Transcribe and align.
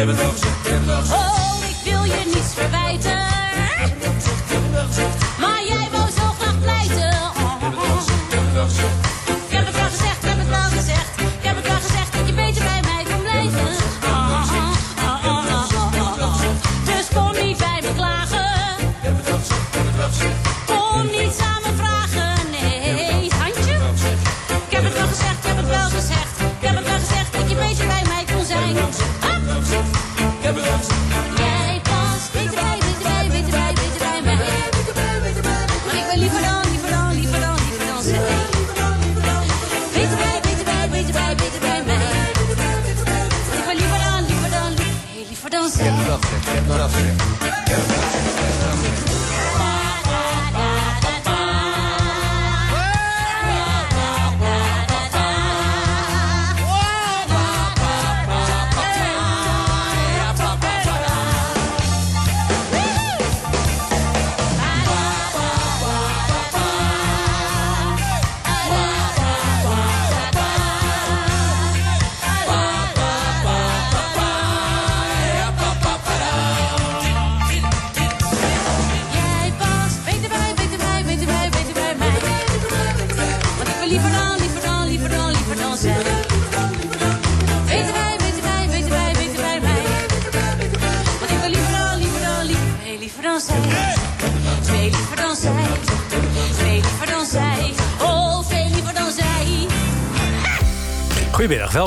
Ik 0.00 0.06
heb 0.06 0.16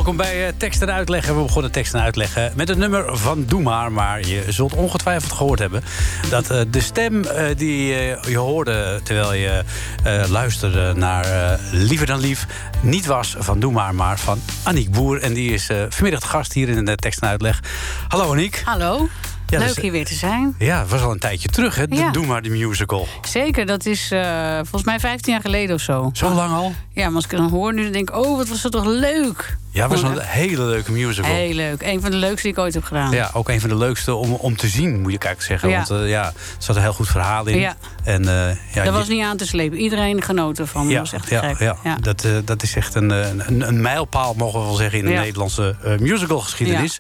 welkom 0.04 0.26
bij 0.26 0.48
eh, 0.48 0.54
Tekst 0.58 0.82
en 0.82 0.92
Uitleggen. 0.92 1.36
We 1.38 1.42
begonnen 1.44 1.72
tekst 1.72 1.94
en 1.94 2.02
uitleggen 2.02 2.54
met 2.56 2.68
het 2.68 2.78
nummer 2.78 3.18
van 3.18 3.46
Doe 3.46 3.62
Maar. 3.62 3.92
Maar 3.92 4.28
je 4.28 4.44
zult 4.48 4.74
ongetwijfeld 4.74 5.32
gehoord 5.32 5.60
hebben 5.60 5.84
dat 6.30 6.50
eh, 6.50 6.62
de 6.68 6.80
stem 6.82 7.24
eh, 7.24 7.46
die 7.58 7.96
eh, 7.96 8.24
je 8.30 8.38
hoorde 8.38 9.00
terwijl 9.04 9.34
je 9.34 9.64
eh, 10.04 10.24
luisterde 10.30 10.94
naar 10.96 11.26
eh, 11.26 11.60
Liever 11.72 12.08
dan 12.08 12.20
Lief 12.20 12.46
niet 12.82 13.06
was 13.06 13.36
van 13.40 13.60
Doe 13.60 13.72
Maar, 13.72 13.96
maar 13.96 14.20
van 14.20 14.40
Aniek 14.64 14.92
Boer. 14.92 15.22
En 15.22 15.34
die 15.34 15.54
is 15.54 15.70
eh, 15.70 15.78
vanmiddag 15.90 16.22
de 16.22 16.28
gast 16.28 16.54
hier 16.54 16.70
in 16.70 16.86
de 16.86 16.96
tekst 16.96 17.22
en 17.22 17.28
uitleg. 17.28 17.60
Hallo 18.08 18.32
Aniek. 18.32 18.62
Hallo. 18.66 19.08
Ja, 19.48 19.60
Leuk 19.60 19.80
hier 19.80 19.92
weer 19.92 20.06
te 20.06 20.14
zijn. 20.14 20.56
Ja, 20.60 20.80
het 20.80 20.90
was 20.90 21.02
al 21.02 21.12
een 21.12 21.20
tijdje 21.20 21.48
terug, 21.48 21.76
hè? 21.76 21.84
Ja. 21.90 22.10
Doe 22.12 22.26
Maar 22.26 22.42
de 22.42 22.50
musical. 22.50 23.08
Zeker, 23.22 23.66
dat 23.66 23.86
is 23.86 24.12
eh, 24.12 24.54
volgens 24.56 24.84
mij 24.84 25.00
15 25.00 25.34
jaar 25.34 25.42
geleden 25.42 25.76
of 25.76 25.82
zo. 25.82 26.10
Zo 26.14 26.30
lang 26.34 26.54
al? 26.54 26.74
Ja, 26.94 27.06
maar 27.06 27.16
als 27.16 27.24
ik 27.24 27.30
dan 27.30 27.50
hoor 27.50 27.74
nu, 27.74 27.84
dan 27.84 27.92
denk 27.92 28.10
ik... 28.10 28.16
oh, 28.18 28.38
wat 28.38 28.48
was 28.48 28.62
dat 28.62 28.72
toch 28.72 28.86
leuk. 28.86 29.58
Ja, 29.74 29.90
het 29.90 30.02
was 30.02 30.12
een 30.12 30.20
hele 30.20 30.64
leuke 30.64 30.92
musical. 30.92 31.32
Heel 31.32 31.54
leuk. 31.54 31.82
Een 31.82 32.02
van 32.02 32.12
de 32.12 32.18
leukste 32.18 32.42
die 32.42 32.52
ik 32.52 32.58
ooit 32.58 32.74
heb 32.74 32.84
gedaan. 32.84 33.12
Ja, 33.12 33.30
ook 33.34 33.50
een 33.50 33.60
van 33.60 33.70
de 33.70 33.76
leukste 33.76 34.14
om, 34.16 34.34
om 34.34 34.58
te 34.58 34.68
zien, 34.68 35.02
moet 35.02 35.12
je 35.12 35.18
eigenlijk 35.18 35.42
zeggen. 35.42 35.70
Ja. 35.70 35.76
Want 35.76 35.90
eh, 35.90 36.10
ja, 36.10 36.26
er 36.26 36.34
zat 36.58 36.76
een 36.76 36.82
heel 36.82 36.94
goed 36.94 37.08
verhaal 37.08 37.48
in. 37.48 37.60
Ja. 37.60 37.76
En, 38.04 38.28
eh, 38.28 38.74
ja, 38.74 38.84
dat 38.84 38.94
was 38.94 39.08
niet 39.08 39.24
aan 39.24 39.38
te 39.38 39.46
slepen. 39.48 39.78
Iedereen 39.78 40.22
genoten 40.22 40.68
van. 40.68 40.84
dat 40.84 40.92
Ja, 40.92 41.00
was 41.00 41.14
echt 41.14 41.30
ja, 41.30 41.56
ja. 41.60 41.78
Ja. 41.84 41.96
Dat, 41.96 42.24
eh, 42.24 42.32
dat 42.46 42.64
is 42.64 42.76
echt 42.76 42.96
een, 42.96 43.10
een, 43.10 43.68
een 43.68 43.82
mijlpaal, 43.82 44.34
mogen 44.34 44.60
we 44.60 44.66
wel 44.66 44.76
zeggen, 44.76 45.00
in 45.00 45.06
de. 45.06 45.12
Nederlandse 45.12 45.76
musicalgeschiedenis. 46.00 47.00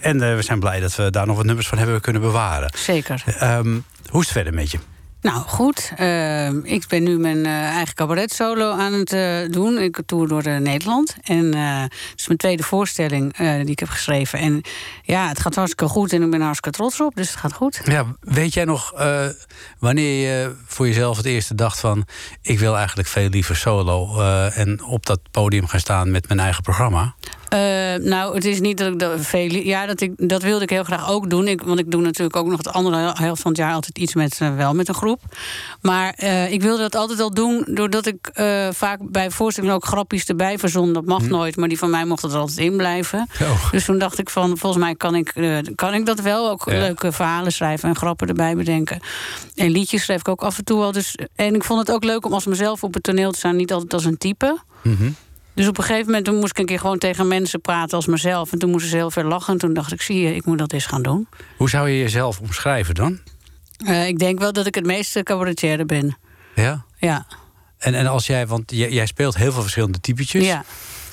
En 0.00 0.36
we 0.36 0.42
zijn 0.42 0.60
blij 0.60 0.80
dat 0.80 0.96
we 0.96 1.10
daar 1.10 1.26
nog 1.26 1.36
wat 1.36 1.44
nummers 1.46 1.68
van 1.68 1.78
hebben 1.78 2.00
kunnen 2.00 2.22
bewaren. 2.22 2.72
Zeker. 2.76 3.22
Ehm, 3.38 3.78
hoe 4.08 4.20
is 4.20 4.26
het 4.26 4.36
verder 4.36 4.54
met 4.54 4.70
je? 4.70 4.78
Nou, 5.22 5.42
goed. 5.46 5.92
eh, 5.96 6.48
ik 6.48 6.84
ben 6.88 7.02
nu 7.02 7.18
mijn 7.18 7.46
eh, 7.46 7.52
eigen 7.52 7.94
cabaret 7.94 8.32
solo 8.32 8.70
aan 8.70 8.92
het 8.92 9.12
eh, 9.12 9.38
doen. 9.50 9.78
Ik 9.78 9.98
tour 10.06 10.28
door 10.28 10.42
eh, 10.42 10.56
Nederland. 10.56 11.16
En 11.22 11.54
het 11.56 11.92
is 12.16 12.26
mijn 12.26 12.38
tweede 12.38 12.62
voorstelling 12.62 13.36
die 13.36 13.70
ik 13.70 13.78
heb 13.78 13.88
geschreven. 13.88 14.38
En 14.38 14.60
ja, 15.02 15.28
het 15.28 15.40
gaat 15.40 15.54
hartstikke 15.54 15.92
goed 15.92 16.12
en 16.12 16.22
ik 16.22 16.30
ben 16.30 16.40
hartstikke 16.40 16.78
trots 16.78 17.00
op. 17.00 17.14
Dus 17.14 17.28
het 17.28 17.38
gaat 17.38 17.52
goed. 17.52 17.80
Ja, 17.84 18.06
weet 18.20 18.54
jij 18.54 18.64
nog 18.64 18.92
wanneer 19.78 20.28
je 20.28 20.54
voor 20.66 20.86
jezelf 20.86 21.16
het 21.16 21.26
eerste 21.26 21.54
dacht 21.54 21.80
van... 21.80 22.06
ik 22.42 22.58
wil 22.58 22.76
eigenlijk 22.76 23.08
veel 23.08 23.28
liever 23.28 23.56
solo 23.56 24.20
en 24.50 24.84
op 24.84 25.06
dat 25.06 25.20
podium 25.30 25.66
gaan 25.66 25.80
staan 25.80 26.10
met 26.10 26.28
mijn 26.28 26.40
eigen 26.40 26.62
programma? 26.62 27.14
Eh, 27.52 27.58
nou, 28.04 28.34
het 28.34 28.44
is 28.44 28.60
niet 28.60 28.78
dat 28.78 28.92
ik 28.92 28.98
dat 28.98 29.20
veel. 29.20 29.50
Ja, 29.50 29.86
dat, 29.86 30.00
ik, 30.00 30.12
dat 30.16 30.42
wilde 30.42 30.62
ik 30.62 30.70
heel 30.70 30.84
graag 30.84 31.10
ook 31.10 31.30
doen. 31.30 31.48
Ik, 31.48 31.62
want 31.62 31.78
ik 31.78 31.90
doe 31.90 32.00
natuurlijk 32.02 32.36
ook 32.36 32.46
nog 32.46 32.58
het 32.58 32.68
andere 32.68 33.12
helft 33.14 33.42
van 33.42 33.50
het 33.50 33.60
jaar 33.60 33.72
altijd 33.74 33.98
iets 33.98 34.14
met 34.14 34.38
eh, 34.40 34.56
wel 34.56 34.74
met 34.74 34.88
een 34.88 34.94
groep. 34.94 35.20
Maar 35.80 36.12
eh, 36.16 36.52
ik 36.52 36.62
wilde 36.62 36.82
dat 36.82 36.94
altijd 36.94 37.20
al 37.20 37.34
doen, 37.34 37.64
doordat 37.70 38.06
ik 38.06 38.30
vaak 38.70 38.98
bij 39.00 39.30
voorstellingen 39.30 39.76
ook 39.76 39.84
grapjes 39.84 40.24
erbij 40.24 40.58
verzon. 40.58 40.92
Dat 40.92 41.04
mag 41.04 41.22
nooit, 41.22 41.56
maar 41.56 41.68
die 41.68 41.78
van 41.78 41.90
mij 41.90 42.04
mochten 42.04 42.30
er 42.30 42.36
altijd 42.36 42.58
in 42.58 42.76
blijven. 42.76 43.28
Oh. 43.42 43.70
Dus 43.70 43.84
toen 43.84 43.98
dacht 43.98 44.18
ik 44.18 44.30
van, 44.30 44.58
volgens 44.58 44.82
mij 44.82 44.94
kan 44.94 45.14
ik, 45.14 45.32
kan 45.74 45.94
ik 45.94 46.06
dat 46.06 46.20
wel. 46.20 46.50
Ook 46.50 46.64
Ja. 46.70 46.78
leuke 46.78 47.12
verhalen 47.12 47.52
schrijven 47.52 47.88
en 47.88 47.96
grappen 47.96 48.28
erbij 48.28 48.56
bedenken. 48.56 49.00
En 49.54 49.70
liedjes 49.70 50.02
schreef 50.02 50.20
ik 50.20 50.28
ook 50.28 50.42
af 50.42 50.58
en 50.58 50.64
toe 50.64 50.82
al. 50.82 50.92
Dus, 50.92 51.14
en 51.34 51.54
ik 51.54 51.64
vond 51.64 51.80
het 51.80 51.90
ook 51.90 52.04
leuk 52.04 52.26
om 52.26 52.32
als 52.32 52.46
mezelf 52.46 52.82
op 52.84 52.94
het 52.94 53.02
toneel 53.02 53.32
te 53.32 53.38
staan. 53.38 53.56
Niet 53.56 53.72
altijd 53.72 53.92
als 53.94 54.04
een 54.04 54.18
type. 54.18 54.58
Dus 55.54 55.68
op 55.68 55.78
een 55.78 55.84
gegeven 55.84 56.06
moment 56.06 56.24
toen 56.24 56.34
moest 56.38 56.50
ik 56.50 56.58
een 56.58 56.66
keer 56.66 56.78
gewoon 56.78 56.98
tegen 56.98 57.28
mensen 57.28 57.60
praten 57.60 57.96
als 57.96 58.06
mezelf. 58.06 58.52
En 58.52 58.58
toen 58.58 58.70
moesten 58.70 58.90
ze 58.90 58.96
heel 58.96 59.10
veel 59.10 59.24
lachen. 59.24 59.52
En 59.52 59.58
toen 59.58 59.74
dacht 59.74 59.92
ik, 59.92 60.02
zie 60.02 60.20
je, 60.20 60.34
ik 60.34 60.44
moet 60.44 60.58
dat 60.58 60.72
eens 60.72 60.86
gaan 60.86 61.02
doen. 61.02 61.28
Hoe 61.56 61.68
zou 61.68 61.88
je 61.88 61.98
jezelf 61.98 62.40
omschrijven 62.40 62.94
dan? 62.94 63.18
Eh, 63.86 64.06
ik 64.06 64.18
denk 64.18 64.38
wel 64.38 64.52
dat 64.52 64.66
ik 64.66 64.74
het 64.74 64.86
meeste 64.86 65.22
cabaretière 65.22 65.84
ben. 65.84 66.16
Ja? 66.54 66.84
Ja. 66.98 67.26
En, 67.78 67.94
en 67.94 68.06
als 68.06 68.26
jij, 68.26 68.46
want 68.46 68.70
jij, 68.70 68.90
jij 68.90 69.06
speelt 69.06 69.36
heel 69.36 69.52
veel 69.52 69.62
verschillende 69.62 70.00
typetjes. 70.00 70.44
ja. 70.44 70.64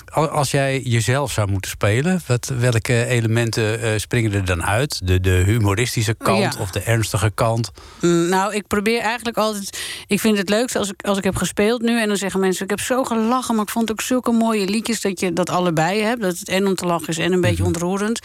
Al- 0.10 0.28
Als 0.30 0.52
jij 0.52 0.80
jezelf 0.82 1.32
zou 1.32 1.52
moeten 1.52 1.72
spelen, 1.72 2.22
wat, 2.28 2.52
welke 2.60 3.06
elementen 3.06 3.82
eh, 3.82 3.92
springen 3.98 4.34
er 4.34 4.46
dan 4.46 4.64
uit? 4.66 5.08
De, 5.08 5.20
de 5.20 5.30
humoristische 5.46 6.14
kant 6.16 6.54
Ja. 6.54 6.60
of 6.60 6.72
de 6.72 6.80
ernstige 6.80 7.32
kant? 7.36 7.72
Mm, 8.02 8.30
Nou, 8.30 8.54
ik 8.56 8.68
probeer 8.68 9.02
eigenlijk 9.02 9.38
altijd. 9.38 9.80
Ik 10.08 10.20
vind 10.20 10.38
het 10.38 10.50
leukste 10.50 10.80
als 10.80 10.90
ik, 10.90 11.02
als 11.06 11.18
ik 11.18 11.24
heb 11.24 11.36
gespeeld 11.36 11.82
nu. 11.82 12.00
En 12.02 12.08
dan 12.08 12.18
zeggen 12.18 12.40
mensen: 12.40 12.64
Ik 12.64 12.70
heb 12.70 12.80
zo 12.80 13.04
gelachen, 13.04 13.56
maar 13.56 13.64
ik 13.64 13.70
vond 13.72 13.92
ook 13.92 14.02
zulke 14.02 14.32
mooie 14.32 14.66
liedjes 14.68 15.02
dat 15.02 15.20
je 15.20 15.34
dat 15.34 15.50
allebei 15.50 16.02
hebt. 16.02 16.22
Dat 16.22 16.38
het 16.40 16.50
en 16.50 16.68
om 16.68 16.76
te 16.76 16.86
lachen 16.86 17.08
is 17.08 17.18
en 17.18 17.34
een 17.34 17.42
beetje 17.42 17.64
ontroerend. 17.64 18.20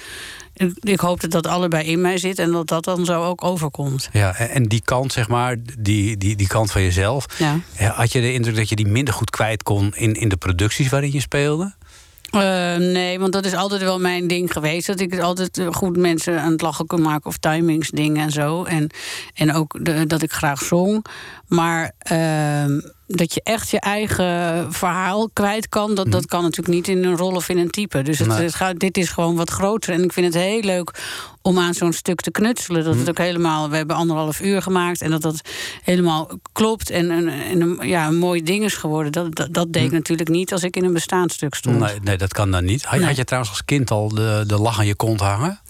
Ik, 0.81 1.01
hoop 1.01 1.21
dat 1.21 1.31
dat 1.31 1.47
allebei 1.47 1.85
in 1.87 2.01
mij 2.01 2.19
zit 2.19 2.39
en 2.39 2.51
dat 2.53 2.67
dat 2.69 2.85
dan 2.85 3.05
zo 3.05 3.23
ook 3.25 3.45
overkomt. 3.45 4.09
Ja, 4.13 4.35
en- 4.37 4.63
die 4.69 4.83
kant, 4.85 5.13
zeg 5.13 5.29
maar, 5.29 5.57
die, 5.79 6.17
die, 6.17 6.37
die 6.37 6.47
kant 6.47 6.71
van 6.71 6.83
jezelf. 6.83 7.27
Ja. 7.39 7.61
Had 7.89 8.13
je 8.13 8.21
de 8.21 8.33
indruk 8.33 8.57
dat 8.57 8.69
je 8.69 8.77
die 8.77 8.87
minder 8.87 9.15
goed 9.15 9.31
kwijt 9.31 9.63
kon 9.63 9.95
in, 9.95 10.15
in 10.15 10.29
de 10.29 10.37
producties 10.37 10.89
waarin 10.89 11.13
je 11.13 11.21
speelde? 11.21 11.75
Eh, 12.31 12.41
nee, 12.77 13.19
want 13.19 13.33
dat 13.33 13.45
is 13.45 13.55
altijd 13.55 13.81
wel 13.83 14.01
mijn 14.01 14.27
ding 14.29 14.53
geweest. 14.53 14.87
Dat 14.87 15.01
ik 15.01 15.11
het 15.11 15.21
altijd 15.21 15.59
eh, 15.59 15.67
goed 15.73 15.97
mensen 15.97 16.41
aan 16.41 16.53
het 16.53 16.61
lachen 16.61 16.87
kon 16.87 17.03
maken. 17.03 17.27
Of 17.27 17.37
timingsdingen 17.39 18.23
en 18.23 18.31
zo. 18.31 18.65
En, 18.65 18.91
en 19.35 19.53
ook 19.53 19.85
de- 19.85 20.07
dat 20.07 20.23
ik 20.23 20.33
graag 20.33 20.63
zong. 20.63 21.05
Maar 21.49 21.93
ehm, 21.99 22.81
dat 23.07 23.35
je 23.35 23.41
echt 23.43 23.71
je 23.71 23.81
eigen 23.81 24.73
verhaal 24.73 25.31
kwijt 25.33 25.69
kan... 25.69 25.95
Dat, 25.95 26.13
dat 26.13 26.27
kan 26.27 26.43
natuurlijk 26.43 26.75
niet 26.75 26.89
in 26.89 27.05
een 27.05 27.17
rol 27.17 27.35
of 27.35 27.49
in 27.49 27.59
een 27.59 27.71
type. 27.71 28.03
Dus 28.03 28.19
het, 28.19 28.37
het 28.37 28.55
gaat, 28.55 28.79
dit 28.79 28.97
is 28.97 29.09
gewoon 29.09 29.37
wat 29.37 29.51
groter. 29.51 29.93
En 29.95 30.03
ik 30.03 30.13
vind 30.13 30.35
het 30.35 30.43
heel 30.43 30.61
leuk 30.61 30.91
om 31.43 31.59
aan 31.59 31.75
zo'n 31.75 31.93
stuk 31.93 32.21
te 32.21 32.31
knutselen. 32.31 32.85
Dat 32.85 32.97
het 32.97 33.09
ook 33.09 33.19
helemaal... 33.19 33.71
We 33.71 33.77
hebben 33.77 33.97
anderhalf 33.97 34.41
uur 34.41 34.63
gemaakt. 34.63 35.01
En 35.01 35.11
dat 35.11 35.23
dat 35.23 35.41
helemaal 35.83 36.31
klopt. 36.53 36.91
En, 36.91 37.11
en, 37.11 37.79
ja, 37.89 38.07
een 38.07 38.19
mooi 38.19 38.43
ding 38.43 38.65
is 38.65 38.75
geworden. 38.75 39.13
Dat, 39.13 39.35
dat, 39.35 39.55
dat 39.55 39.73
deed 39.73 39.85
ik 39.85 39.93
natuurlijk 39.93 40.29
niet 40.29 40.53
als 40.53 40.63
ik 40.63 40.77
in 40.77 40.85
een 40.85 40.93
bestaand 40.93 41.33
stuk 41.33 41.55
stond. 41.55 41.79
Nee, 41.79 42.01
nee, 42.03 42.17
dat 42.17 42.33
kan 42.33 42.51
dan 42.51 42.65
niet. 42.65 42.85
Had, 42.85 42.99
Nee. 42.99 43.07
had 43.09 43.17
je 43.17 43.25
trouwens 43.25 43.53
als 43.53 43.65
kind 43.65 43.91
al 43.91 44.09
de, 44.09 44.45
de 44.47 44.59
lach 44.59 44.79
aan 44.79 44.87
je 44.87 44.95
kont 44.95 45.21
hangen? 45.21 45.61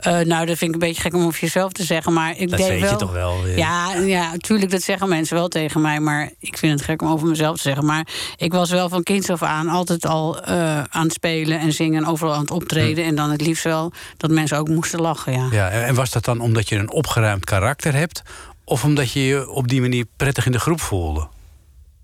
Eh, 0.00 0.18
nou, 0.18 0.46
dat 0.46 0.58
vind 0.58 0.74
ik 0.74 0.82
een 0.82 0.88
beetje 0.88 1.02
gek 1.02 1.14
om 1.14 1.24
over 1.24 1.40
jezelf 1.40 1.72
te 1.72 1.84
zeggen. 1.84 2.12
Maar 2.12 2.36
ik 2.36 2.50
Dat 2.50 2.58
deed 2.58 2.68
weet 2.68 2.80
wel... 2.80 2.90
je 2.90 2.96
toch 2.96 3.12
wel? 3.12 3.46
Ja, 3.46 3.94
ja, 3.94 4.32
tuurlijk, 4.36 4.70
dat 4.70 4.82
zeggen 4.82 5.08
mensen 5.08 5.36
wel 5.36 5.48
tegen 5.48 5.80
mij. 5.80 6.00
Maar 6.00 6.30
ik 6.38 6.58
vind 6.58 6.72
het 6.72 6.82
gek 6.82 7.02
om 7.02 7.08
over 7.08 7.28
mezelf 7.28 7.56
te 7.56 7.62
zeggen. 7.62 7.84
Maar 7.84 8.06
ik 8.36 8.52
was 8.52 8.70
wel 8.70 8.88
van 8.88 9.02
kinds 9.02 9.30
af 9.30 9.42
aan 9.42 9.68
altijd 9.68 10.06
al 10.06 10.42
eh, 10.42 10.82
aan 10.82 11.04
het 11.04 11.12
spelen 11.12 11.58
en 11.60 11.72
zingen... 11.72 12.02
en 12.02 12.08
overal 12.08 12.34
aan 12.34 12.40
het 12.40 12.50
optreden. 12.50 13.04
En 13.04 13.14
dan 13.14 13.30
het 13.30 13.40
liefst 13.40 13.64
wel 13.64 13.92
dat 14.16 14.30
mensen 14.30 14.58
ook 14.58 14.68
moesten 14.68 15.00
lachen, 15.00 15.32
ja. 15.32 15.48
Ja, 15.50 15.68
en 15.68 15.84
en 15.84 15.94
was 15.94 16.10
dat 16.10 16.24
dan 16.24 16.40
omdat 16.40 16.68
je 16.68 16.76
een 16.76 16.90
opgeruimd 16.90 17.44
karakter 17.44 17.94
hebt? 17.94 18.22
Of 18.64 18.84
omdat 18.84 19.12
je 19.12 19.26
je 19.26 19.50
op 19.50 19.68
die 19.68 19.80
manier 19.80 20.04
prettig 20.16 20.46
in 20.46 20.52
de 20.52 20.60
groep 20.60 20.80
voelde? 20.80 21.28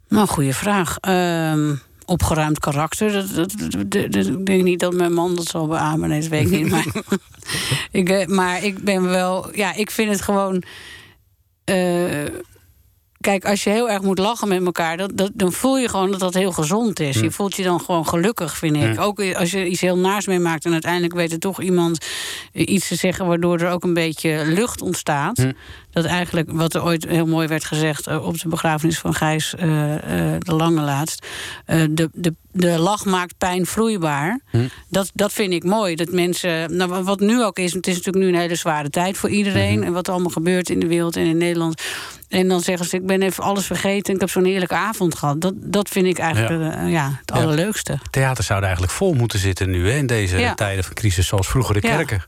Nou, 0.08 0.28
goede 0.28 0.52
vraag. 0.52 0.96
Ehm, 1.00 1.74
opgeruimd 2.06 2.58
karakter. 2.58 3.12
Dat, 3.12 3.34
dat, 3.34 3.52
dat- 3.58 3.90
dat- 3.90 4.12
dat- 4.12 4.26
ik 4.26 4.46
denk 4.46 4.62
niet 4.62 4.80
dat 4.80 4.92
mijn 4.94 5.12
man 5.12 5.34
dat 5.34 5.46
zal 5.46 5.66
beamen. 5.66 6.08
Nee, 6.08 6.20
dat 6.20 6.28
weet 6.28 6.50
ik 6.50 6.50
niet. 6.50 6.68
Maar 6.70 6.86
ik, 7.90 8.08
eh, 8.08 8.26
maar 8.26 8.64
ik 8.64 8.78
ben 8.78 9.02
wel... 9.08 9.56
Ja, 9.56 9.74
ik 9.74 9.90
vind 9.90 10.10
het 10.10 10.20
gewoon... 10.22 10.62
eh, 11.64 12.24
kijk, 13.20 13.44
als 13.44 13.64
je 13.64 13.70
heel 13.70 13.90
erg 13.90 14.02
moet 14.02 14.18
lachen 14.18 14.48
met 14.48 14.64
elkaar... 14.64 14.96
Dat, 14.96 15.10
dat, 15.14 15.30
dan 15.34 15.52
voel 15.52 15.78
je 15.78 15.88
gewoon 15.88 16.10
dat 16.10 16.20
dat 16.20 16.34
heel 16.34 16.52
gezond 16.52 17.00
is. 17.00 17.20
Je 17.20 17.30
voelt 17.30 17.56
je 17.56 17.62
dan 17.62 17.80
gewoon 17.80 18.06
gelukkig, 18.06 18.56
vind 18.56 18.76
ik. 18.76 19.00
Ook 19.00 19.20
als 19.34 19.50
je 19.50 19.66
iets 19.68 19.80
heel 19.80 19.98
naars 19.98 20.26
meemaakt... 20.26 20.64
en 20.64 20.72
uiteindelijk 20.72 21.14
weet 21.14 21.32
er 21.32 21.38
toch 21.38 21.62
iemand 21.62 22.06
iets 22.52 22.88
te 22.88 22.94
zeggen... 22.94 23.26
waardoor 23.26 23.58
er 23.60 23.70
ook 23.70 23.84
een 23.84 23.94
beetje 23.94 24.42
lucht 24.46 24.82
ontstaat. 24.82 25.46
Dat 25.96 26.04
eigenlijk, 26.04 26.50
wat 26.52 26.74
er 26.74 26.84
ooit 26.84 27.06
heel 27.06 27.26
mooi 27.26 27.48
werd 27.48 27.64
gezegd... 27.64 28.06
eh, 28.06 28.26
op 28.26 28.40
de 28.40 28.48
begrafenis 28.48 28.98
van 28.98 29.14
Gijs 29.14 29.54
eh, 29.54 29.94
eh, 29.94 30.40
de 30.40 30.54
Lange 30.54 30.80
laatst... 30.80 31.26
de, 31.66 32.10
de, 32.12 32.34
de 32.52 32.78
lach 32.78 33.04
maakt 33.04 33.38
pijn 33.38 33.66
vloeibaar. 33.66 34.40
Dat, 34.88 35.10
dat 35.14 35.32
vind 35.32 35.52
ik 35.52 35.64
mooi. 35.64 35.94
Dat 35.94 36.10
mensen, 36.10 36.76
nou, 36.76 37.02
wat 37.02 37.20
nu 37.20 37.44
ook 37.44 37.58
is... 37.58 37.72
het 37.72 37.86
is 37.86 37.94
natuurlijk 37.94 38.24
nu 38.24 38.30
een 38.30 38.40
hele 38.40 38.54
zware 38.54 38.90
tijd 38.90 39.16
voor 39.16 39.30
iedereen... 39.30 39.84
en 39.84 39.92
wat 39.92 40.06
er 40.06 40.12
allemaal 40.12 40.30
gebeurt 40.30 40.70
in 40.70 40.80
de 40.80 40.86
wereld 40.86 41.16
en 41.16 41.24
in 41.24 41.36
Nederland... 41.36 41.82
En 42.28 42.48
dan 42.48 42.60
zeggen 42.60 42.86
ze, 42.86 42.96
ik 42.96 43.06
ben 43.06 43.22
even 43.22 43.44
alles 43.44 43.66
vergeten... 43.66 44.04
en 44.08 44.14
ik 44.14 44.20
heb 44.20 44.30
zo'n 44.30 44.44
heerlijke 44.44 44.74
avond 44.74 45.14
gehad. 45.14 45.40
Dat, 45.40 45.54
dat 45.56 45.88
vind 45.88 46.06
ik 46.06 46.18
eigenlijk 46.18 46.62
Ja. 46.62 46.76
eh, 46.76 46.90
ja, 46.92 47.16
het 47.20 47.32
allerleukste. 47.32 47.98
Theaters 48.10 48.46
zouden 48.46 48.68
eigenlijk 48.68 48.98
vol 48.98 49.14
moeten 49.14 49.38
zitten 49.38 49.70
nu, 49.70 49.90
hè, 49.90 49.96
in 49.96 50.06
deze 50.06 50.52
tijden 50.54 50.84
van 50.84 50.94
crisis, 50.94 51.26
zoals 51.26 51.48
vroeger 51.48 51.74
de 51.74 51.80
kerken. 51.80 52.22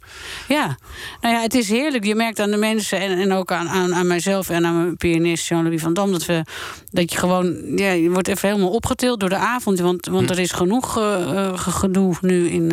Ja, 0.48 0.76
nou 1.20 1.34
ja, 1.34 1.40
het 1.40 1.54
is 1.54 1.68
heerlijk. 1.68 2.04
Je 2.04 2.14
merkt 2.14 2.40
aan 2.40 2.50
de 2.50 2.56
mensen 2.56 3.00
en, 3.00 3.18
en 3.18 3.32
ook 3.32 3.52
aan, 3.52 3.68
aan, 3.68 3.94
aan 3.94 4.06
mijzelf 4.06 4.48
en 4.50 4.66
aan 4.66 4.76
mijn 4.76 4.96
pianist 4.96 5.48
Jean-Louis 5.48 5.82
van 5.82 5.94
Dam... 5.94 6.12
Dat, 6.12 6.26
we, 6.26 6.42
dat 6.90 7.12
je 7.12 7.18
gewoon, 7.18 7.56
ja, 7.76 7.90
je 7.90 8.10
wordt 8.10 8.28
even 8.28 8.48
helemaal 8.48 8.70
opgetild 8.70 9.20
door 9.20 9.28
de 9.28 9.36
avond. 9.36 9.80
Want, 9.80 10.06
want 10.06 10.30
er 10.30 10.38
is 10.38 10.52
genoeg 10.52 10.98
eh, 10.98 11.44
eh, 11.46 11.58
ge- 11.58 11.70
gedoe 11.70 12.14
nu 12.20 12.48
in, 12.48 12.72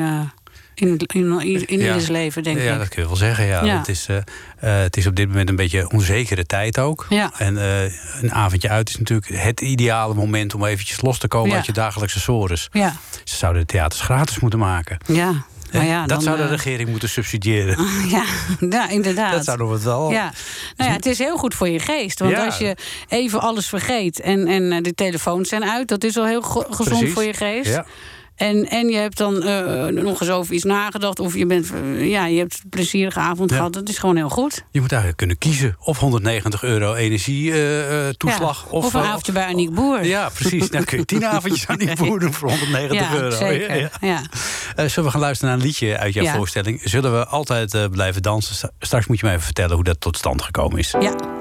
in, 0.75 0.98
in, 1.13 1.39
in, 1.68 1.80
Ja. 1.80 1.86
ieders 1.86 2.07
leven, 2.07 2.44
denk 2.44 2.57
ja, 2.60 2.74
ik. 2.74 2.77
dat 2.80 2.88
kun 2.88 3.01
je 3.01 3.07
wel 3.07 3.18
zeggen. 3.18 3.45
Ja. 3.45 3.63
Ja. 3.63 3.77
Het, 3.77 3.88
is, 3.88 4.06
eh, 4.07 4.16
eh, 4.18 4.24
het 4.83 4.98
is 4.98 5.07
op 5.07 5.16
dit 5.16 5.27
moment 5.27 5.50
een 5.50 5.56
beetje 5.56 5.89
onzekere 5.92 6.45
tijd 6.45 6.80
ook. 6.80 7.06
Ja. 7.10 7.31
En 7.38 7.57
eh, 7.57 7.83
een 8.22 8.33
avondje 8.33 8.69
uit 8.69 8.89
is 8.89 8.98
natuurlijk 8.98 9.27
het 9.44 9.62
ideale 9.62 10.13
moment 10.13 10.54
om 10.56 10.66
eventjes 10.66 11.01
los 11.01 11.18
te 11.18 11.27
komen 11.27 11.50
Ja. 11.50 11.56
uit 11.56 11.66
je 11.66 11.72
dagelijkse 11.72 12.19
sores. 12.19 12.69
Ja, 12.72 12.95
Ze 13.24 13.36
zouden 13.36 13.62
de 13.62 13.68
theaters 13.68 14.01
gratis 14.01 14.39
moeten 14.39 14.60
maken. 14.60 14.98
ja. 15.06 15.45
Ja, 15.72 16.00
dat 16.00 16.10
dan, 16.10 16.22
zou 16.22 16.38
de 16.38 16.45
regering 16.48 16.89
moeten 16.89 17.10
subsidiëren. 17.10 17.77
Ja, 18.10 18.24
ja, 18.69 18.89
inderdaad. 18.89 19.31
Dat 19.31 19.44
zouden 19.44 19.69
we 19.69 19.81
wel. 19.83 20.12
Ja, 20.12 20.31
nou 20.77 20.89
ja, 20.89 20.95
het 20.95 21.06
is 21.06 21.18
heel 21.18 21.38
goed 21.38 21.54
voor 21.54 21.69
je 21.69 21.80
geest. 21.80 22.19
Want 22.19 22.31
Ja. 22.31 22.45
als 22.45 22.57
je 22.57 22.75
even 23.07 23.42
alles 23.42 23.68
vergeet 23.68 24.19
en, 24.19 24.48
en 24.48 24.83
de 24.83 24.94
telefoons 24.94 25.50
zijn 25.50 25.63
uit, 25.63 25.88
dat 25.88 26.04
is 26.04 26.18
al 26.18 26.25
heel 26.25 26.42
gezond 26.42 26.89
Precies. 26.89 27.13
voor 27.13 27.24
je 27.24 27.33
geest. 27.33 27.69
Ja. 27.69 27.86
En, 28.36 28.70
en 28.70 28.88
je 28.90 28.98
hebt 28.98 29.18
dan 29.18 29.44
eh, 29.44 29.86
nog 29.86 30.22
eens 30.22 30.30
over 30.30 30.54
iets 30.54 30.64
nagedacht. 30.64 31.20
Of 31.20 31.36
je, 31.36 31.46
bent, 31.46 31.72
eh, 31.74 32.10
ja, 32.10 32.26
je 32.26 32.38
hebt 32.38 32.60
een 32.64 32.70
plezierige 32.70 33.20
avond 33.20 33.50
Ja. 33.50 33.56
gehad. 33.56 33.74
Dat 33.74 33.90
is 33.90 33.98
gewoon 33.98 34.16
heel 34.16 34.30
goed. 34.30 34.64
Je 34.72 34.80
moet 34.80 34.90
eigenlijk 34.90 35.18
kunnen 35.20 35.38
kiezen. 35.38 35.76
Of 35.80 36.00
190 36.00 36.64
euro 36.64 36.94
energietoeslag. 36.94 38.66
Ja, 38.66 38.72
of, 38.72 38.94
een 38.94 39.02
eh, 39.02 39.10
avondje 39.10 39.32
bij 39.32 39.46
Aniek 39.46 39.74
Boer. 39.74 40.06
Ja, 40.06 40.30
precies. 40.30 40.70
Dan 40.70 40.84
kun 40.84 40.98
je 40.98 41.06
tien 41.06 41.26
avondjes 41.36 41.68
aan 41.68 41.78
die 41.78 41.96
boer 41.96 42.20
doen 42.20 42.34
voor 42.34 42.50
190 42.50 43.00
Ja, 43.00 43.14
euro. 43.16 43.36
zeker. 43.36 43.92
Ja, 44.02 44.22
zullen 44.76 45.04
we 45.04 45.10
gaan 45.12 45.20
luisteren 45.20 45.50
naar 45.54 45.60
een 45.62 45.68
liedje 45.68 45.98
uit 45.98 46.14
jouw 46.14 46.36
voorstelling? 46.36 46.82
Zullen 46.84 47.20
we 47.20 47.26
altijd 47.26 47.90
blijven 47.92 48.22
dansen? 48.22 48.72
Straks 48.80 49.08
moet 49.08 49.20
je 49.20 49.26
me 49.26 49.32
even 49.32 49.44
vertellen 49.44 49.76
hoe 49.76 49.84
dat 49.84 50.02
tot 50.02 50.18
stand 50.18 50.42
gekomen 50.42 50.78
is. 50.80 50.96
ja. 51.00 51.35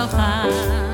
Niet 0.00 0.10
weg 0.16 0.90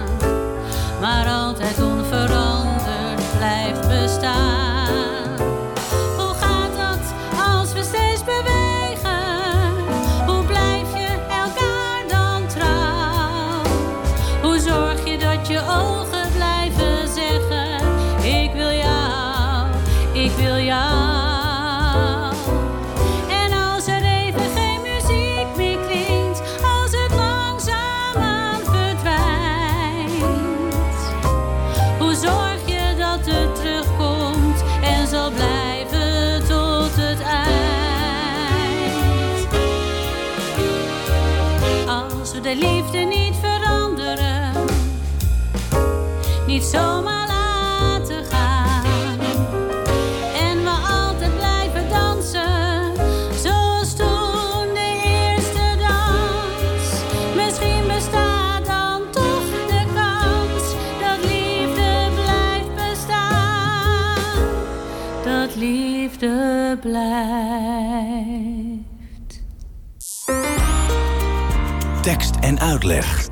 Tekst 72.06 72.34
en 72.40 72.60
uitleg. 72.60 73.28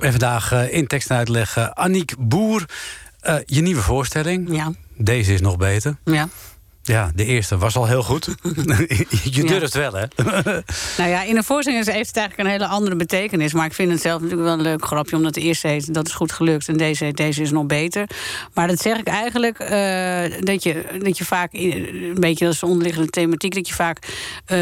En 0.00 0.10
vandaag 0.10 0.52
eh, 0.52 0.72
in 0.72 0.86
tekst 0.86 1.10
en 1.10 1.16
uitleg 1.16 1.56
eh, 1.56 1.66
Aniek 1.66 2.14
Boer. 2.18 2.64
Eh, 3.20 3.36
je 3.44 3.60
nieuwe 3.60 3.80
voorstelling. 3.80 4.54
Ja, 4.54 4.72
Deze 4.96 5.32
is 5.32 5.40
nog 5.40 5.56
beter. 5.56 5.96
ja. 6.04 6.28
Ja, 6.88 7.10
de 7.14 7.24
eerste 7.24 7.58
was 7.58 7.76
al 7.76 7.86
heel 7.86 8.02
goed. 8.02 8.24
je 9.24 9.42
Ja. 9.42 9.42
durft 9.42 9.74
wel, 9.74 9.92
hè? 9.92 10.04
Nou 10.98 11.10
ja, 11.10 11.22
in 11.22 11.36
een 11.36 11.44
voorstelling 11.44 11.84
heeft 11.86 12.06
het 12.06 12.16
eigenlijk 12.16 12.48
een 12.48 12.54
hele 12.54 12.66
andere 12.66 12.96
betekenis. 12.96 13.52
Maar 13.52 13.66
ik 13.66 13.72
vind 13.72 13.92
het 13.92 14.00
zelf 14.00 14.20
natuurlijk 14.20 14.48
wel 14.48 14.58
een 14.58 14.62
leuk 14.64 14.84
grapje, 14.84 15.16
omdat 15.16 15.34
de 15.34 15.40
eerste 15.40 15.68
heet 15.68 15.94
dat 15.94 16.06
is 16.06 16.12
goed 16.12 16.32
gelukt 16.32 16.68
en 16.68 16.76
deze 16.76 17.04
heet 17.04 17.16
deze 17.16 17.42
is 17.42 17.50
nog 17.50 17.66
beter. 17.66 18.08
Maar 18.54 18.68
dat 18.68 18.80
zeg 18.80 18.98
ik 18.98 19.06
eigenlijk 19.06 19.58
eh, 19.58 20.40
dat, 20.40 20.62
je, 20.62 20.84
dat 21.02 21.18
je 21.18 21.24
vaak 21.24 21.52
een 21.52 22.16
beetje 22.20 22.44
dat 22.44 22.54
is 22.54 22.60
de 22.60 22.66
onderliggende 22.66 23.10
thematiek, 23.10 23.54
dat 23.54 23.68
je 23.68 23.74
vaak 23.74 23.98
eh, 24.44 24.58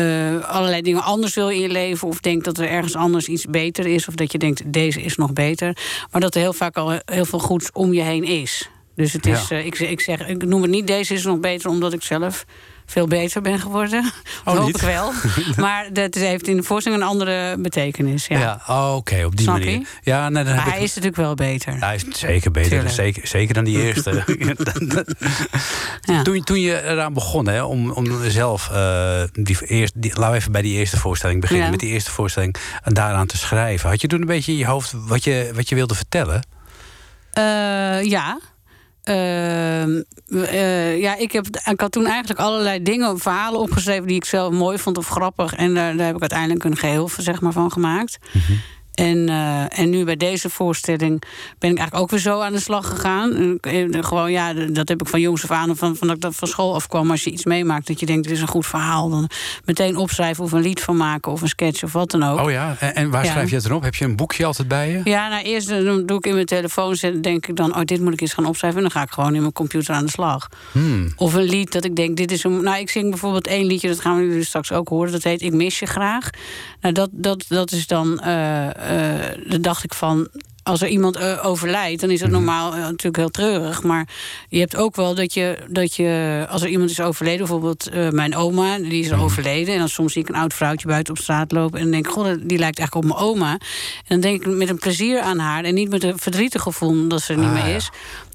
allerlei 0.49 0.83
dingen 0.83 1.03
anders 1.03 1.35
wil 1.35 1.51
in 1.51 1.61
je 1.61 1.69
leven 1.69 2.09
of 2.09 2.21
denkt 2.21 2.45
dat 2.45 2.59
er 2.59 2.69
ergens 2.69 2.95
anders 2.97 3.27
iets 3.27 3.45
beter 3.45 3.87
is 3.87 4.09
of 4.09 4.15
dat 4.15 4.33
je 4.33 4.39
denkt 4.39 4.73
deze 4.73 5.03
is 5.03 5.17
nog 5.17 5.33
beter. 5.33 5.77
Maar 6.11 6.21
dat 6.21 6.35
er 6.35 6.41
heel 6.41 6.53
vaak 6.53 6.77
al 6.77 7.01
heel 7.05 7.25
veel 7.25 7.39
goeds 7.39 7.71
om 7.73 7.93
je 7.93 8.03
heen 8.03 8.25
is. 8.25 8.69
Dus 8.97 9.13
het 9.13 9.27
is, 9.27 9.49
Ja. 9.49 9.57
eh, 9.59 9.67
ik, 9.67 9.79
ik 9.79 10.01
zeg, 10.01 10.27
ik 10.27 10.45
noem 10.45 10.63
het 10.63 10.71
niet 10.71 10.87
deze 10.87 11.15
is 11.15 11.25
nog 11.25 11.41
beter 11.41 11.71
omdat 11.71 11.93
ik 11.93 12.03
zelf 12.03 12.45
veel 12.87 13.07
beter 13.07 13.41
ben 13.43 13.59
geworden. 13.61 14.13
Oh, 14.45 14.55
hoop 14.59 14.69
ik 14.69 14.77
wel. 14.77 15.13
maar 15.57 15.93
dat 15.93 16.15
heeft 16.15 16.49
in 16.49 16.57
de 16.57 16.63
voorstelling 16.63 17.03
een 17.03 17.09
andere 17.09 17.57
betekenis. 17.59 18.27
Ja. 18.27 18.39
Ja, 18.39 18.61
oh, 18.67 18.95
oké, 18.97 19.25
op 19.25 19.37
die 19.37 19.47
Snap 19.47 19.59
manier. 19.59 19.71
je? 19.79 19.87
Ja, 20.03 20.29
nee, 20.29 20.45
dan 20.45 20.53
heb 20.53 20.57
Maar 20.57 20.67
ik- 20.67 20.73
hij 20.73 20.83
is 20.83 20.89
natuurlijk 20.89 21.17
wel 21.17 21.35
beter. 21.35 21.77
Hij 21.81 21.95
is 21.95 22.05
zeker 22.19 22.51
beter, 22.51 22.71
Tuurlijk. 22.71 22.91
zeker, 22.95 23.27
zeker 23.27 23.55
dan 23.55 23.65
die 23.65 23.83
eerste. 23.83 24.25
Ja. 26.01 26.23
toen, 26.23 26.43
toen 26.45 26.61
je 26.61 26.83
eraan 26.83 27.13
begon, 27.13 27.47
hè, 27.49 27.63
om, 27.63 27.91
om 27.91 28.31
zelf, 28.31 28.71
eh, 28.71 29.23
die 29.33 29.67
eerst, 29.67 29.93
die, 29.97 30.11
laten 30.15 30.31
we 30.31 30.37
even 30.37 30.53
bij 30.53 30.63
die 30.63 30.79
eerste 30.79 30.97
voorstelling 30.97 31.41
beginnen, 31.41 31.65
Ja. 31.65 31.71
met 31.71 31.81
die 31.81 31.91
eerste 31.91 32.11
voorstelling 32.11 32.57
en 32.83 32.95
daaraan 32.95 33.27
te 33.27 33.37
schrijven. 33.37 33.89
Had 33.91 34.01
je 34.01 34.07
toen 34.07 34.21
een 34.21 34.27
beetje 34.27 34.53
in 34.53 34.59
je 34.59 34.67
hoofd 34.67 34.93
wat 35.07 35.25
je, 35.25 35.51
wat 35.55 35.69
je 35.69 35.75
wilde 35.75 35.95
vertellen? 35.95 36.47
Eh, 37.33 38.03
ja. 38.03 38.39
Ehm, 39.07 40.03
eh, 40.29 41.01
ja, 41.01 41.17
ik, 41.17 41.33
heb, 41.33 41.47
ik 41.65 41.81
had 41.81 41.93
toen 41.93 42.07
eigenlijk 42.07 42.41
allerlei 42.41 42.83
dingen, 42.83 43.19
verhalen 43.19 43.61
opgeschreven 43.61 44.07
die 44.07 44.17
ik 44.17 44.25
zelf 44.25 44.53
mooi 44.53 44.79
vond 44.79 44.99
of 44.99 45.09
grappig. 45.09 45.55
En 45.55 45.75
daar, 45.75 45.97
daar 45.97 46.07
heb 46.07 46.15
ik 46.15 46.21
uiteindelijk 46.21 46.65
een 46.65 46.77
geheel 46.77 47.11
zeg 47.19 47.41
maar, 47.41 47.53
van 47.53 47.73
gemaakt. 47.73 48.19
En, 48.97 49.29
eh, 49.29 49.79
en 49.79 49.91
nu 49.91 50.05
bij 50.05 50.17
deze 50.17 50.51
voorstelling 50.51 51.23
ben 51.59 51.71
ik 51.71 51.79
eigenlijk 51.79 51.97
ook 51.97 52.11
weer 52.11 52.21
zo 52.21 52.41
aan 52.41 52.53
de 52.53 52.61
slag 52.61 52.89
gegaan. 52.89 53.33
En, 53.61 53.93
eh, 53.93 54.05
Gewoon, 54.05 54.31
ja, 54.31 54.53
dat 54.53 54.89
heb 54.89 55.01
ik 55.01 55.09
van 55.09 55.21
jongs 55.21 55.43
af 55.43 55.51
aan, 55.51 55.77
van, 55.77 55.97
van 55.97 56.07
dat 56.07 56.17
ik 56.17 56.23
dat 56.23 56.35
van 56.35 56.49
school 56.49 56.75
afkwam. 56.75 57.11
Als 57.11 57.25
je 57.25 57.31
iets 57.31 57.45
meemaakt 57.45 57.87
dat 57.87 58.01
je 58.01 58.07
denkt, 58.07 58.23
dit 58.23 58.33
is 58.33 58.41
een 58.41 58.49
goed 58.49 58.67
verhaal. 58.67 59.11
Dan 59.11 59.29
meteen 59.65 59.97
opschrijven 59.97 60.45
of 60.45 60.53
een 60.53 60.61
lied 60.61 60.81
van 60.81 60.97
maken 60.97 61.33
of 61.33 61.43
een 61.43 61.49
sketch 61.49 61.83
of 61.83 61.93
wat 61.93 62.11
dan 62.11 62.23
ook. 62.23 62.41
Oh 62.41 62.51
ja, 62.51 62.77
en, 62.81 62.95
en 62.95 63.11
waar 63.11 63.25
Ja. 63.25 63.31
schrijf 63.31 63.49
je 63.49 63.55
het 63.55 63.65
dan 63.65 63.77
op? 63.77 63.83
Heb 63.83 63.95
je 63.95 64.05
een 64.05 64.17
boekje 64.17 64.45
altijd 64.45 64.69
bij 64.69 64.91
je? 64.91 65.01
Ja, 65.05 65.29
nou 65.29 65.43
eerst 65.43 65.71
eh, 65.71 65.85
dan 65.85 66.07
doe 66.07 66.17
ik 66.19 66.27
in 66.27 66.35
mijn 66.35 66.47
telefoon, 66.47 66.97
denk 67.21 67.47
ik 67.47 67.57
dan, 67.57 67.75
oh, 67.77 67.81
dit 67.85 68.01
moet 68.01 68.13
ik 68.13 68.21
eens 68.21 68.33
gaan 68.33 68.47
opschrijven. 68.47 68.79
En 68.83 68.85
dan 68.85 68.93
ga 69.01 69.03
ik 69.03 69.11
gewoon 69.11 69.35
in 69.35 69.41
mijn 69.41 69.53
computer 69.53 69.95
aan 69.95 70.05
de 70.05 70.11
slag. 70.11 70.49
Hmm. 70.73 71.13
Of 71.17 71.35
een 71.35 71.43
lied 71.43 71.73
dat 71.73 71.85
ik 71.85 71.97
denk, 71.97 72.17
dit 72.17 72.31
is 72.33 72.45
een. 72.45 72.63
Nou, 72.63 72.79
ik 72.79 72.91
zing 72.91 73.11
bijvoorbeeld 73.11 73.47
één 73.47 73.67
liedje, 73.67 73.89
dat 73.89 74.01
gaan 74.01 74.17
we 74.17 74.27
jullie 74.27 74.45
straks 74.45 74.73
ook 74.73 74.89
horen. 74.89 75.13
Dat 75.13 75.23
heet 75.23 75.43
Ik 75.43 75.53
mis 75.53 75.79
je 75.79 75.87
graag. 75.87 76.31
Nou, 76.87 76.99
dat, 76.99 77.11
dat, 77.13 77.45
dat 77.49 77.73
is 77.73 77.87
dan. 77.87 78.21
eh 78.21 79.25
eh 79.25 79.39
dan 79.49 79.63
dacht 79.63 79.85
ik 79.85 79.95
van. 79.95 80.29
Als 80.63 80.83
er 80.83 80.89
iemand 80.89 81.17
eh, 81.17 81.45
overlijdt, 81.47 82.01
dan 82.01 82.11
is 82.11 82.21
het 82.21 82.31
normaal 82.31 82.73
eh, 82.73 82.79
natuurlijk 82.79 83.17
heel 83.17 83.31
treurig. 83.31 83.83
Maar 83.83 84.09
je 84.49 84.59
hebt 84.59 84.77
ook 84.77 84.97
wel 84.97 85.15
dat 85.15 85.35
je, 85.35 85.59
dat 85.69 85.95
je 85.95 86.47
als 86.51 86.63
er 86.63 86.69
iemand 86.69 86.91
is 86.91 87.01
overleden, 87.01 87.39
bijvoorbeeld 87.39 87.91
mijn 88.11 88.37
oma, 88.37 88.79
die 88.79 89.05
is 89.05 89.13
overleden. 89.13 89.73
En 89.73 89.79
dan 89.79 89.89
soms 89.89 90.13
zie 90.13 90.23
ik 90.23 90.29
een 90.29 90.35
oud 90.35 90.55
vrouwtje 90.55 90.87
buiten 90.89 91.15
op 91.15 91.21
straat 91.21 91.53
lopen. 91.53 91.77
En 91.79 91.83
dan 91.83 91.93
denk 91.93 92.07
ik, 92.07 92.13
god, 92.13 92.25
die 92.25 92.59
lijkt 92.59 92.79
eigenlijk 92.79 92.95
op 92.95 93.05
mijn 93.05 93.31
oma. 93.31 93.51
En 93.51 93.61
dan 94.07 94.21
denk 94.21 94.45
ik 94.45 94.53
met 94.55 94.69
een 94.69 94.79
plezier 94.79 95.21
aan 95.21 95.39
haar. 95.39 95.65
En 95.65 95.75
niet 95.75 95.89
met 95.91 96.03
een 96.05 96.19
verdrietig 96.19 96.63
gevoel 96.63 97.09
dat 97.09 97.23
ze 97.23 97.33
er 97.33 97.39
niet 97.39 97.49
Ah, 97.49 97.53
meer 97.65 97.69
ja. 97.73 97.81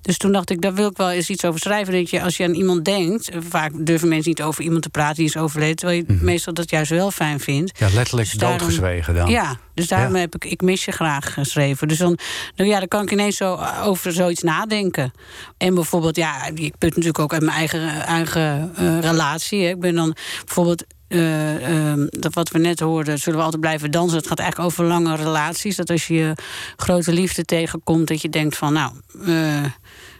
Dus 0.01 0.17
toen 0.17 0.31
dacht 0.31 0.49
ik, 0.49 0.61
daar 0.61 0.73
wil 0.73 0.89
ik 0.89 0.97
wel 0.97 1.11
eens 1.11 1.29
iets 1.29 1.45
over 1.45 1.59
schrijven. 1.59 1.93
Dat 1.93 2.09
je, 2.09 2.21
als 2.21 2.37
je 2.37 2.43
aan 2.43 2.53
iemand 2.53 2.85
denkt, 2.85 3.29
eh, 3.29 3.37
vaak 3.49 3.71
durven 3.85 4.07
mensen 4.07 4.29
niet 4.29 4.41
over 4.41 4.63
iemand 4.63 4.81
te 4.83 4.89
praten 4.89 5.15
die 5.15 5.25
is 5.25 5.37
overleden. 5.37 5.75
Terwijl 5.75 6.03
je 6.07 6.13
meestal 6.21 6.53
dat 6.53 6.69
juist 6.69 6.89
wel 6.89 7.11
fijn 7.11 7.39
vindt. 7.39 7.79
Ja, 7.79 7.87
letterlijk 7.93 8.29
Dus 8.29 8.37
daarom- 8.39 8.57
doodgezwegen 8.57 9.13
dan. 9.15 9.29
Ja, 9.29 9.55
dus 9.73 9.87
daarom 9.87 10.13
Ja. 10.13 10.19
heb 10.19 10.35
ik 10.35 10.45
Ik 10.45 10.61
mis 10.61 10.85
je 10.85 10.91
graag 10.91 11.33
geschreven. 11.33 11.87
Dus 11.87 11.97
dan, 11.97 12.17
nou 12.55 12.69
ja, 12.69 12.79
dan 12.79 12.87
kan 12.87 13.01
ik 13.03 13.11
ineens 13.11 13.37
zo 13.37 13.59
over 13.83 14.13
zoiets 14.13 14.41
nadenken. 14.41 15.11
En 15.57 15.73
bijvoorbeeld, 15.75 16.15
ja, 16.15 16.45
ik 16.55 16.77
put 16.77 16.89
natuurlijk 16.89 17.19
ook 17.19 17.33
uit 17.33 17.41
mijn 17.43 17.57
eigen, 17.57 17.89
eigen 18.05 18.71
eh, 18.75 18.99
relatie. 18.99 19.63
Hè. 19.63 19.69
Ik 19.69 19.79
ben 19.79 19.95
dan 19.95 20.15
bijvoorbeeld. 20.45 20.83
Ehm, 21.11 22.07
dat 22.09 22.33
wat 22.33 22.49
we 22.49 22.59
net 22.59 22.79
hoorden, 22.79 23.17
zullen 23.17 23.39
we 23.39 23.45
altijd 23.45 23.61
blijven 23.61 23.91
dansen. 23.91 24.17
Het 24.17 24.27
gaat 24.27 24.39
eigenlijk 24.39 24.71
over 24.71 24.85
lange 24.85 25.15
relaties. 25.15 25.75
Dat 25.75 25.89
als 25.89 26.07
je 26.07 26.13
je 26.13 26.33
grote 26.75 27.13
liefde 27.13 27.45
tegenkomt, 27.45 28.07
dat 28.07 28.21
je 28.21 28.29
denkt 28.29 28.57
van, 28.57 28.73
nou, 28.73 28.91
eh, 29.25 29.63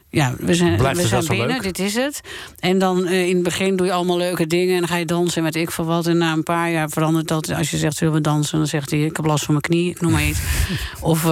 ja, 0.10 0.34
we 0.40 0.54
zijn, 0.54 0.78
Blijft 0.78 1.02
we 1.02 1.08
zijn 1.08 1.26
binnen, 1.26 1.48
leuk. 1.48 1.64
dit 1.64 1.80
is 1.80 1.96
het. 1.96 2.22
En 2.60 2.80
dan 2.80 3.06
eh, 3.06 3.28
in 3.28 3.36
het 3.36 3.44
begin 3.44 3.76
doe 3.76 3.86
je 3.86 3.94
allemaal 3.94 4.18
leuke 4.18 4.48
dingen 4.48 4.74
en 4.74 4.80
dan 4.80 4.90
ga 4.90 4.96
je 4.96 5.06
dansen 5.06 5.38
en 5.38 5.44
weet 5.44 5.56
ik 5.56 5.72
veel 5.72 5.86
wat. 5.86 6.08
En 6.08 6.18
na 6.18 6.34
een 6.34 6.44
paar 6.44 6.72
jaar 6.72 6.90
verandert 6.90 7.28
dat. 7.28 7.54
Als 7.54 7.72
je 7.72 7.78
zegt, 7.78 7.98
zullen 7.98 8.14
we 8.14 8.22
dansen? 8.22 8.58
Dan 8.58 8.68
zegt 8.68 8.90
hij, 8.90 9.00
ik 9.00 9.16
heb 9.16 9.26
last 9.26 9.44
van 9.46 9.54
mijn 9.54 9.66
knie, 9.66 9.90
ik 9.90 10.02
noem 10.02 10.12
maar 10.12 10.26
iets. 10.26 10.40
of 11.02 11.24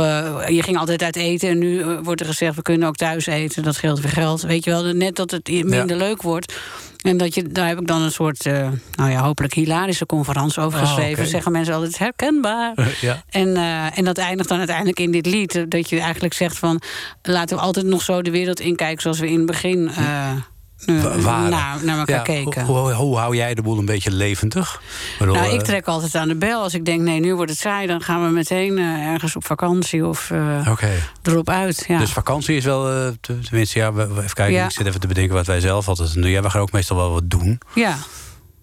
je 0.47 0.59
ging 0.63 0.77
altijd 0.77 1.03
uit 1.03 1.15
eten 1.15 1.49
en 1.49 1.57
nu 1.57 1.85
wordt 2.03 2.21
er 2.21 2.27
gezegd, 2.27 2.55
we 2.55 2.61
kunnen 2.61 2.87
ook 2.87 2.95
thuis 2.95 3.25
eten. 3.25 3.63
Dat 3.63 3.75
scheelt 3.75 3.99
weer 3.99 4.11
geld. 4.11 4.41
Weet 4.41 4.63
je 4.63 4.69
wel, 4.69 4.83
net 4.83 5.15
dat 5.15 5.31
het 5.31 5.47
minder 5.63 5.97
leuk 5.97 6.21
wordt. 6.21 6.53
En 6.99 7.17
dat 7.17 7.33
je, 7.35 7.43
daar 7.43 7.67
heb 7.67 7.79
ik 7.79 7.87
dan 7.87 8.01
een 8.01 8.11
soort, 8.11 8.45
eh, 8.45 8.69
nou 8.95 9.09
ja, 9.11 9.21
hopelijk 9.21 9.53
hilarische 9.53 10.05
conferentie 10.05 10.61
over 10.61 10.81
Oh, 10.81 10.85
geschreven. 10.87 11.27
Zeggen 11.27 11.51
mensen 11.51 11.73
altijd 11.73 11.97
herkenbaar. 11.97 12.73
ja. 13.01 13.23
En, 13.29 13.55
eh, 13.57 13.97
en 13.97 14.03
dat 14.05 14.17
eindigt 14.17 14.49
dan 14.49 14.57
uiteindelijk 14.57 14.99
in 14.99 15.11
dit 15.11 15.25
lied. 15.25 15.55
eh, 15.55 15.63
Dat 15.67 15.89
je 15.89 15.99
eigenlijk 15.99 16.33
zegt 16.33 16.57
van... 16.57 16.81
laten 17.21 17.57
we 17.57 17.63
altijd 17.63 17.85
nog 17.85 18.01
zo 18.01 18.21
de 18.21 18.31
wereld 18.31 18.59
inkijken... 18.59 19.01
zoals 19.01 19.19
we 19.19 19.29
in 19.29 19.37
het 19.37 19.45
begin 19.45 19.89
eh, 19.89 20.29
eh, 20.29 20.35
waren. 20.85 21.49
naar, 21.49 21.77
naar 21.83 21.97
elkaar 21.99 22.15
Ja, 22.15 22.21
keken. 22.21 22.65
Hoe, 22.65 22.77
hoe, 22.77 22.91
hoe 22.93 23.17
hou 23.17 23.35
jij 23.35 23.53
de 23.53 23.61
boel 23.61 23.77
een 23.77 23.85
beetje 23.85 24.11
levendig? 24.11 24.81
Nou, 25.19 25.37
ik 25.47 25.51
eh, 25.59 25.65
trek 25.65 25.85
altijd 25.85 26.15
aan 26.15 26.27
de 26.27 26.35
bel. 26.35 26.61
Als 26.61 26.73
ik 26.73 26.85
denk, 26.85 27.01
nee, 27.01 27.19
nu 27.19 27.35
wordt 27.35 27.51
het 27.51 27.59
saai... 27.59 27.87
dan 27.87 28.01
gaan 28.01 28.23
we 28.25 28.29
meteen 28.29 28.77
eh, 28.77 28.83
ergens 28.83 29.35
op 29.35 29.45
vakantie 29.45 30.05
of 30.05 30.31
eh, 30.31 30.67
erop 31.23 31.49
uit. 31.49 31.85
Ja. 31.87 31.99
Dus 31.99 32.11
vakantie 32.11 32.55
is 32.55 32.65
wel, 32.65 32.89
eh, 32.91 33.07
te- 33.21 33.39
tenminste, 33.39 33.79
ja, 33.79 33.93
we, 33.93 34.07
we- 34.07 34.21
even 34.21 34.33
kijken. 34.33 34.55
Ja. 34.55 34.65
Ik 34.65 34.71
zit 34.71 34.85
even 34.85 34.99
te 34.99 35.07
bedenken 35.07 35.33
wat 35.35 35.45
wij 35.45 35.59
zelf 35.59 35.87
altijd 35.87 36.13
doen. 36.13 36.29
Ja, 36.29 36.41
we 36.41 36.49
gaan 36.49 36.61
ook 36.61 36.71
meestal 36.71 36.97
wel 36.97 37.11
wat 37.11 37.29
doen. 37.29 37.59
ja, 37.75 37.97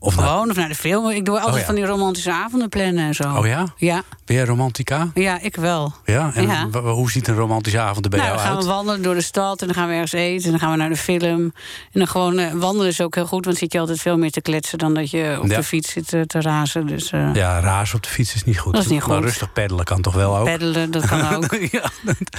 Of 0.06 0.14
gewoon. 0.14 0.50
Of 0.50 0.56
naar 0.56 0.68
de 0.68 0.74
film. 0.74 1.10
Ik 1.10 1.24
doe 1.24 1.34
altijd 1.34 1.52
Oh, 1.54 1.60
ja. 1.60 1.66
van 1.66 1.74
die 1.74 1.84
romantische 1.84 2.32
avonden 2.32 2.68
plannen 2.68 3.06
en 3.06 3.14
zo. 3.14 3.22
oh 3.36 3.46
ja? 3.46 3.64
Ja, 3.76 4.02
Ben 4.24 4.36
jij 4.36 4.44
romantica? 4.44 5.10
ja 5.14 5.38
ik 5.40 5.56
wel. 5.56 5.92
Ja? 6.04 6.30
En 6.34 6.46
Ja. 6.46 6.68
hoe 6.80 7.10
ziet 7.10 7.28
een 7.28 7.34
romantische 7.34 7.80
avond 7.80 8.04
er 8.04 8.10
bij 8.10 8.18
nou, 8.20 8.30
jou 8.32 8.42
dan 8.42 8.48
gaan 8.48 8.56
uit? 8.58 8.66
we 8.66 8.72
wandelen 8.72 9.02
door 9.02 9.14
de 9.14 9.20
stad 9.22 9.60
en 9.60 9.66
dan 9.66 9.76
gaan 9.76 9.86
we 9.88 9.92
ergens 9.92 10.12
eten. 10.12 10.44
En 10.44 10.50
dan 10.50 10.60
gaan 10.60 10.70
we 10.70 10.76
naar 10.76 10.88
de 10.88 10.96
film. 10.96 11.40
En 11.40 11.52
dan 11.92 12.08
gewoon 12.08 12.38
eh, 12.38 12.52
wandelen 12.52 12.88
is 12.88 13.00
ook 13.00 13.14
heel 13.14 13.26
goed. 13.26 13.44
Want 13.44 13.56
zit 13.56 13.72
je 13.72 13.78
altijd 13.80 14.00
veel 14.00 14.18
meer 14.18 14.30
te 14.30 14.40
kletsen 14.40 14.78
dan 14.78 14.94
dat 14.94 15.10
je 15.10 15.38
op 15.42 15.48
Ja. 15.48 15.56
de 15.56 15.62
fiets 15.62 15.92
zit 15.92 16.12
eh, 16.12 16.20
te 16.20 16.40
razen. 16.40 16.86
Dus 16.86 17.10
eh 17.10 17.34
Ja, 17.34 17.60
raas 17.60 17.94
op 17.94 18.02
de 18.02 18.08
fiets 18.08 18.34
is 18.34 18.44
niet 18.44 18.58
goed. 18.58 18.72
Dat 18.72 18.82
is 18.82 18.88
niet 18.88 19.06
Maar 19.06 19.16
goed. 19.16 19.24
rustig 19.24 19.52
peddelen 19.52 19.84
kan 19.84 20.00
toch 20.02 20.14
wel 20.14 20.36
ook? 20.38 20.44
peddelen, 20.44 20.90
dat 20.90 21.06
kan 21.06 21.34
ook. 21.34 21.54
ja. 21.70 21.90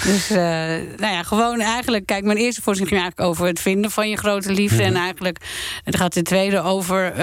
Dus 0.03 0.29
nou 0.97 1.13
ja, 1.13 1.23
gewoon 1.23 1.59
eigenlijk... 1.59 2.05
Kijk, 2.05 2.23
mijn 2.23 2.37
eerste 2.37 2.61
voorstelling 2.61 2.95
ging 2.95 3.01
eigenlijk 3.05 3.29
over 3.29 3.45
het 3.47 3.59
vinden 3.59 3.91
van 3.91 4.09
je 4.09 4.17
grote 4.17 4.51
liefde. 4.51 4.75
Mhm. 4.83 4.85
En 4.85 4.95
eigenlijk 4.95 5.37
het 5.83 5.95
gaat 5.95 6.13
de 6.13 6.21
tweede 6.21 6.61
over... 6.61 7.13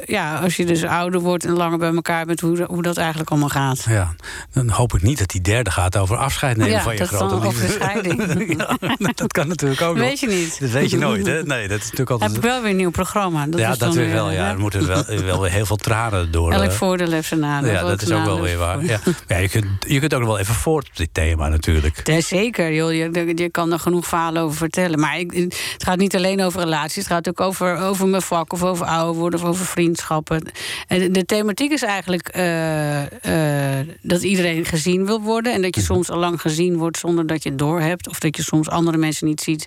eh, 0.00 0.06
ja, 0.06 0.38
als 0.38 0.56
je 0.56 0.64
dus 0.64 0.84
ouder 0.84 1.20
wordt 1.20 1.44
en 1.44 1.52
langer 1.52 1.78
bij 1.78 1.94
elkaar 1.94 2.26
bent... 2.26 2.40
hoe, 2.40 2.64
hoe 2.66 2.82
dat 2.82 2.96
eigenlijk 2.96 3.30
allemaal 3.30 3.48
gaat. 3.48 3.84
ja, 3.88 4.14
dan 4.52 4.68
hoop 4.68 4.94
ik 4.94 5.02
niet 5.02 5.18
dat 5.18 5.28
die 5.28 5.40
derde 5.40 5.70
gaat 5.70 5.96
over 5.96 6.16
afscheid 6.16 6.56
nemen 6.56 6.72
Ja, 6.72 6.82
van 6.82 6.96
je 6.96 7.06
grote 7.06 7.34
over 7.34 7.48
liefde. 7.48 7.68
scheiding. 7.68 8.54
ja, 8.58 9.12
dat 9.14 9.32
kan 9.32 9.48
natuurlijk 9.48 9.80
ook. 9.80 9.96
Weet 9.96 10.20
je 10.20 10.26
niet. 10.26 10.60
Dat 10.60 10.70
weet 10.70 10.90
je 10.90 10.96
nooit, 10.96 11.26
hè? 11.26 11.42
Nee, 11.42 11.68
dat 11.68 11.78
is 11.78 11.84
natuurlijk 11.84 12.10
altijd... 12.10 12.30
Heb 12.30 12.44
ik 12.44 12.50
wel 12.50 12.62
weer 12.62 12.70
een 12.70 12.76
nieuw 12.76 12.90
programma. 12.90 13.46
Dat 13.46 13.60
ja, 13.60 13.70
is 13.70 13.78
dat 13.78 13.94
weer 13.94 14.12
wel. 14.12 14.30
Ja, 14.30 14.50
er 14.50 14.58
moeten 14.58 14.86
wel, 14.86 15.04
wel 15.24 15.40
weer 15.40 15.50
heel 15.50 15.66
veel 15.66 15.76
tranen 15.76 16.30
door. 16.30 16.52
Elk 16.52 16.64
eh, 16.64 16.70
voordeel 16.70 17.10
heeft 17.10 17.28
zijn 17.28 17.40
nadeel. 17.40 17.72
ja, 17.72 17.82
dat 17.82 18.02
is 18.02 18.12
ook 18.12 18.24
wel 18.24 18.40
weer 18.40 18.58
waar. 18.58 18.84
Ja, 18.84 19.00
je, 19.38 19.48
kunt, 19.48 19.66
je 19.86 19.98
kunt 19.98 20.14
ook 20.14 20.20
nog 20.20 20.28
wel 20.28 20.38
even 20.38 20.54
voort 20.54 20.86
op 20.86 20.96
dit 20.96 21.08
thema 21.12 21.48
natuurlijk. 21.48 22.00
Ja, 22.04 22.20
zeker, 22.20 22.72
joh. 22.72 22.92
Je, 22.92 23.32
je 23.34 23.50
kan 23.50 23.72
er 23.72 23.78
genoeg 23.78 24.06
verhalen 24.06 24.42
over 24.42 24.56
vertellen. 24.56 25.00
Maar 25.00 25.18
ik, 25.18 25.32
het 25.32 25.84
gaat 25.84 25.98
niet 25.98 26.16
alleen 26.16 26.42
over 26.42 26.60
relaties. 26.60 26.96
Het 26.96 27.12
gaat 27.12 27.28
ook 27.28 27.40
over, 27.40 27.78
over 27.78 28.06
mijn 28.08 28.22
vak 28.22 28.52
of 28.52 28.62
over 28.62 28.86
ouder 28.86 29.14
worden 29.14 29.40
of 29.40 29.46
over 29.46 29.66
vriendschappen. 29.74 30.50
En 30.86 31.12
de, 31.12 31.24
thematiek 31.24 31.72
is 31.72 31.82
eigenlijk 31.82 32.28
eh, 32.28 33.80
eh, 33.80 33.86
dat 34.02 34.22
iedereen 34.22 34.64
gezien 34.64 35.06
wil 35.06 35.20
worden. 35.20 35.52
En 35.52 35.62
dat 35.62 35.74
je 35.74 35.80
soms 35.80 36.10
al 36.10 36.18
lang 36.18 36.40
gezien 36.40 36.76
wordt 36.76 36.98
zonder 36.98 37.26
dat 37.26 37.42
je 37.42 37.48
het 37.48 37.58
doorhebt. 37.58 38.08
Of 38.08 38.18
dat 38.18 38.36
je 38.36 38.42
soms 38.42 38.68
andere 38.68 38.96
mensen 38.96 39.26
niet 39.26 39.40
ziet 39.40 39.66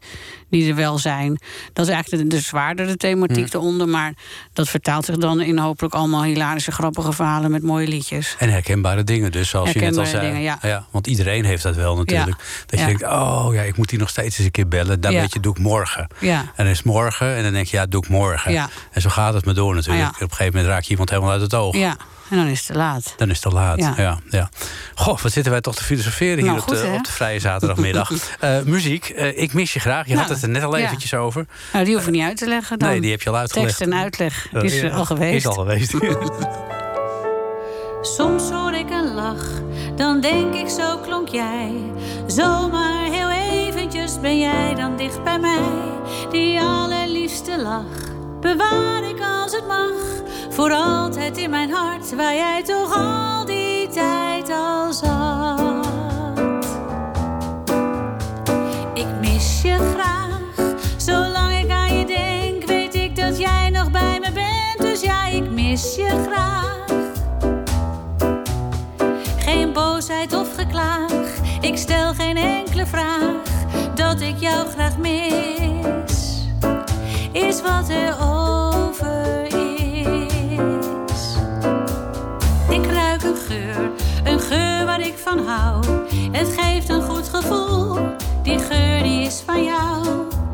die 0.49 0.69
er 0.69 0.75
wel 0.75 0.97
zijn. 0.97 1.39
Dat 1.73 1.87
is 1.87 1.93
eigenlijk 1.93 2.23
de, 2.23 2.35
de 2.35 2.41
zwaardere 2.41 2.97
thematiek 2.97 3.53
eronder. 3.53 3.87
Maar 3.87 4.13
dat 4.53 4.69
vertaalt 4.69 5.05
zich 5.05 5.17
dan 5.17 5.41
in 5.41 5.57
hopelijk 5.57 5.93
allemaal 5.93 6.23
hilarische, 6.23 6.71
grappige 6.71 7.11
verhalen 7.11 7.51
met 7.51 7.63
mooie 7.63 7.87
liedjes. 7.87 8.35
En 8.39 8.49
herkenbare 8.49 9.03
dingen 9.03 9.31
dus, 9.31 9.49
zoals 9.49 9.71
je 9.71 9.79
net 9.79 9.97
al 9.97 10.05
zei. 10.05 10.27
dingen, 10.27 10.41
ja. 10.41 10.85
want 10.91 11.07
iedereen 11.07 11.45
heeft 11.45 11.63
dat 11.63 11.75
wel 11.75 11.95
natuurlijk. 11.95 12.37
Dat 12.65 12.79
je 12.79 12.85
denkt, 12.85 13.03
oh 13.03 13.49
ja, 13.53 13.61
ik 13.61 13.77
moet 13.77 13.89
die 13.89 13.99
nog 13.99 14.09
steeds 14.09 14.37
eens 14.37 14.45
een 14.45 14.51
keer 14.51 14.67
bellen. 14.67 15.01
Dan 15.01 15.13
weet 15.13 15.33
je, 15.33 15.39
doe 15.39 15.51
ik 15.51 15.59
morgen. 15.59 16.07
En 16.19 16.47
dan 16.55 16.65
is 16.65 16.83
morgen 16.83 17.35
en 17.35 17.43
dan 17.43 17.53
denk 17.53 17.67
je, 17.67 17.77
ja, 17.77 17.85
doe 17.85 18.03
ik 18.03 18.09
morgen. 18.09 18.69
En 18.91 19.01
zo 19.01 19.09
gaat 19.09 19.33
het 19.33 19.45
maar 19.45 19.53
door 19.53 19.75
natuurlijk. 19.75 19.96
Ja. 19.97 20.07
Op 20.07 20.21
een 20.21 20.29
gegeven 20.29 20.53
moment 20.53 20.65
raak 20.73 20.83
je 20.83 20.89
iemand 20.89 21.09
helemaal 21.09 21.31
uit 21.31 21.41
het 21.41 21.53
oog. 21.53 21.75
Ja, 21.77 21.95
en 22.29 22.37
dan 22.37 22.47
is 22.47 22.57
het 22.57 22.67
te 22.67 22.73
laat. 22.73 23.13
Dan 23.17 23.29
is 23.29 23.43
het 23.43 23.51
te 23.51 23.57
laat. 23.57 23.79
Ja. 23.79 23.93
Ja. 23.97 24.17
Ja, 24.29 24.49
Goh, 24.95 25.19
wat 25.19 25.31
zitten 25.31 25.51
wij 25.51 25.61
toch 25.61 25.75
te 25.75 25.83
filosoferen 25.83 26.37
hier 26.37 26.45
Nou, 26.45 26.59
op, 26.59 26.67
de, 26.67 26.75
hè? 26.77 26.93
op 26.95 27.03
de 27.05 27.11
vrije 27.11 27.39
zaterdagmiddag. 27.39 28.11
Eh, 28.39 28.61
muziek, 28.65 29.09
eh, 29.09 29.41
ik 29.41 29.53
mis 29.53 29.73
je 29.73 29.79
graag. 29.79 30.07
Je 30.07 30.11
had 30.15 30.21
Nou, 30.21 30.33
het 30.33 30.43
er 30.43 30.49
net 30.49 30.63
al 30.63 30.77
ja. 30.77 30.85
eventjes 30.85 31.13
over. 31.13 31.45
Nou, 31.73 31.85
die 31.85 31.95
hoef 31.95 32.05
ik 32.05 32.11
niet 32.11 32.23
uit 32.23 32.37
te 32.37 32.47
leggen. 32.47 32.79
Dan. 32.79 32.89
Nee, 32.89 33.01
die 33.01 33.11
heb 33.11 33.21
je 33.21 33.29
al 33.29 33.35
uitgelegd. 33.37 33.77
Tekst 33.77 33.93
en 33.93 33.99
uitleg. 33.99 34.47
Die 34.51 34.63
is 34.63 34.79
Ja, 34.79 34.87
eh, 34.89 34.97
al 34.97 35.05
geweest. 35.05 35.35
Is 35.35 35.45
al 35.45 35.53
geweest. 35.53 35.93
Soms 38.01 38.49
hoor 38.51 38.73
ik 38.73 38.89
een 38.89 39.13
lach, 39.13 39.45
dan 39.95 40.21
denk 40.21 40.53
ik 40.55 40.69
zo 40.69 40.97
klonk 40.97 41.27
jij. 41.29 41.71
Zomaar 42.27 43.03
heel 43.11 43.29
eventjes 43.29 44.19
ben 44.19 44.39
jij 44.39 44.75
dan 44.75 44.97
dicht 44.97 45.23
bij 45.23 45.39
mij. 45.39 45.61
Die 46.31 46.59
allerliefste 46.59 47.61
lach 47.61 48.06
bewaar 48.39 49.03
ik 49.03 49.19
als 49.21 49.51
het 49.51 49.67
mag. 49.67 49.91
Voor 50.49 50.71
altijd 50.71 51.37
in 51.37 51.49
mijn 51.49 51.71
hart, 51.71 52.15
waar 52.15 52.35
jij 52.35 52.63
toch 52.63 52.95
al 52.95 53.45
die 53.45 53.87
tijd 53.87 54.49
al 54.49 54.93
zat. 54.93 55.85
Ik 58.93 59.07
mis 59.21 59.61
je 59.61 59.77
graag, 59.93 60.39
zolang 60.97 61.59
ik 61.63 61.71
aan 61.71 61.97
je 61.97 62.05
denk, 62.05 62.65
weet 62.65 62.95
ik 62.95 63.15
dat 63.15 63.37
jij 63.37 63.69
nog 63.69 63.91
bij 63.91 64.19
me 64.19 64.31
bent. 64.31 64.89
Dus 64.89 65.01
ja, 65.01 65.25
ik 65.25 65.49
mis 65.49 65.95
je 65.95 66.25
graag. 66.27 66.75
Geen 69.37 69.73
boosheid 69.73 70.33
of 70.33 70.55
geklaag, 70.55 71.11
ik 71.61 71.77
stel 71.77 72.13
geen 72.13 72.37
enkele 72.37 72.85
vraag 72.85 73.35
dat 73.95 74.21
ik 74.21 74.37
jou 74.39 74.67
graag 74.67 74.97
mis. 74.97 76.06
Is 77.37 77.61
wat 77.61 77.89
er 77.89 78.15
over 78.21 79.43
is. 79.45 81.37
Ik 82.69 82.85
ruik 82.85 83.23
een 83.23 83.35
geur, 83.35 83.91
een 84.23 84.39
geur 84.39 84.85
waar 84.85 84.99
ik 84.99 85.17
van 85.17 85.39
hou. 85.45 85.85
Het 86.31 86.55
geeft 86.57 86.89
een 86.89 87.01
goed 87.01 87.29
gevoel, 87.29 87.97
die 88.43 88.59
geur 88.59 89.03
die 89.03 89.21
is 89.21 89.43
van 89.45 89.63
jou. 89.63 90.05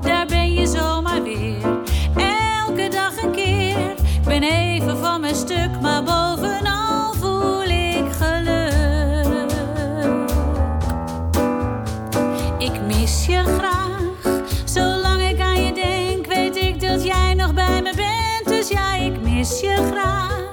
Daar 0.02 0.25
ben 0.25 0.54
je 0.54 0.68
zomaar 0.68 1.24
weer, 1.24 1.80
elke 2.16 2.90
dag 2.90 3.24
een 3.24 3.32
keer. 3.32 3.92
Ik 4.00 4.24
ben 4.25 4.44
even 4.44 4.98
van 4.98 5.22
mijn 5.22 5.36
stuk, 5.36 5.82
maar 5.82 6.04
bovenal 6.04 6.62
je 19.50 19.92
graag. 19.92 20.52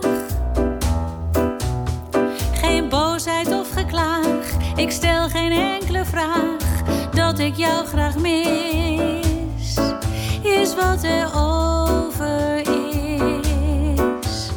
Geen 2.52 2.88
boosheid 2.88 3.52
of 3.52 3.70
geklaag, 3.70 4.76
ik 4.76 4.90
stel 4.90 5.28
geen 5.28 5.52
enkele 5.52 6.04
vraag 6.04 6.82
dat 7.14 7.38
ik 7.38 7.56
jou 7.56 7.86
graag 7.86 8.16
mis. 8.16 9.78
Is 10.42 10.74
wat 10.74 11.02
er 11.02 11.30
over 11.34 12.58
is. 12.58 14.50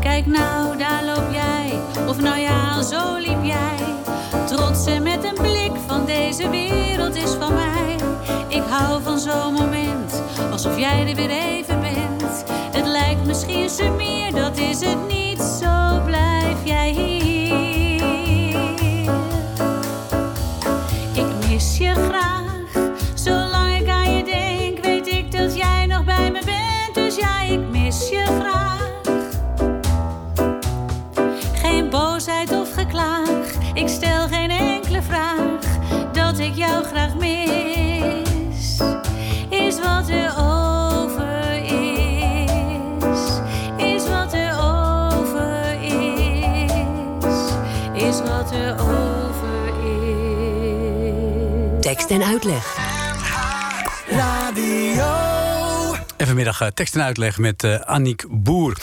Kijk 0.00 0.26
nou, 0.26 0.76
daar 0.76 1.04
loop 1.04 1.32
jij, 1.32 1.78
of 2.08 2.20
nou 2.20 2.38
ja, 2.38 2.82
zo 2.82 3.16
liep 3.16 3.44
jij. 3.44 3.94
Trots 4.46 4.86
en 4.86 5.02
met 5.02 5.24
een 5.24 5.34
blik 5.42 5.72
van 5.86 6.06
deze 6.06 6.50
wereld 6.50 7.16
is 7.16 7.30
van 7.30 7.54
mij. 7.54 7.96
Ik 8.48 8.62
hou 8.68 9.02
van 9.02 9.18
zo'n 9.18 9.52
moment, 9.52 10.22
alsof 10.50 10.78
jij 10.78 11.08
er 11.08 11.14
weer 11.14 11.30
even. 11.30 11.71
Het 13.22 13.30
lijkt 13.30 13.46
misschien 13.48 13.96
meer, 13.96 14.32
dat 14.32 14.56
is 14.56 14.80
het 14.80 15.08
niet, 15.08 15.40
zo 15.40 16.02
blijf 16.04 16.64
jij 16.64 16.90
hier. 16.90 17.11
En 52.12 52.22
uitleg. 52.22 52.76
En 56.16 56.26
vanmiddag 56.26 56.60
eh, 56.60 56.68
tekst 56.68 56.94
en 56.94 57.02
uitleg 57.02 57.38
met 57.38 57.64
eh 57.64 57.80
Annick 57.80 58.24
Boer. 58.28 58.76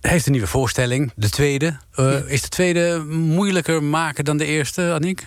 Hij 0.00 0.10
heeft 0.10 0.26
een 0.26 0.32
nieuwe 0.32 0.46
voorstelling, 0.46 1.12
de 1.16 1.30
tweede. 1.30 1.76
Eh, 1.94 2.28
Is 2.28 2.42
de 2.42 2.48
tweede 2.48 3.04
moeilijker 3.08 3.82
maken 3.82 4.24
dan 4.24 4.36
de 4.36 4.44
eerste, 4.44 4.92
Annick? 4.92 5.26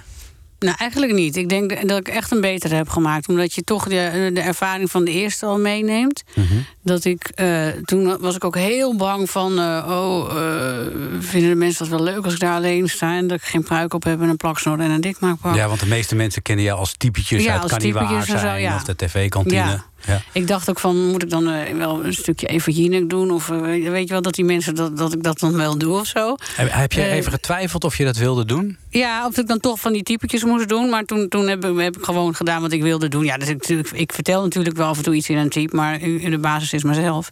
Nou, 0.60 0.76
eigenlijk 0.80 1.14
niet. 1.14 1.36
Ik 1.36 1.50
denk 1.50 1.88
dat 1.88 2.00
ik 2.00 2.08
echt 2.08 2.32
een 2.32 2.42
betere 2.42 2.76
heb 2.76 2.90
gemaakt. 2.90 3.28
Omdat 3.30 3.54
je 3.54 3.62
toch 3.64 3.84
de, 3.88 4.30
de 4.34 4.42
ervaring 4.42 4.92
van 4.92 5.06
de 5.06 5.12
eerste 5.12 5.46
al 5.46 5.60
meeneemt. 5.60 6.24
Dat 6.84 7.06
ik, 7.06 7.32
eh, 7.36 7.68
toen 7.68 8.18
was 8.20 8.36
ik 8.36 8.44
ook 8.44 8.56
heel 8.56 8.96
bang 8.96 9.30
van... 9.30 9.60
eh, 9.60 9.86
oh, 9.90 10.30
eh, 10.30 10.88
vinden 11.20 11.50
de 11.50 11.56
mensen 11.56 11.90
dat 11.90 12.00
wel 12.00 12.14
leuk 12.14 12.24
als 12.24 12.34
ik 12.34 12.40
daar 12.40 12.56
alleen 12.56 12.90
sta... 12.90 13.16
en 13.16 13.28
dat 13.28 13.38
ik 13.38 13.44
geen 13.44 13.64
pruik 13.64 13.94
op 13.94 14.04
heb 14.04 14.22
en 14.22 14.30
een 14.30 14.38
plaksnor 14.38 14.80
en 14.80 14.92
een 14.92 15.02
dikmaakpak. 15.02 15.56
Ja, 15.56 15.68
want 15.68 15.80
de 15.80 15.86
meeste 15.86 16.16
mensen 16.16 16.42
kennen 16.42 16.66
jou 16.66 16.80
als 16.80 16.94
typetjes 16.98 17.44
Ja, 17.44 17.54
uit 17.54 17.64
als 17.64 17.82
typetjes 17.82 18.26
zo, 18.26 18.38
zijn 18.38 18.62
ja. 18.62 18.76
of 18.76 18.84
de 18.84 18.96
tv-kantine. 18.96 19.56
Ja. 19.56 19.86
Ja. 20.08 20.22
Ik 20.32 20.48
dacht 20.48 20.70
ook 20.70 20.80
van, 20.80 21.08
moet 21.08 21.24
ik 21.24 21.30
dan 21.30 21.50
eh, 21.50 21.76
wel 21.76 22.06
een 22.06 22.14
stukje 22.14 22.48
even 22.48 22.74
Jinek 22.74 23.10
doen? 23.10 23.32
Of 23.32 23.50
eh, 23.50 23.60
weet 23.62 24.08
je 24.08 24.14
wel, 24.14 24.22
dat 24.22 24.34
die 24.34 24.46
mensen 24.46 24.76
dat, 24.76 24.98
dat 24.98 25.14
ik 25.14 25.24
dat 25.24 25.40
dan 25.40 25.56
wel 25.56 25.78
doe 25.78 26.00
of 26.00 26.08
zo. 26.08 26.36
Heb, 26.56 26.72
heb 26.72 26.92
je 26.92 27.02
Eh, 27.02 27.14
even 27.14 27.32
getwijfeld 27.32 27.84
of 27.84 27.98
je 27.98 28.04
dat 28.04 28.18
wilde 28.18 28.46
doen? 28.46 28.78
Ja, 28.90 29.26
of 29.26 29.38
ik 29.38 29.48
dan 29.48 29.60
toch 29.60 29.80
van 29.80 29.94
die 29.94 30.04
typetjes 30.04 30.44
moest 30.44 30.70
doen. 30.70 30.90
Maar 30.90 31.04
toen, 31.04 31.28
toen 31.28 31.48
heb, 31.48 31.66
ik, 31.66 31.80
heb 31.80 31.98
ik 31.98 32.04
gewoon 32.04 32.36
gedaan 32.36 32.62
wat 32.62 32.72
ik 32.72 32.82
wilde 32.82 33.08
doen. 33.08 33.24
Ja, 33.24 33.38
dus 33.38 33.48
ik, 33.48 33.68
ik, 33.92 34.14
vertel 34.14 34.44
natuurlijk 34.44 34.78
wel 34.78 34.88
af 34.88 34.98
en 34.98 35.04
toe 35.04 35.16
iets 35.16 35.30
in 35.30 35.38
een 35.38 35.50
type, 35.50 35.76
maar 35.76 36.02
in, 36.02 36.32
de 36.32 36.38
basis 36.38 36.74
is 36.74 36.84
mezelf. 36.84 37.30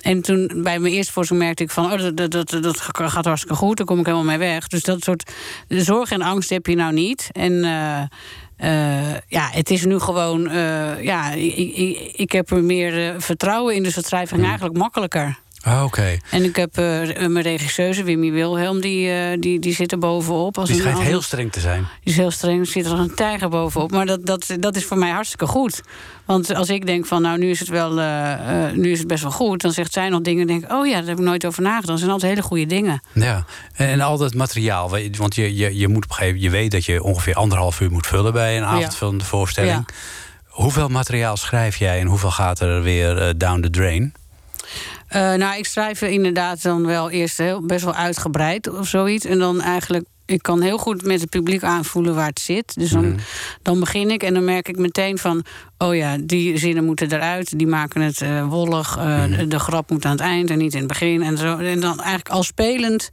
En 0.00 0.22
toen 0.22 0.50
bij 0.56 0.78
mijn 0.78 0.94
eerste 0.94 1.12
voorstelling 1.12 1.44
merkte 1.44 1.62
ik 1.62 1.70
van... 1.70 1.92
oh, 1.92 2.14
dat, 2.14 2.30
dat, 2.30 2.62
dat, 2.62 2.80
gaat 2.80 3.24
hartstikke 3.24 3.56
goed, 3.56 3.76
daar 3.76 3.86
kom 3.86 3.98
ik 3.98 4.06
helemaal 4.06 4.26
mee 4.26 4.38
weg. 4.38 4.66
Dus 4.66 4.82
dat 4.82 5.02
soort 5.02 5.32
zorg 5.68 6.10
en 6.10 6.22
angst 6.22 6.50
heb 6.50 6.66
je 6.66 6.76
nou 6.76 6.92
niet. 6.92 7.28
En 7.32 7.64
eh, 8.60 9.12
ja, 9.26 9.48
het 9.50 9.70
is 9.70 9.84
nu 9.84 9.98
gewoon... 9.98 10.48
eh, 10.48 11.02
ja, 11.02 11.30
ik, 11.32 11.54
ik, 11.54 12.12
ik 12.12 12.32
heb 12.32 12.50
er 12.50 12.64
meer 12.64 13.08
eh, 13.08 13.14
vertrouwen 13.18 13.74
in, 13.74 13.82
dus 13.82 13.94
het 13.96 14.06
schrijven 14.06 14.36
ging 14.36 14.48
eigenlijk 14.48 14.78
makkelijker. 14.78 15.38
Ah, 15.62 15.84
Oké. 15.84 16.16
En 16.30 16.44
ik 16.44 16.56
heb 16.56 16.76
eh, 16.78 16.84
mijn 17.26 17.40
regisseuse, 17.40 18.02
Wimmy 18.02 18.30
Wilhelm, 18.30 18.80
die, 18.80 19.10
eh, 19.12 19.40
die, 19.40 19.58
die 19.58 19.74
zit 19.74 19.92
er 19.92 19.98
bovenop. 19.98 20.58
Als 20.58 20.68
Die 20.68 20.80
schijnt 20.80 20.98
een- 20.98 21.04
heel 21.04 21.22
streng 21.22 21.52
te 21.52 21.60
zijn. 21.60 21.80
die 22.02 22.12
is 22.12 22.16
heel 22.18 22.30
streng, 22.30 22.66
zit 22.68 22.84
er 22.84 22.90
als 22.90 23.00
een 23.00 23.14
tijger 23.14 23.48
bovenop. 23.48 23.90
Maar 23.90 24.06
dat, 24.06 24.26
dat, 24.26 24.46
dat 24.60 24.76
is 24.76 24.84
voor 24.84 24.98
mij 24.98 25.10
hartstikke 25.10 25.46
goed. 25.46 25.80
Want 26.24 26.54
als 26.54 26.68
ik 26.68 26.86
denk 26.86 27.06
van, 27.06 27.22
nou, 27.22 27.38
nu 27.38 27.50
is 27.50 27.58
het 27.60 27.68
wel, 27.68 28.00
eh, 28.00 28.70
nu 28.72 28.90
is 28.90 28.98
het 28.98 29.08
best 29.08 29.22
wel 29.22 29.30
goed... 29.32 29.60
dan 29.60 29.72
zegt 29.72 29.92
zij 29.92 30.08
nog 30.08 30.20
dingen 30.20 30.40
en 30.40 30.46
denk 30.46 30.64
ik, 30.64 30.72
oh 30.72 30.86
ja, 30.86 30.98
daar 30.98 31.08
heb 31.08 31.18
ik 31.18 31.24
nooit 31.24 31.46
over 31.46 31.62
nagedacht. 31.62 31.86
Dat 31.88 31.98
zijn 31.98 32.10
altijd 32.10 32.30
hele 32.32 32.44
goede 32.46 32.66
dingen. 32.66 33.02
Ja, 33.12 33.44
en, 33.74 33.88
en 33.88 34.00
al 34.00 34.18
dat 34.18 34.34
materiaal. 34.34 34.90
Want 35.16 35.34
je, 35.34 35.56
je, 35.56 35.76
je 35.76 35.88
moet 35.88 36.04
op 36.04 36.10
een 36.10 36.16
gegeven 36.16 36.40
je 36.40 36.50
weet 36.50 36.70
dat 36.70 36.84
je 36.84 37.02
ongeveer 37.02 37.34
anderhalf 37.34 37.80
uur 37.80 37.90
moet 37.90 38.06
vullen 38.06 38.32
bij 38.32 38.56
een 38.56 38.64
avond 38.64 38.82
Ja. 38.82 38.90
van 38.90 39.18
de 39.18 39.24
voorstelling. 39.24 39.72
Ja. 39.72 39.94
Hoeveel 40.46 40.88
materiaal 40.88 41.36
schrijf 41.36 41.76
jij 41.76 42.00
en 42.00 42.06
hoeveel 42.06 42.30
gaat 42.30 42.60
er 42.60 42.82
weer 42.82 43.34
down 43.38 43.60
the 43.60 43.70
drain? 43.70 44.12
Eh, 45.10 45.34
nou, 45.34 45.58
ik 45.58 45.66
schrijf 45.66 46.02
inderdaad 46.02 46.62
dan 46.62 46.86
wel 46.86 47.10
eerst 47.10 47.38
heel, 47.38 47.66
best 47.66 47.84
wel 47.84 47.94
uitgebreid 47.94 48.68
of 48.78 48.86
zoiets. 48.88 49.24
En 49.24 49.38
dan 49.38 49.60
eigenlijk 49.60 50.04
ik 50.26 50.42
kan 50.42 50.60
heel 50.60 50.78
goed 50.78 51.02
met 51.04 51.20
het 51.20 51.30
publiek 51.30 51.62
aanvoelen 51.62 52.14
waar 52.14 52.26
het 52.26 52.40
zit. 52.40 52.74
Dus 52.74 52.90
dan, 52.90 53.04
Mhm. 53.08 53.18
dan 53.62 53.80
begin 53.80 54.10
ik 54.10 54.22
en 54.22 54.34
dan 54.34 54.44
merk 54.44 54.68
ik 54.68 54.76
meteen 54.78 55.18
van... 55.18 55.44
oh 55.78 55.94
ja, 55.96 56.16
die 56.20 56.56
zinnen 56.58 56.84
moeten 56.84 57.12
eruit, 57.12 57.58
die 57.58 57.66
maken 57.66 58.00
het 58.00 58.20
eh, 58.20 58.46
wollig. 58.48 58.96
eh, 58.96 59.04
Mhm. 59.24 59.36
de, 59.36 59.46
de 59.48 59.58
grap 59.58 59.90
moet 59.90 60.04
aan 60.04 60.10
het 60.10 60.20
eind 60.20 60.50
en 60.50 60.58
niet 60.58 60.72
in 60.72 60.78
het 60.78 60.88
begin. 60.88 61.22
En, 61.22 61.38
zo. 61.38 61.56
en 61.58 61.80
dan 61.80 61.96
eigenlijk 61.98 62.28
al 62.28 62.42
spelend... 62.42 63.10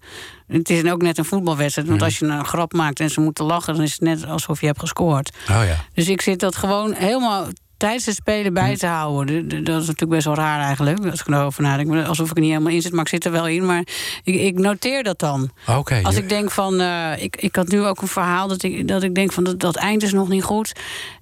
Het 0.48 0.70
is 0.70 0.92
ook 0.92 1.02
net 1.02 1.18
een 1.18 1.26
voetbalwedstrijd. 1.26 1.88
Mhm. 1.88 1.98
Want 1.98 2.12
als 2.12 2.20
je 2.20 2.26
een 2.26 2.46
grap 2.46 2.74
maakt 2.74 3.00
en 3.00 3.10
ze 3.10 3.22
moeten 3.22 3.46
lachen... 3.46 3.74
dan 3.74 3.84
is 3.84 3.92
het 3.92 4.02
net 4.02 4.26
alsof 4.28 4.60
je 4.62 4.66
hebt 4.68 4.80
gescoord. 4.80 5.30
Oh 5.50 5.62
ja. 5.68 5.76
Dus 5.94 6.08
ik 6.10 6.22
zit 6.22 6.40
dat 6.40 6.56
gewoon 6.56 6.94
helemaal 6.94 7.48
tijdens 7.78 8.06
het 8.06 8.16
spelen 8.16 8.54
bij 8.54 8.72
Hm. 8.72 8.78
te 8.78 8.88
houden. 8.88 9.26
De- 9.26 9.48
de- 9.56 9.62
Dat 9.62 9.82
is 9.82 9.88
natuurlijk 9.88 10.12
best 10.12 10.26
wel 10.26 10.36
raar 10.36 10.60
eigenlijk, 10.60 11.06
als 11.06 11.20
ik 11.20 11.28
erover 11.28 11.62
nadenk. 11.64 12.06
Alsof 12.08 12.30
ik 12.30 12.36
er 12.36 12.42
niet 12.42 12.52
helemaal 12.52 12.74
in 12.74 12.82
zit, 12.82 12.92
maar 12.92 13.02
ik 13.02 13.08
zit 13.08 13.26
er 13.26 13.32
wel 13.32 13.48
in. 13.48 13.66
Maar 13.66 13.84
ik, 14.24 14.36
ik 14.36 14.60
noteer 14.60 15.04
dat 15.04 15.20
dan. 15.20 15.50
Als 15.66 16.16
je- 16.16 16.22
ik 16.22 16.30
denk 16.30 16.52
van, 16.52 16.80
eh, 16.80 17.12
ik, 17.24 17.36
ik 17.36 17.56
had 17.56 17.68
nu 17.68 17.84
ook 17.86 18.02
een 18.02 18.08
verhaal 18.08 18.48
dat 18.48 18.64
ik, 18.64 18.88
dat 18.88 19.04
ik 19.04 19.16
denk 19.16 19.32
van 19.32 19.44
dat, 19.44 19.60
dat 19.60 19.76
eind 19.76 20.04
is 20.04 20.14
nog 20.14 20.28
niet 20.30 20.44
goed. 20.44 20.74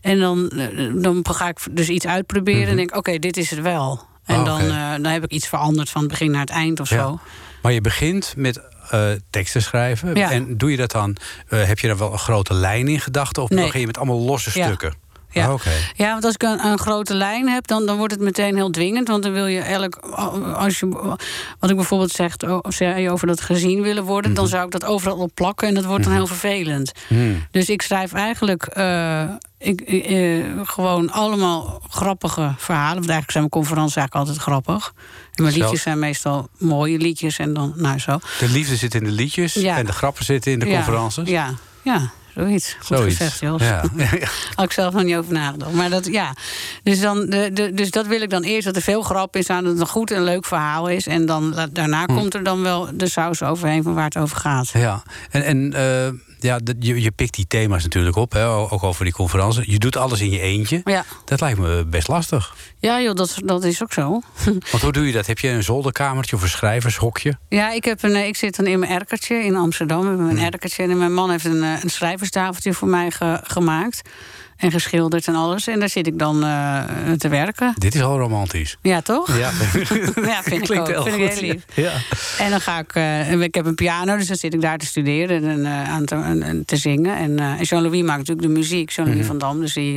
En 0.02 0.20
dan, 0.20 0.50
eh, 0.50 0.68
dan 0.96 1.26
ga 1.32 1.48
ik 1.48 1.58
dus 1.72 1.90
iets 1.90 2.06
uitproberen 2.08 2.68
en 2.68 2.76
denk, 2.76 2.96
oké, 2.96 3.20
dit 3.20 3.38
is 3.38 3.50
het 3.50 3.62
wel. 3.62 4.02
En 4.26 4.40
Oh, 4.40 4.46
dan, 4.46 4.60
eh, 4.62 4.92
dan 4.92 5.06
heb 5.12 5.24
ik 5.24 5.32
iets 5.32 5.48
veranderd 5.48 5.90
van 5.90 6.02
het 6.02 6.10
begin 6.10 6.32
naar 6.32 6.42
het 6.42 6.50
eind 6.50 6.80
of 6.80 6.90
Ja. 6.90 6.98
zo. 6.98 7.20
Maar 7.62 7.72
je 7.74 7.82
begint 7.82 8.34
met 8.38 8.62
eh, 8.92 9.10
teksten 9.30 9.62
schrijven. 9.62 10.16
Ja. 10.16 10.32
En 10.32 10.58
doe 10.58 10.72
je 10.72 10.78
dat 10.78 10.92
dan? 10.92 11.16
heb 11.48 11.80
je 11.80 11.88
daar 11.88 11.98
wel 11.98 12.12
een 12.12 12.20
grote 12.20 12.54
lijn 12.54 12.88
in 12.88 13.00
gedachten? 13.00 13.44
Of 13.44 13.50
Nee. 13.50 13.64
begin 13.66 13.80
je 13.80 13.86
met 13.86 13.98
allemaal 13.98 14.20
losse 14.20 14.52
Ja. 14.60 14.66
stukken? 14.66 14.94
Ja. 15.36 15.54
Oh. 15.54 15.62
Ja, 15.96 16.12
want 16.12 16.24
als 16.24 16.34
ik 16.34 16.44
een, 16.44 16.66
een 16.66 16.78
grote 16.78 17.14
lijn 17.14 17.50
heb, 17.50 17.68
dan, 17.68 17.86
dan 17.86 17.98
wordt 17.98 18.14
het 18.14 18.22
meteen 18.22 18.56
heel 18.56 18.70
dwingend. 18.70 19.08
Want 19.08 19.24
dan 19.24 19.32
wil 19.32 19.46
je 19.46 19.60
elk. 19.60 19.96
Als 20.56 20.80
je, 20.80 20.90
wat 21.60 21.70
ik 21.70 21.76
bijvoorbeeld 21.76 22.22
zei 22.68 23.10
over 23.10 23.28
dat 23.28 23.42
gezien 23.42 23.82
willen 23.82 24.04
worden, 24.04 24.34
dan 24.34 24.48
zou 24.48 24.66
ik 24.66 24.72
dat 24.72 24.86
overal 24.86 25.18
op 25.18 25.32
plakken 25.34 25.68
en 25.68 25.74
dat 25.74 25.86
wordt 25.86 26.04
dan 26.04 26.14
heel 26.14 26.28
vervelend. 26.28 26.92
Hmm. 27.08 27.46
Dus 27.52 27.70
ik 27.70 27.82
schrijf 27.82 28.14
eigenlijk 28.14 28.64
eh, 28.64 29.24
ik, 29.58 29.82
eh, 29.82 30.46
gewoon 30.64 31.12
allemaal 31.12 31.82
grappige 31.90 32.54
verhalen. 32.58 32.96
Want 32.96 33.10
eigenlijk 33.10 33.32
zijn 33.32 33.48
mijn 33.50 33.50
conferenties 33.50 33.96
eigenlijk 33.96 34.28
altijd 34.28 34.46
grappig. 34.48 34.94
En 35.34 35.44
mijn 35.44 35.56
liedjes 35.56 35.82
zijn 35.82 36.00
meestal 36.00 36.50
mooie 36.58 36.98
liedjes 36.98 37.38
en 37.38 37.54
dan, 37.54 37.74
nou 37.76 38.00
zo. 38.00 38.20
De 38.40 38.50
liefde 38.50 38.76
zit 38.76 38.96
in 38.96 39.04
de 39.04 39.12
liedjes 39.12 39.54
Ja. 39.54 39.78
en 39.78 39.86
de 39.86 39.92
grappen 39.92 40.26
zitten 40.26 40.52
in 40.52 40.60
de 40.60 40.66
Ja, 40.66 40.76
conferences. 40.76 41.30
Ja, 41.30 41.54
ja, 41.84 42.12
zoiets. 42.36 42.76
Goed 42.80 42.98
Zoiets. 42.98 43.18
gezegd, 43.18 43.40
Jos. 43.40 43.62
Ja. 43.62 43.84
Had 44.56 44.66
ik 44.66 44.72
zelf 44.72 44.94
nog 44.94 45.04
niet 45.04 45.16
over 45.16 45.34
nagedacht. 45.34 45.72
Maar 45.74 45.90
dat, 45.90 46.06
ja. 46.06 46.34
Dus, 46.84 47.00
dan, 47.02 47.26
de, 47.26 47.50
de, 47.54 47.74
dus 47.74 47.92
dat 47.92 48.08
wil 48.08 48.22
ik 48.22 48.30
dan 48.30 48.44
eerst, 48.44 48.66
dat 48.66 48.76
er 48.76 48.82
veel 48.82 49.02
grap 49.02 49.36
is 49.36 49.50
aan, 49.50 49.64
dat 49.64 49.72
het 49.72 49.82
een 49.82 49.88
goed 49.88 50.12
en 50.12 50.24
leuk 50.24 50.46
verhaal 50.46 50.88
is. 50.90 51.08
En 51.08 51.26
dan, 51.26 51.56
daarna 51.72 52.04
Hm. 52.06 52.14
komt 52.16 52.34
er 52.34 52.44
dan 52.44 52.62
wel 52.62 52.90
de 52.94 53.10
saus 53.10 53.44
overheen 53.44 53.84
van 53.84 53.94
waar 53.94 54.04
het 54.06 54.18
over 54.18 54.38
gaat. 54.38 54.70
Ja, 54.74 55.04
en, 55.30 55.44
en 55.44 55.74
eh, 55.74 56.12
ja, 56.40 56.60
je, 56.80 57.02
je 57.02 57.12
pikt 57.12 57.34
die 57.36 57.48
thema's 57.48 57.84
natuurlijk 57.84 58.16
op, 58.16 58.32
hè, 58.32 58.48
ook 58.48 58.84
over 58.84 59.04
die 59.06 59.14
conferenties. 59.14 59.66
Je 59.66 59.80
doet 59.80 59.98
alles 59.98 60.22
in 60.22 60.30
je 60.30 60.40
eentje. 60.40 60.82
Ja, 60.84 61.06
Dat 61.26 61.42
lijkt 61.42 61.60
me 61.60 61.86
best 61.86 62.08
lastig. 62.08 62.56
ja 62.80 63.02
joh, 63.02 63.16
dat, 63.16 63.36
dat 63.46 63.64
is 63.64 63.84
ook 63.84 63.94
zo. 63.94 64.10
Want 64.72 64.82
hoe 64.82 64.92
doe 64.92 65.06
je 65.08 65.12
dat? 65.14 65.26
Heb 65.26 65.40
je 65.40 65.50
een 65.50 65.64
zolderkamertje 65.64 66.36
of 66.36 66.42
een 66.42 66.50
schrijvershokje? 66.50 67.38
Ja, 67.50 67.72
ik, 67.72 67.86
heb 67.86 68.04
een, 68.04 68.16
eh, 68.16 68.28
ik 68.28 68.36
zit 68.36 68.56
dan 68.56 68.66
in 68.68 68.80
mijn 68.80 68.92
erkertje 68.92 69.36
in 69.44 69.56
Amsterdam. 69.56 70.02
We 70.02 70.08
hebben 70.08 70.30
een 70.30 70.40
erkertje. 70.40 70.84
En 70.84 70.98
mijn 70.98 71.14
man 71.14 71.30
heeft 71.30 71.46
een, 71.46 71.64
eh, 71.64 71.84
een 71.84 71.90
schrijverstafeltje 71.90 72.74
voor 72.74 72.88
mij 72.88 73.12
ge- 73.12 73.40
gemaakt. 73.44 74.02
En 74.58 74.72
geschilderd 74.72 75.28
en 75.28 75.36
alles. 75.36 75.68
En 75.68 75.80
daar 75.80 75.90
zit 75.90 76.08
ik 76.08 76.20
dan 76.20 76.44
eh, 76.44 76.84
te 77.18 77.28
werken. 77.28 77.74
Dit 77.78 77.96
is 77.96 78.02
al 78.02 78.18
romantisch. 78.18 78.78
Ja, 78.82 79.02
toch? 79.02 79.38
Ja, 79.38 79.38
Ja, 80.32 80.44
vind 80.44 80.62
ik 80.62 80.62
Klinkt 80.62 80.78
ook. 80.80 80.88
heel 80.88 81.04
Vind 81.04 81.16
ik 81.16 81.30
heel 81.40 81.42
lief. 81.52 81.64
Ja. 81.74 81.92
En 82.44 82.50
dan 82.50 82.62
ga 82.62 82.80
ik. 82.80 82.94
eh, 82.94 83.42
ik 83.42 83.56
heb 83.56 83.66
een 83.66 83.76
piano, 83.76 84.18
dus 84.18 84.28
dan 84.28 84.36
zit 84.38 84.54
ik 84.54 84.62
daar 84.62 84.78
te 84.78 84.86
studeren 84.86 85.44
en 85.50 85.66
eh, 85.66 85.90
aan 85.92 86.06
te, 86.06 86.16
en- 86.16 86.44
en 86.44 86.66
te 86.66 86.78
zingen. 86.78 87.18
En, 87.18 87.58
Jean-Louis 87.62 88.02
maakt 88.02 88.18
natuurlijk 88.20 88.48
de 88.48 88.54
muziek, 88.54 88.90
Jean-Louis 88.90 89.20
Mhm. 89.22 89.28
van 89.30 89.38
Dam. 89.38 89.60
Dus 89.60 89.74
die. 89.74 89.94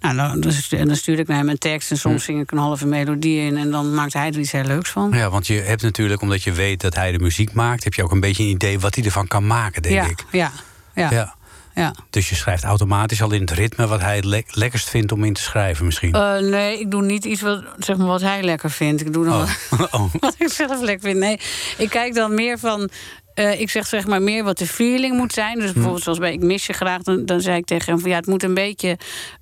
nou, 0.00 0.16
dan, 0.40 0.42
en 0.70 0.86
dan 0.86 0.96
stuur 0.96 1.18
ik 1.18 1.26
naar 1.26 1.36
hem 1.36 1.48
een 1.48 1.58
tekst 1.58 1.90
en 1.90 1.98
soms 1.98 2.24
zing 2.24 2.40
ik 2.40 2.50
een 2.50 2.58
halve 2.58 2.86
melodie 2.86 3.40
in. 3.40 3.56
En 3.56 3.70
dan 3.70 3.94
maakt 3.94 4.12
hij 4.12 4.28
er 4.28 4.38
iets 4.38 4.52
heel 4.52 4.64
leuks 4.64 4.90
van. 4.90 5.10
ja, 5.14 5.30
want 5.30 5.46
je 5.46 5.54
hebt 5.60 5.82
natuurlijk, 5.82 6.20
omdat 6.22 6.42
je 6.42 6.52
weet 6.52 6.80
dat 6.80 6.94
hij 6.94 7.12
de 7.12 7.18
muziek 7.18 7.52
maakt, 7.52 7.84
heb 7.84 7.94
je 7.94 8.02
ook 8.02 8.12
een 8.12 8.20
beetje 8.20 8.42
een 8.42 8.48
idee 8.48 8.78
wat 8.78 8.94
hij 8.94 9.04
ervan 9.04 9.26
kan 9.28 9.46
maken, 9.46 9.82
denk 9.82 9.94
ja, 9.94 10.04
ik. 10.04 10.24
ja, 10.30 10.52
ja, 10.94 11.10
ja. 11.10 11.34
Ja. 11.76 11.94
Dus 12.10 12.28
je 12.28 12.34
schrijft 12.34 12.64
automatisch 12.64 13.22
al 13.22 13.32
in 13.32 13.40
het 13.40 13.50
ritme 13.50 13.86
wat 13.86 14.00
hij 14.00 14.16
het 14.16 14.24
le- 14.24 14.42
lekkerst 14.46 14.90
vindt 14.90 15.12
om 15.12 15.24
in 15.24 15.32
te 15.32 15.40
schrijven, 15.40 15.84
misschien. 15.84 16.12
Eh, 16.12 16.38
nee, 16.38 16.80
ik 16.80 16.90
doe 16.90 17.02
niet 17.02 17.24
iets 17.24 17.40
wat, 17.40 17.64
zeg 17.78 17.96
maar, 17.96 18.06
wat 18.06 18.20
hij 18.20 18.42
lekker 18.42 18.70
vindt. 18.70 19.00
Ik 19.00 19.12
doe 19.12 19.24
dan 19.24 19.38
wat, 19.70 19.92
oh. 19.92 20.14
wat 20.20 20.34
ik 20.38 20.48
zelf 20.48 20.80
lekker 20.80 21.08
vind. 21.08 21.18
Nee, 21.20 21.40
ik 21.78 21.88
kijk 21.90 22.14
dan 22.14 22.34
meer 22.34 22.58
van. 22.58 22.88
eh, 23.34 23.60
ik 23.60 23.70
zeg 23.70 23.86
zeg 23.86 24.06
maar 24.06 24.22
meer 24.22 24.44
wat 24.44 24.58
de 24.58 24.66
feeling 24.66 25.16
moet 25.16 25.32
zijn. 25.32 25.58
Dus 25.58 25.72
bijvoorbeeld 25.72 26.02
zoals 26.02 26.18
bij 26.18 26.32
Ik 26.32 26.42
mis 26.42 26.66
je 26.66 26.72
graag. 26.72 27.02
Dan, 27.02 27.24
dan 27.26 27.40
zei 27.40 27.56
ik 27.56 27.64
tegen 27.66 27.92
hem 27.92 28.00
van 28.00 28.10
ja, 28.10 28.16
het 28.16 28.26
moet 28.26 28.42
een 28.42 28.54
beetje... 28.54 28.98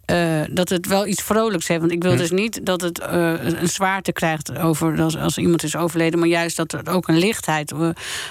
eh, 0.06 0.40
dat 0.50 0.68
het 0.68 0.86
wel 0.86 1.06
iets 1.06 1.22
vrolijks 1.22 1.68
heeft. 1.68 1.80
Want 1.80 1.92
ik 1.92 2.02
wil 2.02 2.16
dus 2.16 2.30
niet 2.30 2.66
dat 2.66 2.80
het 2.80 2.98
eh, 3.00 3.32
een 3.44 3.68
zwaarte 3.68 4.12
krijgt 4.12 4.58
over 4.58 5.00
als, 5.02 5.16
als 5.16 5.38
iemand 5.38 5.62
is 5.62 5.76
overleden. 5.76 6.18
Maar 6.18 6.28
juist 6.28 6.56
dat 6.56 6.72
er 6.72 6.80
ook 6.88 7.08
een 7.08 7.18
lichtheid, 7.18 7.72
eh, 7.72 7.88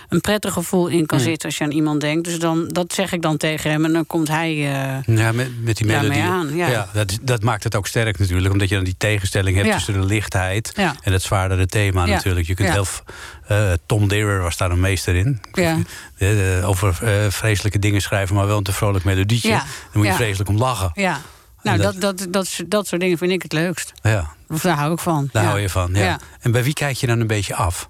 een 0.09 0.21
prettig 0.21 0.53
gevoel 0.53 0.88
in 0.88 1.05
kan 1.05 1.19
zitten 1.19 1.49
als 1.49 1.57
je 1.57 1.63
aan 1.63 1.71
iemand 1.71 2.01
denkt. 2.01 2.23
Dus 2.23 2.39
dan, 2.39 2.67
dat 2.67 2.93
zeg 2.93 3.12
ik 3.12 3.21
dan 3.21 3.38
tegen 3.38 3.71
hem. 3.71 3.86
En 3.86 3.93
dan 3.93 4.05
komt 4.05 4.27
hij. 4.27 4.55
Ja, 5.05 5.31
met, 5.31 5.63
met 5.63 5.77
die 5.77 5.86
melodie. 5.86 6.21
aan, 6.21 6.55
ja. 6.55 6.88
dat, 6.93 7.17
dat 7.21 7.43
maakt 7.43 7.63
het 7.63 7.75
ook 7.75 7.88
sterk 7.88 8.19
natuurlijk. 8.19 8.53
Omdat 8.53 8.69
je 8.69 8.75
dan 8.75 8.83
die 8.83 8.95
tegenstelling 8.97 9.55
hebt 9.55 9.67
Ja. 9.67 9.73
tussen 9.73 9.93
de 9.93 10.05
lichtheid 10.05 10.71
Ja. 10.75 10.95
en 11.01 11.13
het 11.13 11.21
zwaardere 11.21 11.65
thema 11.65 12.05
natuurlijk. 12.05 12.47
Je 12.47 12.53
kunt 12.53 12.69
heel... 12.69 12.86
Tom 13.86 14.07
Deere 14.07 14.38
was 14.38 14.57
daar 14.57 14.71
een 14.71 14.79
meester 14.79 15.15
in. 15.15 15.41
Ja. 15.51 15.77
Over 16.63 16.93
vreselijke 17.31 17.79
dingen 17.79 18.01
schrijven, 18.01 18.36
maar 18.36 18.47
wel 18.47 18.57
een 18.57 18.63
te 18.63 18.71
vrolijk 18.71 19.05
melodietje. 19.05 19.49
Dan 19.49 19.62
moet 19.93 20.05
je 20.05 20.13
vreselijk 20.13 20.49
om 20.49 20.57
lachen. 20.57 20.91
ja. 20.93 21.21
Nou, 21.63 21.78
dat- 21.78 22.02
dat, 22.02 22.28
dat, 22.30 22.60
dat, 22.67 22.88
soort 22.88 23.02
dingen 23.02 23.17
vind 23.17 23.32
ik 23.32 23.41
het 23.41 23.54
leukst. 23.54 23.93
Ja, 24.02 24.30
Of 24.49 24.62
daar 24.62 24.78
hou 24.78 24.93
ik 24.93 24.99
van. 24.99 25.30
daar 25.32 25.43
ja. 25.43 25.49
hou 25.49 25.62
je 25.62 25.69
van. 25.69 25.89
Ja. 25.93 26.04
Ja. 26.04 26.19
En 26.41 26.52
bij 26.52 26.63
wie 26.63 26.73
kijk 26.73 26.95
je 26.97 27.08
dan 27.08 27.19
een 27.19 27.28
beetje 27.28 27.56
af? 27.56 27.89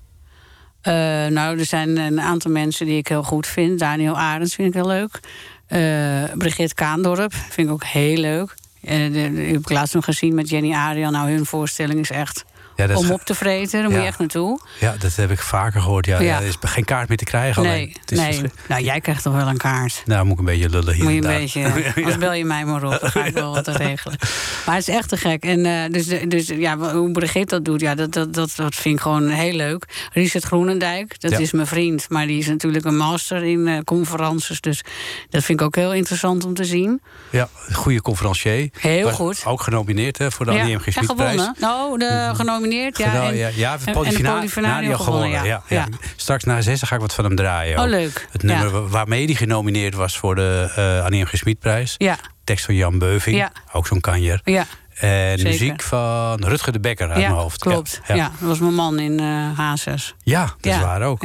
Eh, 0.81 0.93
nou, 1.25 1.59
er 1.59 1.65
zijn 1.65 1.97
een 1.97 2.21
aantal 2.21 2.51
mensen 2.51 2.85
die 2.85 2.97
ik 2.97 3.07
heel 3.07 3.23
goed 3.23 3.47
vind. 3.47 3.79
Daniel 3.79 4.17
Arends 4.17 4.55
vind 4.55 4.67
ik 4.67 4.73
heel 4.73 4.87
leuk. 4.87 5.19
Eh 5.67 6.23
Brigitte 6.37 6.75
Kaandorp 6.75 7.33
vind 7.33 7.67
ik 7.67 7.73
ook 7.73 7.83
heel 7.83 8.17
leuk. 8.17 8.53
Eh, 8.81 8.97
de, 8.97 9.11
de- 9.11 9.31
die 9.33 9.45
heb 9.45 9.59
ik 9.59 9.69
laatst 9.69 9.93
nog 9.93 10.05
gezien 10.05 10.35
met 10.35 10.49
Jenny 10.49 10.73
Ariel. 10.73 11.11
Nou, 11.11 11.29
hun 11.31 11.45
voorstelling 11.45 11.99
is 11.99 12.09
echt 12.11 12.45
Ja, 12.75 12.87
dat, 12.87 12.97
om 12.97 13.11
op 13.11 13.21
te 13.21 13.35
vreten. 13.35 13.81
Daar 13.81 13.89
moet 13.89 13.99
je 13.99 14.05
echt 14.05 14.19
naartoe. 14.19 14.59
ja, 14.79 14.95
dat 14.99 15.15
heb 15.15 15.31
ik 15.31 15.39
vaker 15.39 15.81
gehoord. 15.81 16.05
Ja, 16.05 16.19
Ja. 16.21 16.39
Er 16.39 16.47
is 16.47 16.57
geen 16.61 16.85
kaart 16.85 17.07
meer 17.07 17.17
te 17.17 17.23
krijgen. 17.23 17.63
alleen. 17.63 17.73
Nee, 17.73 17.95
Het 18.01 18.11
is 18.11 18.19
nee. 18.19 18.41
Nou, 18.67 18.83
jij 18.83 19.01
krijgt 19.01 19.23
toch 19.23 19.33
wel 19.35 19.47
een 19.47 19.57
kaart. 19.57 20.01
Nou, 20.05 20.23
moet 20.23 20.33
ik 20.33 20.39
een 20.39 20.45
beetje 20.45 20.69
lullen 20.69 20.93
hier. 20.93 21.03
Moet 21.03 21.13
je 21.13 21.19
en 21.21 21.29
een 21.29 21.39
beetje, 21.39 21.83
anders 21.95 22.17
bel 22.17 22.33
je 22.33 22.45
mij 22.45 22.65
maar 22.65 22.83
op. 22.83 22.99
Dan 23.01 23.09
ga 23.11 23.25
ik 23.25 23.33
wel 23.33 23.53
wat 23.53 23.67
regelen. 23.67 24.17
Maar 24.65 24.75
het 24.75 24.87
is 24.87 24.95
echt 24.95 25.09
te 25.09 25.17
gek. 25.17 25.43
En 25.43 25.65
eh, 25.65 25.91
dus, 25.91 26.05
dus 26.27 26.47
ja, 26.47 26.77
hoe 26.93 27.11
Brigitte 27.11 27.55
dat 27.55 27.65
doet, 27.65 27.81
ja, 27.81 27.95
dat, 27.95 28.13
dat, 28.13 28.33
dat, 28.33 28.53
dat 28.55 28.75
vind 28.75 28.95
ik 28.95 29.01
gewoon 29.01 29.27
heel 29.29 29.53
leuk. 29.53 30.07
Richard 30.13 30.43
Groenendijk, 30.43 31.21
dat 31.21 31.39
is 31.39 31.51
mijn 31.51 31.67
vriend. 31.67 32.09
Maar 32.09 32.27
die 32.27 32.37
is 32.39 32.47
natuurlijk 32.47 32.85
een 32.85 32.97
master 32.97 33.43
in 33.43 33.67
eh, 33.67 33.77
conferences. 33.83 34.61
Dus 34.61 34.81
dat 35.29 35.43
vind 35.43 35.59
ik 35.59 35.65
ook 35.65 35.75
heel 35.75 35.93
interessant 35.93 36.45
om 36.45 36.53
te 36.53 36.63
zien. 36.65 37.01
Ja, 37.29 37.49
goede 37.71 38.01
conferencier. 38.01 38.69
Heel 38.79 39.03
Was 39.03 39.13
goed. 39.13 39.41
Ook 39.45 39.61
genomineerd 39.61 40.17
hè, 40.17 40.31
voor 40.31 40.45
de 40.45 40.51
ja, 40.51 40.59
Annie 40.59 40.75
M. 40.75 40.79
G. 40.79 40.87
en 40.87 41.05
gewonnen. 41.05 41.55
Nou, 41.59 41.97
de 41.99 42.31
genomineerd, 42.33 42.61
ja. 42.71 43.09
Gedaan, 43.09 43.27
en, 43.27 43.35
ja, 43.35 43.47
ja, 43.55 43.71
en- 43.85 43.95
en 43.95 44.13
gewonnen, 44.13 44.99
gewonnen. 44.99 45.29
Ja, 45.29 45.43
ja. 45.43 45.63
ja. 45.67 45.87
Straks 46.15 46.43
na 46.43 46.61
zes 46.61 46.81
ga 46.81 46.95
ik 46.95 47.01
wat 47.01 47.13
van 47.13 47.23
hem 47.25 47.35
draaien. 47.35 47.79
Oh, 47.79 47.85
leuk. 47.87 48.27
Het 48.31 48.43
nummer 48.43 48.65
Ja. 48.65 48.71
wa- 48.71 48.87
waarmee 48.87 49.25
hij 49.25 49.33
genomineerd 49.35 49.95
was 49.95 50.17
voor 50.17 50.35
de 50.35 50.71
eh 50.75 51.03
Annie 51.05 51.23
M. 51.23 51.25
G. 51.25 51.35
Smitprijs. 51.37 51.95
Ja, 51.97 52.17
Tekst 52.43 52.65
van 52.65 52.75
Jan 52.75 52.97
Beuving, 52.99 53.35
Ja. 53.37 53.51
ook 53.71 53.87
zo'n 53.87 53.99
kanjer. 54.01 54.41
ja, 54.43 54.65
En 54.99 55.37
Zeker. 55.37 55.43
muziek 55.51 55.81
van 55.81 56.43
Rutger 56.43 56.71
de 56.73 56.79
Bekker 56.79 57.09
uit 57.09 57.21
ja 57.21 57.27
mijn 57.29 57.39
hoofd. 57.41 57.59
klopt. 57.61 58.01
Ja, 58.07 58.15
Ja, 58.15 58.23
dat 58.39 58.47
was 58.47 58.59
mijn 58.59 58.73
man 58.73 58.99
in 58.99 59.19
eh 59.19 59.57
Hazes. 59.57 60.15
Ja, 60.23 60.41
dat 60.41 60.55
is 60.61 60.71
Ja, 60.75 60.81
waar 60.81 61.01
ook. 61.01 61.23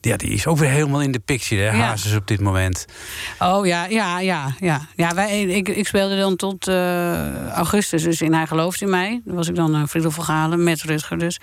Ja. 0.00 0.16
Die 0.16 0.30
is 0.30 0.46
ook 0.46 0.58
weer 0.58 0.68
helemaal 0.68 1.00
in 1.02 1.12
de 1.12 1.18
picture, 1.18 1.62
hè, 1.62 1.76
Ja. 1.76 1.82
Hazes 1.84 2.14
op 2.14 2.26
dit 2.26 2.40
moment. 2.40 2.86
Oh 3.38 3.66
ja, 3.66 3.84
ja, 3.86 4.20
ja, 4.20 4.54
ja. 4.60 4.80
ja 4.96 5.14
wij, 5.14 5.42
ik, 5.42 5.68
ik 5.68 5.86
speelde 5.86 6.16
dan 6.16 6.36
tot 6.36 6.68
eh, 6.68 7.48
augustus, 7.48 8.02
dus 8.02 8.20
in 8.20 8.34
Hij 8.34 8.46
gelooft 8.46 8.80
in 8.82 8.90
mij. 8.90 9.20
Dan 9.24 9.34
was 9.36 9.48
ik 9.48 9.54
dan 9.54 9.76
uh, 9.76 9.86
Friedel 9.86 10.10
van 10.10 10.24
Galen 10.24 10.64
met 10.64 10.82
Rutger 10.82 11.18
dus. 11.18 11.40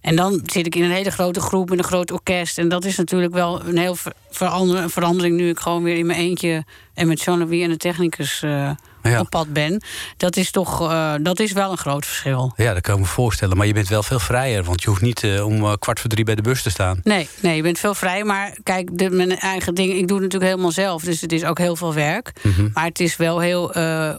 En 0.00 0.16
dan 0.16 0.40
zit 0.44 0.66
ik 0.66 0.74
in 0.74 0.82
een 0.82 0.90
hele 0.90 1.10
grote 1.10 1.40
groep 1.40 1.68
met 1.68 1.78
een 1.78 1.84
groot 1.84 2.10
orkest. 2.10 2.58
En 2.58 2.68
dat 2.68 2.84
is 2.84 2.96
natuurlijk 2.96 3.32
wel 3.32 3.64
een 3.64 3.78
heel 3.78 3.94
ver- 3.94 4.12
verander- 4.30 4.90
verandering 4.90 5.36
nu 5.36 5.48
ik 5.48 5.58
gewoon 5.60 5.82
weer 5.82 5.96
in 5.96 6.06
mijn 6.06 6.18
eentje 6.18 6.64
en 6.94 7.08
met 7.08 7.22
Jean-Louis 7.22 7.62
en 7.62 7.68
de 7.70 7.76
technicus 7.76 8.42
eh, 8.42 8.70
Ja. 9.02 9.20
op 9.20 9.30
pad 9.30 9.52
ben. 9.52 9.82
Dat 10.16 10.36
is 10.36 10.50
toch, 10.50 10.90
eh, 10.90 11.14
dat 11.20 11.40
is 11.40 11.52
wel 11.52 11.70
een 11.70 11.78
groot 11.78 12.06
verschil. 12.06 12.52
Ja, 12.56 12.72
dat 12.72 12.82
kan 12.82 12.94
ik 12.94 13.00
me 13.00 13.06
voorstellen. 13.06 13.56
Maar 13.56 13.66
je 13.66 13.72
bent 13.72 13.88
wel 13.88 14.02
veel 14.02 14.18
vrijer, 14.18 14.64
want 14.64 14.82
je 14.82 14.88
hoeft 14.88 15.02
niet 15.02 15.22
eh, 15.22 15.46
om 15.46 15.62
eh, 15.62 15.72
kwart 15.78 16.00
voor 16.00 16.10
drie 16.10 16.24
bij 16.24 16.34
de 16.34 16.42
bus 16.42 16.62
te 16.62 16.70
staan. 16.70 17.00
Nee, 17.04 17.28
nee, 17.40 17.56
je 17.56 17.62
bent 17.62 17.78
veel 17.78 17.94
vrij. 17.94 18.24
Maar 18.24 18.56
kijk, 18.62 18.98
de, 18.98 19.10
mijn 19.10 19.38
eigen 19.38 19.74
dingen, 19.74 19.96
ik 19.96 20.08
doe 20.08 20.16
het 20.16 20.24
natuurlijk 20.24 20.50
helemaal 20.50 20.72
zelf. 20.72 21.02
Dus 21.02 21.20
het 21.20 21.32
is 21.32 21.44
ook 21.44 21.58
heel 21.58 21.76
veel 21.76 21.94
werk. 21.94 22.32
Mhm. 22.42 22.68
Maar 22.72 22.84
het 22.84 23.00
is 23.00 23.16
wel 23.16 23.40
heel, 23.40 23.72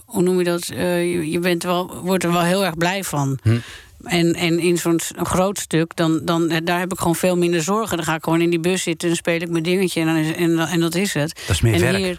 hoe 0.04 0.22
noem 0.22 0.38
je 0.38 0.44
dat? 0.44 0.66
Je, 0.66 1.30
je 1.30 1.38
bent 1.38 1.62
wel, 1.62 2.00
wordt 2.02 2.24
er 2.24 2.32
wel 2.32 2.42
heel 2.42 2.64
erg 2.64 2.76
blij 2.76 3.04
van. 3.04 3.38
Hm. 3.42 3.58
En, 4.04 4.34
en 4.34 4.58
in 4.58 4.78
zo'n 4.78 5.00
groot 5.16 5.58
stuk, 5.58 5.96
dan, 5.96 6.20
dan, 6.24 6.60
daar 6.64 6.78
heb 6.78 6.92
ik 6.92 6.98
gewoon 6.98 7.16
veel 7.16 7.36
minder 7.36 7.62
zorgen. 7.62 7.96
Dan 7.96 8.06
ga 8.06 8.14
ik 8.14 8.24
gewoon 8.24 8.40
in 8.40 8.50
die 8.50 8.60
bus 8.60 8.82
zitten 8.82 9.08
en 9.08 9.16
speel 9.16 9.40
ik 9.40 9.48
mijn 9.48 9.62
dingetje 9.62 10.00
en, 10.00 10.06
dan 10.06 10.16
is, 10.16 10.34
en, 10.70 10.80
dat 10.80 10.94
is 10.94 11.14
het. 11.14 11.40
Dat 11.46 11.54
is 11.56 11.60
meer 11.60 11.74
en 11.74 11.80
werk. 11.80 11.96
Hier, 11.96 12.18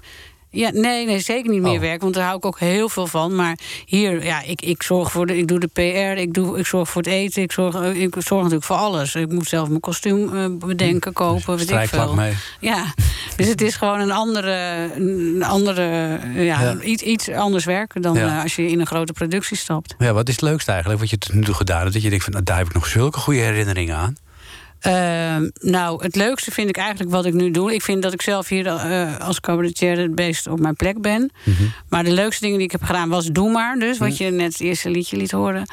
ja, 0.56 0.70
nee, 0.74 1.06
nee, 1.06 1.20
zeker 1.20 1.52
niet 1.52 1.62
meer 1.62 1.72
Oh. 1.74 1.80
werk, 1.80 2.02
want 2.02 2.14
daar 2.14 2.24
hou 2.24 2.38
ik 2.38 2.46
ook 2.46 2.60
heel 2.60 2.90
veel 2.90 3.08
van. 3.08 3.36
Maar 3.36 3.58
hier, 3.86 4.24
ja, 4.26 4.42
ik, 4.44 4.62
ik 4.62 4.84
zorg 4.84 5.12
voor 5.12 5.26
de, 5.26 5.38
ik 5.38 5.48
doe 5.48 5.60
de 5.60 5.68
PR, 5.68 6.20
ik, 6.22 6.34
doe, 6.34 6.60
ik 6.60 6.66
zorg 6.66 6.90
voor 6.90 7.02
het 7.02 7.12
eten, 7.12 7.42
ik 7.44 7.52
zorg, 7.52 7.76
eh, 7.76 8.02
ik 8.02 8.14
zorg 8.20 8.42
natuurlijk 8.42 8.64
voor 8.66 8.76
alles. 8.76 9.16
Ik 9.16 9.32
moet 9.32 9.48
zelf 9.48 9.68
mijn 9.68 9.80
kostuum 9.80 10.36
eh, 10.38 10.68
bedenken, 10.68 11.14
kopen, 11.14 11.58
weet 11.58 11.72
ik 11.72 11.88
veel. 11.88 12.14
mee. 12.14 12.34
Ja, 12.60 12.94
dus 13.36 13.48
het 13.48 13.62
is 13.62 13.76
gewoon 13.76 14.00
een 14.00 14.12
andere, 14.12 14.90
een 14.96 15.44
andere 15.44 15.82
ja, 16.36 16.62
Ja. 16.62 16.78
Iets, 16.82 17.04
iets 17.04 17.30
anders 17.30 17.66
werken 17.66 18.02
dan 18.02 18.14
Ja. 18.16 18.28
eh, 18.38 18.44
als 18.44 18.56
je 18.56 18.68
in 18.68 18.80
een 18.80 18.88
grote 18.88 19.14
productie 19.14 19.58
stapt. 19.58 19.96
Ja, 19.98 20.14
wat 20.14 20.28
is 20.28 20.34
het 20.36 20.44
leukste 20.44 20.72
eigenlijk 20.72 21.00
wat 21.00 21.10
je 21.10 21.18
tot 21.18 21.34
nu 21.34 21.42
toe 21.44 21.54
gedaan 21.54 21.82
hebt? 21.82 21.94
Dat 21.94 22.02
je 22.02 22.10
denkt 22.10 22.24
van, 22.24 22.34
nou, 22.34 22.46
daar 22.46 22.58
heb 22.58 22.68
ik 22.68 22.74
nog 22.74 22.88
zulke 22.88 23.20
goede 23.20 23.40
herinneringen 23.40 23.96
aan. 23.96 24.16
Ehm, 24.86 25.50
nou, 25.60 26.04
het 26.04 26.16
leukste 26.16 26.52
vind 26.52 26.70
ik 26.70 26.78
eigenlijk 26.78 27.12
wat 27.12 27.26
ik 27.26 27.34
nu 27.34 27.52
doe. 27.52 27.74
Ik 27.74 27.82
vind 27.82 28.02
dat 28.02 28.14
ik 28.14 28.22
zelf 28.22 28.48
hier 28.48 28.68
eh, 28.68 29.20
als 29.20 29.40
cabaretier 29.40 29.98
het 29.98 30.16
best 30.16 30.48
op 30.48 30.60
mijn 30.60 30.76
plek 30.76 31.02
ben. 31.02 31.32
Mhm. 31.44 31.64
Maar 31.90 32.04
de 32.04 32.12
leukste 32.12 32.42
dingen 32.42 32.58
die 32.58 32.66
ik 32.66 32.72
heb 32.72 32.84
gedaan 32.84 33.10
was 33.10 33.26
Doe 33.26 33.52
Maar. 33.52 33.76
Dus 33.80 33.98
wat 33.98 34.18
je 34.18 34.32
net 34.32 34.52
het 34.52 34.62
eerste 34.62 34.90
liedje 34.90 35.18
liet 35.18 35.32
horen. 35.32 35.66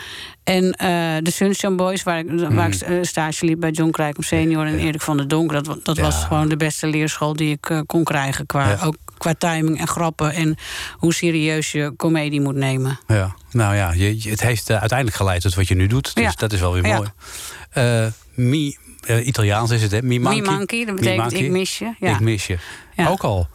En 0.45 0.73
eh, 0.73 0.89
de 1.23 1.31
Sunshine 1.31 1.75
Boys, 1.75 2.03
waar 2.03 2.19
ik, 2.19 2.27
waar 2.51 2.69
ik 2.69 2.75
eh, 2.81 2.99
stage 3.03 3.45
liep 3.47 3.61
bij 3.61 3.71
John 3.71 3.91
Krijkom 3.91 4.23
senior 4.23 4.67
en 4.67 4.79
Erik 4.79 5.01
van 5.03 5.17
der 5.17 5.29
Donk. 5.29 5.53
Dat, 5.53 5.79
dat 5.83 5.97
Ja. 5.97 6.03
was 6.03 6.25
gewoon 6.25 6.49
de 6.49 6.57
beste 6.57 6.87
leerschool 6.87 7.33
die 7.37 7.51
ik 7.61 7.83
kon 7.87 8.05
krijgen. 8.05 8.47
Qua, 8.47 8.69
Ja. 8.69 8.79
Ook 8.85 8.97
qua 9.19 9.35
timing 9.39 9.81
en 9.81 9.89
grappen. 9.89 10.33
En 10.35 10.57
hoe 10.93 11.15
serieus 11.15 11.73
je 11.73 11.93
comedie 11.97 12.41
moet 12.41 12.55
nemen. 12.55 12.99
Ja, 13.07 13.35
nou 13.51 13.75
ja, 13.75 13.93
je, 13.93 14.31
het 14.31 14.41
heeft 14.43 14.71
uiteindelijk 14.71 15.17
geleid 15.17 15.43
tot 15.43 15.55
wat 15.55 15.69
je 15.69 15.75
nu 15.75 15.87
doet. 15.87 16.15
Dus 16.15 16.25
Ja. 16.25 16.33
dat 16.37 16.53
is 16.53 16.61
wel 16.61 16.73
weer 16.73 16.83
mooi. 16.83 17.09
Eh, 17.71 18.07
eh, 19.07 19.27
Italiaans 19.27 19.71
is 19.71 19.83
het, 19.83 19.91
hè? 19.91 20.03
Mi 20.03 20.21
manchi. 20.21 20.41
Mi 20.41 20.47
manchi, 20.47 20.85
dat 20.85 20.95
betekent 20.95 21.19
manchi. 21.21 21.45
ik 21.45 21.51
mis 21.51 21.79
je. 21.79 21.93
Ja. 21.99 22.11
Ik 22.15 22.21
mis 22.21 22.47
je. 22.47 22.59
Ja. 22.97 23.09
Ook 23.09 23.23
al. 23.23 23.49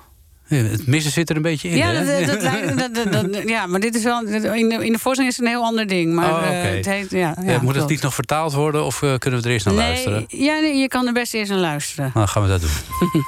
Het 0.48 0.88
missen 0.88 1.12
zit 1.12 1.30
er 1.30 1.36
een 1.36 1.42
beetje 1.42 1.70
in, 1.70 1.78
Ja, 1.78 1.88
hè? 1.92 2.26
dat, 2.76 3.12
dat, 3.12 3.44
ja, 3.56 3.66
maar 3.66 3.80
dit 3.80 3.96
is 3.96 4.04
wel. 4.04 4.24
In 4.26 4.70
de, 4.70 4.86
in 4.86 4.92
de 4.92 5.00
voorstelling 5.00 5.28
is 5.34 5.38
het 5.38 5.46
een 5.46 5.52
heel 5.52 5.64
ander 5.64 5.88
ding. 5.88 6.14
Maar 6.14 6.32
Oh, 6.34 6.48
eh, 6.48 6.76
het 6.76 6.86
heet. 6.86 7.12
Ja, 7.12 7.36
Eh, 7.38 7.48
ja, 7.48 7.60
Moet 7.62 7.76
het 7.76 7.90
niet 7.90 8.02
nog 8.02 8.14
vertaald 8.14 8.54
worden 8.54 8.84
of 8.86 9.00
kunnen 9.00 9.40
we 9.42 9.46
er 9.48 9.52
eerst 9.54 9.66
naar 9.66 9.76
luisteren? 9.76 10.26
Ja, 10.28 10.60
nee, 10.60 10.76
je 10.78 10.88
kan 10.88 11.08
er 11.08 11.14
best 11.14 11.34
eerst 11.34 11.52
naar 11.52 11.60
luisteren. 11.60 12.04
Nou, 12.04 12.14
dan 12.26 12.28
gaan 12.28 12.44
we 12.44 12.50
dat 12.50 12.62
doen. 12.62 12.70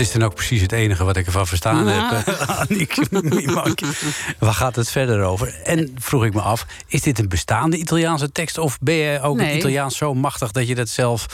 Dat 0.00 0.08
is 0.08 0.14
dan 0.14 0.28
ook 0.28 0.34
precies 0.34 0.60
het 0.60 0.72
enige 0.72 1.04
wat 1.04 1.16
ik 1.16 1.26
ervan 1.26 1.46
verstaan 1.46 1.86
heb. 1.86 2.24
Waar 4.38 4.54
gaat 4.54 4.76
het 4.76 4.90
verder 4.90 5.22
over? 5.22 5.60
En 5.64 5.94
vroeg 5.98 6.24
ik 6.24 6.34
me 6.34 6.40
af, 6.40 6.66
is 6.86 7.02
dit 7.02 7.18
een 7.18 7.28
bestaande 7.28 7.76
Italiaanse 7.76 8.32
tekst... 8.32 8.58
of 8.58 8.78
ben 8.80 8.94
je 8.94 9.20
ook 9.20 9.36
Nee. 9.36 9.56
Italiaans 9.56 9.96
zo 9.96 10.14
machtig 10.14 10.50
dat 10.52 10.68
je, 10.68 10.74
dat, 10.74 10.88
zelf, 10.88 11.26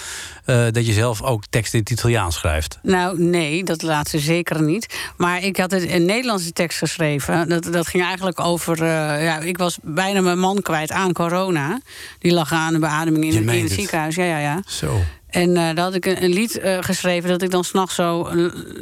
eh, 0.44 0.64
dat 0.70 0.86
je 0.86 0.92
zelf 0.92 1.22
ook 1.22 1.44
tekst 1.50 1.74
in 1.74 1.80
het 1.80 1.90
Italiaans 1.90 2.34
schrijft? 2.34 2.78
Nou, 2.82 3.22
nee, 3.22 3.64
dat 3.64 3.82
laatste 3.82 4.18
zeker 4.18 4.62
niet. 4.62 4.96
Maar 5.16 5.42
ik 5.42 5.56
had 5.56 5.70
het 5.70 5.90
een 5.90 6.04
Nederlandse 6.04 6.52
tekst 6.52 6.78
geschreven. 6.78 7.48
Dat, 7.48 7.64
dat 7.64 7.86
ging 7.86 8.04
eigenlijk 8.04 8.40
over. 8.40 8.82
eh, 8.82 9.24
ja, 9.24 9.38
ik 9.38 9.58
was 9.58 9.78
bijna 9.82 10.20
mijn 10.20 10.38
man 10.38 10.62
kwijt 10.62 10.92
aan 10.92 11.12
corona. 11.12 11.80
Die 12.18 12.32
lag 12.32 12.52
aan 12.52 12.72
de 12.72 12.78
beademing 12.78 13.24
in, 13.24 13.30
in 13.42 13.48
het 13.48 13.60
het. 13.60 13.72
ziekenhuis. 13.72 14.14
Ja, 14.14 14.24
ja, 14.24 14.38
ja. 14.38 14.62
Zo. 14.66 15.00
En 15.36 15.56
eh 15.56 15.74
daar 15.74 15.84
had 15.84 15.94
ik 15.94 16.06
een, 16.06 16.32
lied 16.32 16.58
eh, 16.58 16.78
geschreven 16.80 17.28
dat 17.28 17.42
ik 17.42 17.50
dan 17.50 17.64
s'nachts 17.64 17.94
zo 17.94 18.28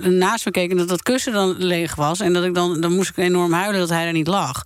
naast 0.01 0.45
me 0.45 0.51
keek 0.51 0.71
en 0.71 0.77
dat 0.77 0.89
dat 0.89 1.03
kussen 1.03 1.33
dan 1.33 1.55
leeg 1.59 1.95
was. 1.95 2.21
En 2.21 2.33
dat 2.33 2.45
ik 2.45 2.55
dan, 2.55 2.81
dan 2.81 2.93
moest 2.93 3.11
ik 3.11 3.17
enorm 3.17 3.53
huilen 3.53 3.81
dat 3.81 3.89
hij 3.89 4.07
er 4.07 4.13
niet 4.13 4.27
lag. 4.27 4.63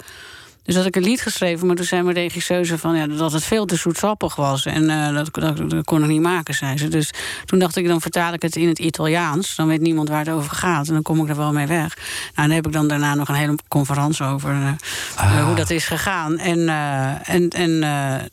Dus 0.69 0.77
had 0.77 0.87
ik 0.87 0.97
een 0.97 1.03
lied 1.03 1.21
geschreven, 1.23 1.67
maar 1.67 1.77
toen 1.77 1.85
zei 1.85 2.03
mijn 2.03 2.17
regisseuse 2.17 2.79
van 2.79 2.97
ja, 2.97 3.07
dat 3.07 3.33
het 3.33 3.45
veel 3.45 3.65
te 3.65 3.77
zoetsappig 3.77 4.37
was. 4.37 4.67
En 4.67 4.91
eh, 4.91 5.15
dat, 5.15 5.29
dat, 5.35 5.71
dat 5.71 5.85
kon 5.85 6.03
ik 6.03 6.09
niet 6.09 6.21
maken, 6.21 6.55
zei 6.55 6.79
ze. 6.79 6.89
Dus 6.89 7.11
toen 7.45 7.59
dacht 7.59 7.77
ik, 7.77 7.87
dan 7.87 8.01
vertaal 8.01 8.33
ik 8.33 8.43
het 8.43 8.57
in 8.57 8.69
het 8.69 8.79
Italiaans. 8.79 9.57
Dan 9.57 9.67
weet 9.67 9.81
niemand 9.81 10.09
waar 10.09 10.19
het 10.19 10.29
over 10.29 10.51
gaat. 10.51 10.87
En 10.89 10.93
dan 10.93 11.03
kom 11.03 11.23
ik 11.23 11.29
er 11.29 11.37
wel 11.37 11.53
mee 11.53 11.67
weg. 11.67 11.97
Nou, 12.35 12.49
dan 12.49 12.51
heb 12.51 12.67
ik 12.67 12.73
dan 12.73 12.89
daarna 12.89 13.15
nog 13.15 13.29
een 13.29 13.35
hele 13.35 13.59
conferentie 13.69 14.25
over 14.25 14.51
eh, 14.51 14.69
eh, 15.17 15.45
hoe 15.45 15.55
dat 15.55 15.71
is 15.71 15.85
gegaan. 15.87 16.39
En, 16.39 16.69
eh, 16.69 17.29
en, 17.35 17.49
en 17.49 17.79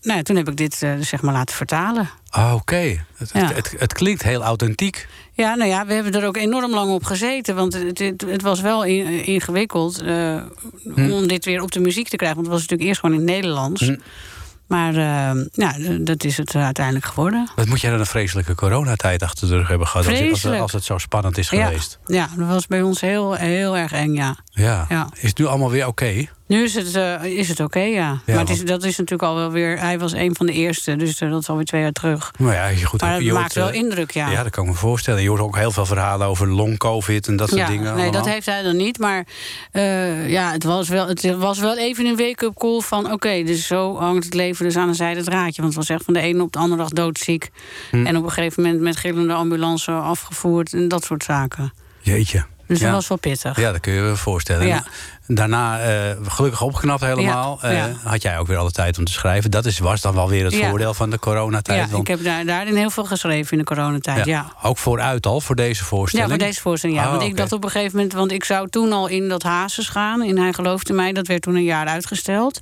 nou, 0.02 0.24
toen 0.24 0.36
heb 0.36 0.50
ik 0.50 0.58
dit 0.58 0.76
zeg 1.00 1.22
maar 1.22 1.34
laten 1.34 1.56
vertalen. 1.56 2.10
Ah, 2.30 2.54
Oké, 2.54 3.06
het, 3.18 3.30
Ja. 3.34 3.46
het, 3.46 3.56
het, 3.56 3.76
het 3.78 3.94
klinkt 3.94 4.24
heel 4.24 4.44
authentiek. 4.44 5.08
Ja, 5.36 5.56
nou 5.56 5.70
ja, 5.70 5.86
we 5.86 5.94
hebben 5.94 6.12
er 6.14 6.28
ook 6.28 6.38
enorm 6.38 6.72
lang 6.72 6.92
op 6.92 7.04
gezeten. 7.04 7.56
Want 7.56 7.74
het, 7.74 8.00
het, 8.00 8.26
het 8.28 8.42
was 8.42 8.62
wel 8.62 8.84
in- 8.84 9.26
ingewikkeld 9.26 10.02
eh, 10.02 10.42
om 10.96 11.28
dit 11.28 11.46
weer 11.46 11.62
op 11.62 11.72
de 11.72 11.80
muziek 11.80 12.08
te 12.08 12.16
krijgen. 12.16 12.38
Want 12.38 12.48
het 12.52 12.56
was 12.60 12.62
natuurlijk 12.62 12.90
eerst 12.90 13.00
gewoon 13.00 13.16
in 13.16 13.22
het 13.28 13.36
Nederlands. 13.36 13.82
Hm. 13.82 13.96
Maar 14.68 14.96
eh, 14.96 15.46
ja, 15.52 15.76
dat 16.00 16.24
is 16.24 16.38
het 16.38 16.56
uiteindelijk 16.56 17.06
geworden. 17.06 17.50
Wat 17.56 17.66
moet 17.66 17.82
jij 17.82 17.92
dan 17.92 18.00
een 18.00 18.06
vreselijke 18.06 18.56
coronatijd 18.56 19.24
achter 19.24 19.48
de 19.48 19.56
rug 19.58 19.68
hebben 19.68 19.88
gehad... 19.88 20.08
als, 20.32 20.46
als, 20.46 20.72
het 20.72 20.84
zo 20.84 20.98
spannend 20.98 21.38
is 21.38 21.50
Ja, 21.50 21.66
geweest? 21.66 22.00
ja, 22.06 22.30
dat 22.38 22.48
was 22.48 22.68
bij 22.68 22.82
ons 22.82 23.02
heel, 23.02 23.34
heel 23.34 23.78
erg 23.78 23.92
eng, 23.92 24.14
ja. 24.14 24.36
Ja. 24.50 24.86
Ja. 24.90 25.10
Is 25.14 25.30
het 25.30 25.38
nu 25.38 25.46
allemaal 25.46 25.72
weer 25.72 25.88
oké? 25.88 26.26
Nu 26.48 26.64
is 26.64 26.76
het, 26.76 26.96
eh, 26.96 27.24
is 27.24 27.48
het 27.48 27.60
oké, 27.60 27.80
ja. 27.80 28.22
Maar 28.26 28.38
het 28.38 28.50
is, 28.50 28.66
dat 28.66 28.84
is 28.84 28.98
natuurlijk 28.98 29.30
al 29.30 29.36
wel 29.36 29.52
weer... 29.52 29.80
Hij 29.80 30.00
was 30.00 30.14
een 30.14 30.36
van 30.36 30.46
de 30.46 30.52
eerste, 30.52 30.96
dus 30.96 31.22
eh, 31.22 31.30
dat 31.30 31.42
is 31.42 31.50
alweer 31.50 31.66
twee 31.66 31.82
jaar 31.82 31.92
terug. 31.92 32.32
Nou 32.38 32.54
ja, 32.54 32.68
je 32.68 32.86
goed, 32.86 33.02
Maar 33.02 33.14
het 33.14 33.24
maakt 33.24 33.36
hoort, 33.36 33.54
wel 33.54 33.70
eh, 33.70 33.74
indruk, 33.74 34.12
ja. 34.12 34.30
Ja, 34.30 34.44
dat 34.44 34.52
kan 34.52 34.64
ik 34.64 34.70
me 34.70 34.76
voorstellen. 34.76 35.22
Je 35.22 35.30
hoort 35.30 35.42
ook 35.42 35.58
heel 35.58 35.72
veel 35.72 35.86
verhalen 35.86 36.28
over 36.28 36.48
long-covid 36.48 37.28
en 37.28 37.36
dat 37.36 37.50
soort 37.50 37.62
ja, 37.62 37.68
dingen. 37.68 37.96
Nee, 37.96 38.12
dat 38.12 38.26
heeft 38.26 38.46
hij 38.46 38.62
dan 38.62 38.76
niet. 38.76 39.00
Maar 39.00 39.26
ja, 40.28 40.52
het 40.52 40.64
was, 40.64 40.90
wel, 40.90 41.08
het 41.08 41.36
was 41.36 41.60
wel 41.60 41.78
even 41.78 42.06
een 42.06 42.18
wake-up 42.18 42.56
call 42.58 42.82
van... 42.82 43.12
oké, 43.12 43.44
dus 43.44 43.68
zo 43.68 43.98
hangt 43.98 44.24
het 44.24 44.34
leven 44.34 44.66
dus 44.66 44.78
aan 44.78 44.88
een 44.88 44.96
zijde 44.96 45.24
draadje. 45.24 45.62
Want 45.62 45.76
het 45.76 45.88
was 45.88 45.90
echt 45.90 46.06
van 46.06 46.14
de 46.14 46.20
ene 46.20 46.44
op 46.44 46.52
de 46.52 46.60
andere 46.60 46.82
dag 46.82 46.90
doodziek. 46.90 47.50
Hm. 47.92 48.06
En 48.06 48.18
op 48.18 48.24
een 48.24 48.32
gegeven 48.32 48.64
moment 48.64 48.82
met 48.82 48.98
gillende 48.98 49.34
ambulance 49.34 49.92
afgevoerd... 49.92 50.74
en 50.74 50.88
dat 50.88 51.04
soort 51.04 51.24
zaken. 51.24 51.74
Jeetje. 52.02 52.46
Dus 52.68 52.80
ja. 52.80 52.86
dat 52.86 52.94
was 52.94 53.08
wel 53.08 53.18
pittig. 53.18 53.60
Ja, 53.60 53.72
dat 53.72 53.82
kun 53.82 53.94
je 53.94 54.02
je 54.02 54.16
voorstellen. 54.16 54.68
Ja. 54.68 54.84
En 55.28 55.36
Daarna 55.36 55.80
eh, 55.80 56.16
gelukkig 56.28 56.62
opgeknapt 56.62 57.02
helemaal. 57.02 57.60
Ja, 57.62 57.70
Eh, 57.70 57.84
had 58.04 58.22
jij 58.22 58.40
ook 58.40 58.48
weer 58.48 58.58
alle 58.58 58.72
tijd 58.72 58.98
om 58.98 59.06
te 59.06 59.12
schrijven. 59.12 59.52
Dat 59.52 59.66
is, 59.66 59.80
was 59.80 60.02
dan 60.02 60.14
wel 60.14 60.30
weer 60.30 60.46
het 60.46 60.56
voordeel 60.56 60.94
van 60.94 61.10
de 61.10 61.20
coronatijd. 61.20 61.90
Ja, 61.90 61.98
ik 61.98 62.08
heb 62.08 62.24
daar, 62.24 62.46
daarin 62.46 62.76
heel 62.76 62.90
veel 62.90 63.06
geschreven 63.06 63.52
in 63.52 63.58
de 63.58 63.64
coronatijd, 63.64 64.26
ja. 64.26 64.54
Ook 64.62 64.78
vooruit 64.78 65.26
al, 65.26 65.42
voor 65.42 65.56
deze 65.56 65.84
voorstelling? 65.84 66.30
Ja, 66.30 66.36
voor 66.36 66.46
deze 66.46 66.62
voorstelling, 66.62 67.00
ja. 67.00 67.06
Oh, 67.06 67.12
want 67.12 67.24
ik 67.24 67.38
dacht 67.38 67.52
op 67.52 67.64
een 67.64 67.70
gegeven 67.70 67.96
moment... 67.96 68.14
want 68.14 68.32
ik 68.32 68.44
zou 68.44 68.70
toen 68.70 68.92
al 68.94 69.08
in 69.08 69.30
dat 69.30 69.44
Hazes 69.44 69.88
gaan, 69.88 70.24
in 70.24 70.38
Hij 70.38 70.54
geloofde 70.54 70.94
mij. 70.94 71.14
Dat 71.14 71.28
werd 71.28 71.42
toen 71.42 71.56
een 71.56 71.64
jaar 71.64 71.88
uitgesteld. 71.88 72.60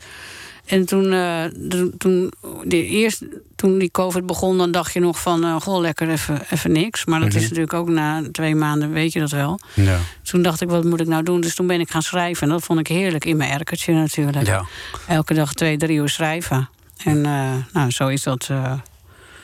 En 0.66 0.86
toen, 0.86 1.12
eh, 1.12 1.44
toen- 1.70 1.94
toen 1.98 2.32
de 2.64 2.86
eerst, 2.86 3.24
toen 3.56 3.78
die 3.78 3.92
COVID 3.92 4.26
begon, 4.26 4.58
dan 4.58 4.72
dacht 4.72 4.94
je 4.94 5.00
nog 5.00 5.22
van... 5.22 5.44
eh, 5.44 5.56
goh, 5.62 5.80
lekker 5.82 6.10
even, 6.10 6.42
even 6.50 6.72
niks. 6.72 7.06
Maar 7.06 7.20
dat 7.20 7.28
Mhm. 7.30 7.38
is 7.38 7.44
natuurlijk 7.44 7.74
ook 7.74 7.90
na 7.90 8.24
twee 8.32 8.56
maanden, 8.56 8.92
weet 8.92 9.14
je 9.14 9.20
dat 9.20 9.32
wel. 9.32 9.60
Ja. 9.74 9.98
Toen 10.24 10.42
dacht 10.42 10.62
ik, 10.62 10.70
wat 10.70 10.84
moet 10.84 11.00
ik 11.00 11.08
nou 11.08 11.24
doen? 11.24 11.42
Dus 11.42 11.56
toen 11.56 11.68
ben 11.68 11.80
ik 11.80 11.90
gaan 11.92 12.02
schrijven. 12.02 12.48
En 12.48 12.54
dat 12.54 12.64
vond 12.64 12.80
ik 12.80 12.88
heerlijk 12.88 13.26
in 13.26 13.38
mijn 13.38 13.52
erkertje 13.52 13.94
natuurlijk. 13.94 14.46
Ja. 14.46 14.66
Elke 15.08 15.34
dag 15.34 15.54
twee, 15.54 15.78
drie 15.78 15.98
uur 15.98 16.10
schrijven. 16.10 16.70
En 17.04 17.26
eh, 17.26 17.52
nou, 17.74 17.92
zo 17.92 18.08
is 18.08 18.24
dat 18.24 18.50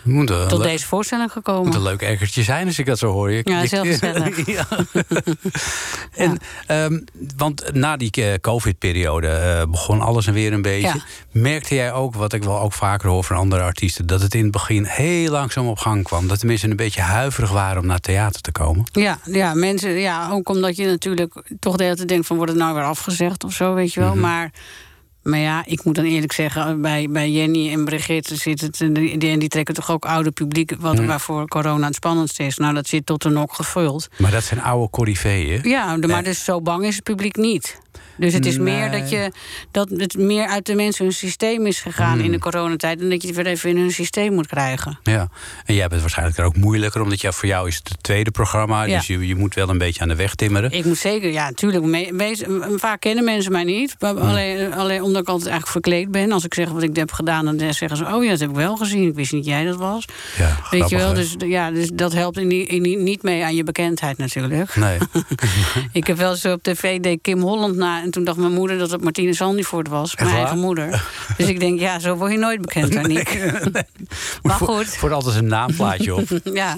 Moet 0.03 0.27
tot 0.49 0.63
deze 0.63 0.85
voorstelling 0.85 1.31
gekomen. 1.31 1.65
moet 1.65 1.75
een 1.75 1.81
leuk 1.83 2.01
ergertje 2.01 2.43
zijn 2.43 2.67
als 2.67 2.79
ik 2.79 2.85
dat 2.85 2.97
zo 2.97 3.11
hoor. 3.11 3.31
Je- 3.31 3.41
Ja, 3.43 3.61
ja. 4.45 4.67
en, 6.25 6.37
ehm, 6.67 6.99
want 7.37 7.73
na 7.73 7.97
die 7.97 8.11
eh, 8.11 8.33
COVID-periode 8.41 9.27
eh, 9.27 9.63
begon 9.71 10.01
alles 10.01 10.27
en 10.27 10.33
weer 10.33 10.53
een 10.53 10.61
beetje. 10.61 10.87
Ja. 10.87 11.03
Merkte 11.31 11.75
jij 11.75 11.93
ook, 11.93 12.15
wat 12.15 12.33
ik 12.33 12.43
wel 12.43 12.59
ook 12.59 12.73
vaker 12.73 13.09
hoor 13.09 13.23
van 13.23 13.35
andere 13.35 13.61
artiesten... 13.61 14.07
dat 14.07 14.21
het 14.21 14.33
in 14.35 14.43
het 14.43 14.51
begin 14.51 14.83
heel 14.85 15.31
langzaam 15.31 15.67
op 15.67 15.77
gang 15.77 16.03
kwam? 16.03 16.27
Dat 16.27 16.39
de 16.39 16.47
mensen 16.47 16.69
een 16.69 16.75
beetje 16.75 17.01
huiverig 17.01 17.51
waren 17.51 17.81
om 17.81 17.87
naar 17.87 17.99
theater 17.99 18.41
te 18.41 18.51
komen? 18.51 18.85
Ja, 18.91 19.19
ja, 19.23 19.53
mensen, 19.53 19.91
ja, 19.91 20.29
ook 20.31 20.49
omdat 20.49 20.75
je 20.75 20.85
natuurlijk 20.85 21.41
toch 21.59 21.75
de 21.77 21.83
hele 21.83 21.95
tijd 21.95 22.07
denkt 22.07 22.27
van 22.27 22.35
wordt 22.35 22.51
het 22.51 22.61
nou 22.61 22.75
weer 22.75 22.83
afgezegd 22.83 23.43
of 23.43 23.53
zo, 23.53 23.73
weet 23.73 23.93
je 23.93 23.99
wel. 23.99 24.09
Mhm. 24.11 24.19
Maar, 24.19 24.51
maar 25.23 25.39
ja, 25.39 25.65
ik 25.65 25.83
moet 25.83 25.95
dan 25.95 26.05
eerlijk 26.05 26.31
zeggen, 26.33 26.81
bij, 26.81 27.07
bij 27.09 27.31
Jenny 27.31 27.71
en 27.71 27.85
Brigitte 27.85 28.35
zit 28.35 28.61
het, 28.61 28.81
en 28.81 28.93
die, 28.93 29.17
die, 29.17 29.29
en 29.31 29.47
trekken 29.49 29.73
toch 29.73 29.91
ook 29.91 30.05
oude 30.05 30.31
publiek, 30.31 30.73
wat, 30.79 30.99
waarvoor 31.05 31.47
corona 31.47 31.85
het 31.85 31.95
spannendste 31.95 32.43
is. 32.43 32.57
Nou, 32.57 32.73
dat 32.73 32.87
zit 32.87 33.05
tot 33.05 33.21
de 33.21 33.29
nok 33.29 33.53
gevuld. 33.53 34.07
Maar 34.17 34.31
dat 34.31 34.43
zijn 34.43 34.61
oude 34.61 34.89
corifeeën. 34.89 35.59
Ja, 35.63 35.97
de- 35.97 36.07
maar 36.07 36.23
dus 36.23 36.43
zo 36.43 36.61
bang 36.61 36.85
is 36.85 36.95
het 36.95 37.03
publiek 37.03 37.35
niet. 37.35 37.79
Dus 38.19 38.33
het 38.33 38.45
is 38.45 38.57
meer 38.57 38.91
dat, 38.91 39.09
je, 39.09 39.31
dat 39.71 39.89
het 39.89 40.17
meer 40.17 40.47
uit 40.47 40.65
de 40.65 40.75
mensen 40.75 41.03
hun 41.05 41.13
systeem 41.13 41.65
is 41.65 41.79
gegaan 41.79 42.19
in 42.19 42.31
de 42.31 42.39
coronatijd. 42.39 43.01
En 43.01 43.09
dat 43.09 43.21
je 43.21 43.27
het 43.27 43.35
weer 43.37 43.47
even 43.47 43.69
in 43.69 43.77
hun 43.77 43.91
systeem 43.91 44.33
moet 44.33 44.47
krijgen. 44.47 44.99
Ja, 45.03 45.27
en 45.65 45.75
jij 45.75 45.87
bent 45.87 46.01
waarschijnlijk 46.01 46.37
er 46.37 46.45
ook 46.45 46.55
moeilijker... 46.55 47.01
omdat 47.01 47.21
ja, 47.21 47.31
voor 47.31 47.47
jou 47.47 47.67
is 47.67 47.75
het 47.75 47.89
het 47.89 48.03
tweede 48.03 48.31
programma... 48.31 48.83
Ja. 48.83 48.97
dus 48.97 49.07
je, 49.07 49.27
je 49.27 49.35
moet 49.35 49.55
wel 49.55 49.69
een 49.69 49.77
beetje 49.77 50.01
aan 50.01 50.07
de 50.07 50.15
weg 50.15 50.35
timmeren. 50.35 50.71
Ik 50.71 50.85
moet 50.85 50.97
zeker, 50.97 51.31
ja, 51.31 51.45
natuurlijk. 51.49 51.83
me- 51.83 52.09
wees- 52.13 52.43
vaak 52.75 52.99
kennen 52.99 53.23
mensen 53.23 53.51
mij 53.51 53.63
niet. 53.63 53.95
Maar 53.99 54.19
alleen, 54.19 54.73
alleen 54.73 55.01
omdat 55.01 55.21
ik 55.21 55.27
altijd 55.27 55.49
eigenlijk 55.49 55.71
verkleed 55.71 56.11
ben. 56.11 56.31
Als 56.31 56.45
ik 56.45 56.53
zeg 56.53 56.69
wat 56.69 56.83
ik 56.83 56.95
heb 56.95 57.11
gedaan, 57.11 57.45
dan 57.45 57.59
zeggen 57.73 57.97
ze: 57.97 58.05
Oh 58.05 58.23
ja, 58.23 58.29
dat 58.29 58.39
heb 58.39 58.49
ik 58.49 58.55
wel 58.55 58.77
gezien. 58.77 59.07
Ik 59.07 59.15
wist 59.15 59.31
niet 59.31 59.45
jij 59.45 59.65
dat 59.65 59.75
was. 59.75 60.05
Ja, 60.37 60.57
Weet 60.69 60.89
je 60.89 60.95
wel, 60.97 61.13
dus, 61.13 61.35
ja, 61.45 61.71
dus 61.71 61.89
dat 61.93 62.13
helpt 62.13 62.37
in 62.37 62.49
die, 62.49 62.65
in 62.65 62.83
die- 62.83 62.97
niet 62.97 63.23
mee 63.23 63.43
aan 63.43 63.55
je 63.55 63.63
bekendheid 63.63 64.17
natuurlijk. 64.17 64.75
Nee. 64.75 64.97
ik 65.91 66.07
heb 66.07 66.17
wel 66.17 66.31
eens 66.31 66.45
op 66.45 66.63
tv 66.63 66.99
deed 66.99 67.19
Kim 67.21 67.41
Holland 67.41 67.75
na. 67.75 68.03
En 68.09 68.15
toen 68.15 68.23
dacht 68.23 68.37
mijn 68.37 68.53
moeder 68.53 68.77
dat 68.77 68.91
het 68.91 69.03
Martine 69.03 69.33
Zandvoort 69.33 69.87
was. 69.87 70.15
Mijn 70.15 70.29
waar? 70.29 70.39
eigen 70.39 70.59
moeder. 70.59 71.05
Dus 71.37 71.47
ik 71.47 71.59
denk, 71.59 71.79
ja, 71.79 71.99
zo 71.99 72.15
word 72.15 72.31
je 72.31 72.37
nooit 72.37 72.61
bekend, 72.61 72.95
Aniek. 72.95 73.39
Maar 74.41 74.55
goed. 74.55 74.87
Voor 74.87 75.13
altijd 75.13 75.35
een 75.35 75.47
naamplaatje 75.47 76.15
op. 76.15 76.27
Ja, 76.53 76.77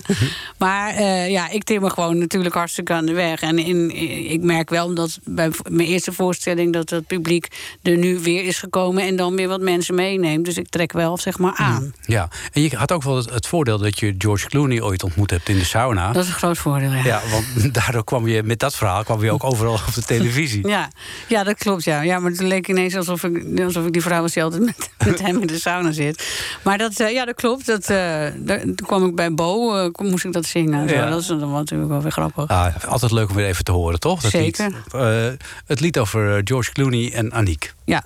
maar 0.58 0.94
eh, 0.94 1.30
ja, 1.30 1.50
ik 1.50 1.64
timmer 1.64 1.92
gewoon 1.92 2.18
natuurlijk 2.18 2.56
hartstikke 2.56 2.94
aan 2.94 3.06
de 3.06 3.14
weg. 3.14 3.42
En 3.42 3.60
in, 3.60 3.96
ik 4.32 4.42
merk 4.42 4.70
wel 4.70 4.94
dat 4.94 5.20
bij 5.24 5.52
mijn 5.70 5.88
eerste 5.88 6.14
voorstelling... 6.14 6.74
dat 6.74 6.90
het 6.90 7.08
publiek 7.08 7.48
er 7.82 7.98
nu 7.98 8.20
weer 8.20 8.44
is 8.44 8.58
gekomen... 8.58 9.04
en 9.04 9.16
dan 9.16 9.36
weer 9.36 9.48
wat 9.48 9.62
mensen 9.62 9.96
meeneemt. 9.96 10.46
Dus 10.46 10.58
ik 10.58 10.70
trek 10.70 10.92
wel, 10.92 11.18
zeg 11.18 11.38
maar, 11.38 11.54
aan. 11.56 11.94
Ja, 12.06 12.30
en 12.52 12.62
je 12.62 12.76
had 12.76 12.92
ook 12.92 13.04
wel 13.04 13.16
het, 13.16 13.30
het 13.30 13.48
voordeel 13.48 13.78
dat 13.78 14.00
je 14.00 14.16
George 14.18 14.48
Clooney 14.48 14.82
ooit 14.82 15.04
ontmoet 15.04 15.30
hebt 15.30 15.50
in 15.50 15.58
de 15.58 15.66
sauna. 15.66 16.12
Dat 16.12 16.24
is 16.24 16.30
een 16.30 16.36
groot 16.36 16.58
voordeel, 16.58 16.92
ja. 16.92 17.04
Ja, 17.04 17.22
want 17.32 17.74
daardoor 17.74 18.04
kwam 18.04 18.28
je 18.28 18.44
met 18.44 18.60
dat 18.60 18.76
verhaal 18.76 19.04
kwam 19.04 19.24
je 19.24 19.32
ook 19.32 19.44
overal 19.44 19.74
op 19.74 19.94
de 19.94 20.04
televisie. 20.04 20.68
Ja, 20.68 20.90
ja, 21.28 21.44
dat 21.44 21.58
klopt, 21.58 21.84
ja. 21.84 22.02
ja. 22.02 22.20
Maar 22.20 22.32
het 22.32 22.42
leek 22.42 22.68
ineens 22.68 22.96
alsof 22.96 23.24
ik, 23.24 23.60
alsof 23.60 23.86
ik 23.86 23.92
die 23.94 24.02
vrouw 24.02 24.22
was 24.22 24.34
die 24.34 24.44
altijd 24.44 24.66
met, 24.66 24.90
met 25.06 25.22
hem 25.22 25.42
in 25.42 25.48
de 25.48 25.60
sauna 25.60 25.92
zit. 25.92 26.28
Maar 26.64 26.78
dat, 26.78 27.00
eh, 27.00 27.12
ja, 27.12 27.26
dat 27.26 27.36
klopt. 27.36 27.66
Dat, 27.66 27.90
eh, 27.90 27.98
daar- 28.38 28.60
toen 28.62 28.76
kwam 28.76 29.06
ik 29.06 29.16
bij 29.16 29.34
Bo, 29.34 29.76
eh, 29.76 29.90
moest 30.10 30.26
ik 30.26 30.34
dat 30.34 30.46
zingen. 30.46 30.82
en 30.82 30.90
Zo. 30.90 30.96
Ja. 30.96 31.10
Dat 31.10 31.22
is 31.22 31.28
dan 31.28 31.52
natuurlijk 31.52 31.90
wel 31.90 32.02
weer 32.02 32.12
grappig. 32.12 32.48
Ah, 32.48 32.68
altijd 32.88 33.12
leuk 33.12 33.30
om 33.30 33.36
weer 33.36 33.46
even 33.48 33.64
te 33.64 33.72
horen, 33.72 34.00
toch? 34.00 34.22
Dat 34.22 34.32
Zeker. 34.32 34.66
Lied. 34.66 34.94
Eh, 34.94 35.28
het 35.66 35.80
lied 35.80 36.00
over 36.00 36.42
George 36.44 36.72
Clooney 36.72 37.12
en 37.14 37.34
Aniek. 37.34 37.74
Ja. 37.86 38.04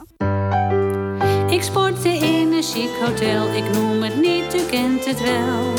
Ik 1.50 1.62
sportte 1.64 2.10
in 2.10 2.54
een 2.54 2.64
chic 2.64 2.90
hotel, 3.06 3.54
ik 3.56 3.72
noem 3.74 4.04
het 4.04 4.16
niet, 4.22 4.56
u 4.56 4.62
kent 4.70 5.06
het 5.06 5.22
wel. 5.22 5.74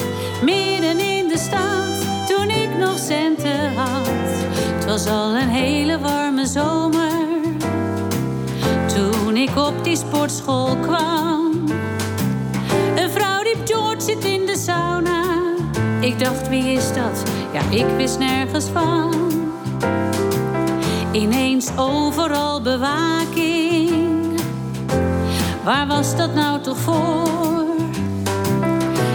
Midden 0.44 0.98
in 0.98 1.28
de 1.28 1.38
stad, 1.38 2.28
toen 2.28 2.50
ik 2.50 2.68
nog 2.78 2.98
centen 2.98 3.74
had. 3.74 4.08
Het 4.74 4.84
was 4.84 5.06
al 5.06 5.36
een 5.36 5.48
hele 5.48 5.98
warme 5.98 6.46
zomer. 6.46 7.25
Toen 9.36 9.48
ik 9.48 9.56
op 9.56 9.84
die 9.84 9.96
sportschool 9.96 10.76
kwam. 10.76 11.52
Een 12.96 13.10
vrouw 13.10 13.42
riep 13.42 13.58
George 13.64 14.00
zit 14.00 14.24
in 14.24 14.46
de 14.46 14.56
sauna. 14.56 15.22
Ik 16.00 16.18
dacht, 16.18 16.48
wie 16.48 16.72
is 16.72 16.92
dat? 16.92 17.22
Ja, 17.52 17.60
ik 17.70 17.86
wist 17.96 18.18
nergens 18.18 18.64
van. 18.68 19.14
Ineens 21.12 21.70
overal 21.76 22.62
bewaking. 22.62 24.40
Waar 25.64 25.86
was 25.86 26.16
dat 26.16 26.34
nou 26.34 26.60
toch 26.60 26.78
voor? 26.78 27.66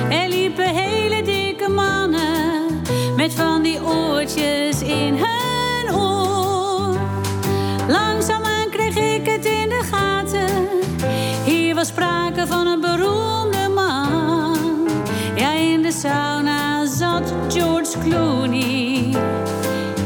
Er 0.10 0.30
liepen 0.30 0.76
hele 0.76 1.24
dikke 1.24 1.70
mannen 1.70 2.82
met 3.16 3.34
van 3.34 3.62
die 3.62 3.84
oortjes 3.84 4.82
in 4.82 5.16
hun 5.16 5.41
was 11.82 11.89
sprake 11.89 12.48
van 12.48 12.67
een 12.67 12.82
beroemde 12.82 13.70
man. 13.76 14.58
Ja, 15.36 15.52
in 15.52 15.82
de 15.82 15.91
sauna 15.91 16.86
zat 16.86 17.34
George 17.48 18.00
Clooney. 18.00 19.15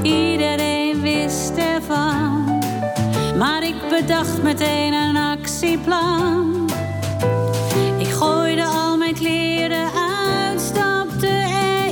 Iedereen 0.01 1.01
wist 1.01 1.57
ervan. 1.57 2.59
Maar 3.38 3.63
ik 3.63 3.75
bedacht 3.89 4.43
meteen 4.43 4.93
een 4.93 5.17
actieplan. 5.17 6.69
Ik 7.97 8.09
gooide 8.09 8.63
al 8.63 8.97
mijn 8.97 9.13
kleren 9.13 9.89
uit, 9.93 10.61
stapte 10.61 11.27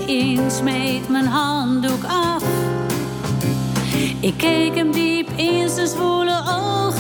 erin, 0.05 0.51
smeet 0.51 1.09
mijn 1.09 1.27
handdoek 1.27 2.03
af. 2.03 2.43
Ik 4.19 4.37
keek 4.37 4.75
hem 4.75 4.91
diep 4.91 5.29
in 5.35 5.69
zijn 5.69 5.87
zwoele 5.87 6.41
ogen. 6.47 6.92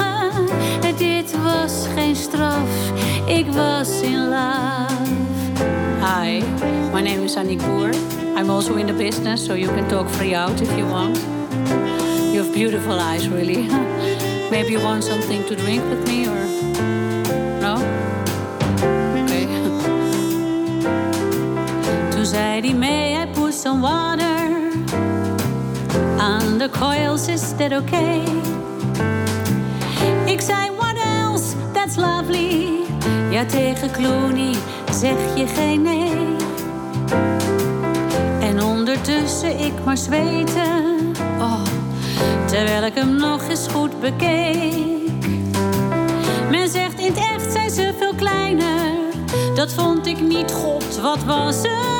Was 1.73 1.87
geen 1.95 2.15
straf, 2.15 2.91
ik 3.25 3.45
was 3.51 4.01
in 4.01 4.29
love. 4.29 5.09
Hi, 5.99 6.43
my 6.91 7.01
name 7.01 7.23
is 7.23 7.35
Annie 7.35 7.57
Boer. 7.57 7.89
I'm 8.37 8.49
also 8.49 8.75
in 8.75 8.85
the 8.85 8.93
business, 8.93 9.45
so 9.45 9.55
you 9.55 9.67
can 9.73 9.87
talk 9.87 10.09
free 10.09 10.35
out 10.35 10.61
if 10.61 10.77
you 10.77 10.87
want. 10.87 11.17
You 12.31 12.43
have 12.43 12.53
beautiful 12.53 12.99
eyes, 12.99 13.27
really. 13.27 13.67
Maybe 14.51 14.71
you 14.71 14.81
want 14.83 15.03
something 15.03 15.43
to 15.45 15.55
drink 15.55 15.83
with 15.89 16.07
me, 16.07 16.27
or 16.27 16.45
no? 17.59 17.75
Okay. 19.23 19.47
Toen 22.11 22.25
zei 22.25 22.61
hij, 22.61 22.73
may 22.73 23.23
I 23.23 23.25
put 23.25 23.53
some 23.53 23.81
water 23.81 24.71
on 26.19 26.57
the 26.57 26.69
coils? 26.69 27.27
Is 27.27 27.53
that 27.55 27.73
okay? 27.73 28.52
Tegen 33.47 33.91
Clooney 33.91 34.55
zeg 34.91 35.15
je 35.35 35.47
geen 35.47 35.81
nee. 35.81 36.35
En 38.39 38.63
ondertussen 38.63 39.59
ik 39.59 39.73
maar 39.85 39.97
zweten. 39.97 40.95
Oh, 41.39 41.63
terwijl 42.45 42.83
ik 42.83 42.93
hem 42.93 43.15
nog 43.15 43.49
eens 43.49 43.67
goed 43.67 43.99
bekeek. 43.99 45.27
Men 46.49 46.69
zegt 46.69 46.99
in 46.99 47.13
het 47.13 47.17
echt 47.17 47.51
zijn 47.51 47.69
ze 47.69 47.93
veel 47.97 48.15
kleiner. 48.15 48.91
Dat 49.55 49.73
vond 49.73 50.05
ik 50.05 50.21
niet, 50.21 50.51
god, 50.51 50.99
wat 51.01 51.23
was 51.23 51.55
het 51.55 51.92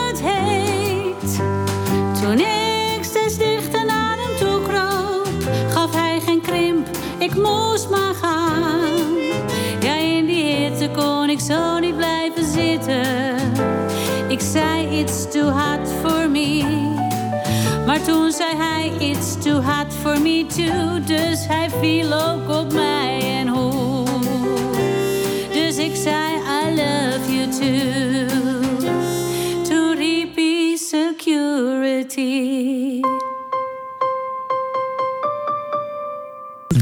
toen 18.05 18.31
zei 18.31 18.55
hij, 18.55 18.91
it's 18.99 19.37
too 19.43 19.61
hot 19.61 19.93
for 20.01 20.21
me 20.21 20.45
too. 20.45 21.03
Dus 21.05 21.47
hij 21.47 21.69
viel 21.79 22.13
ook 22.13 22.49
op 22.49 22.73
mij 22.73 23.19
en 23.39 23.47
hoe. 23.47 24.05
Dus 25.53 25.77
ik 25.77 25.95
zei, 25.95 26.35
I 26.35 26.75
love 26.75 27.33
you 27.33 27.49
too. 27.49 28.27
Toen 29.63 29.95
riep 29.95 30.35
hij 30.35 30.77
security. 30.77 32.21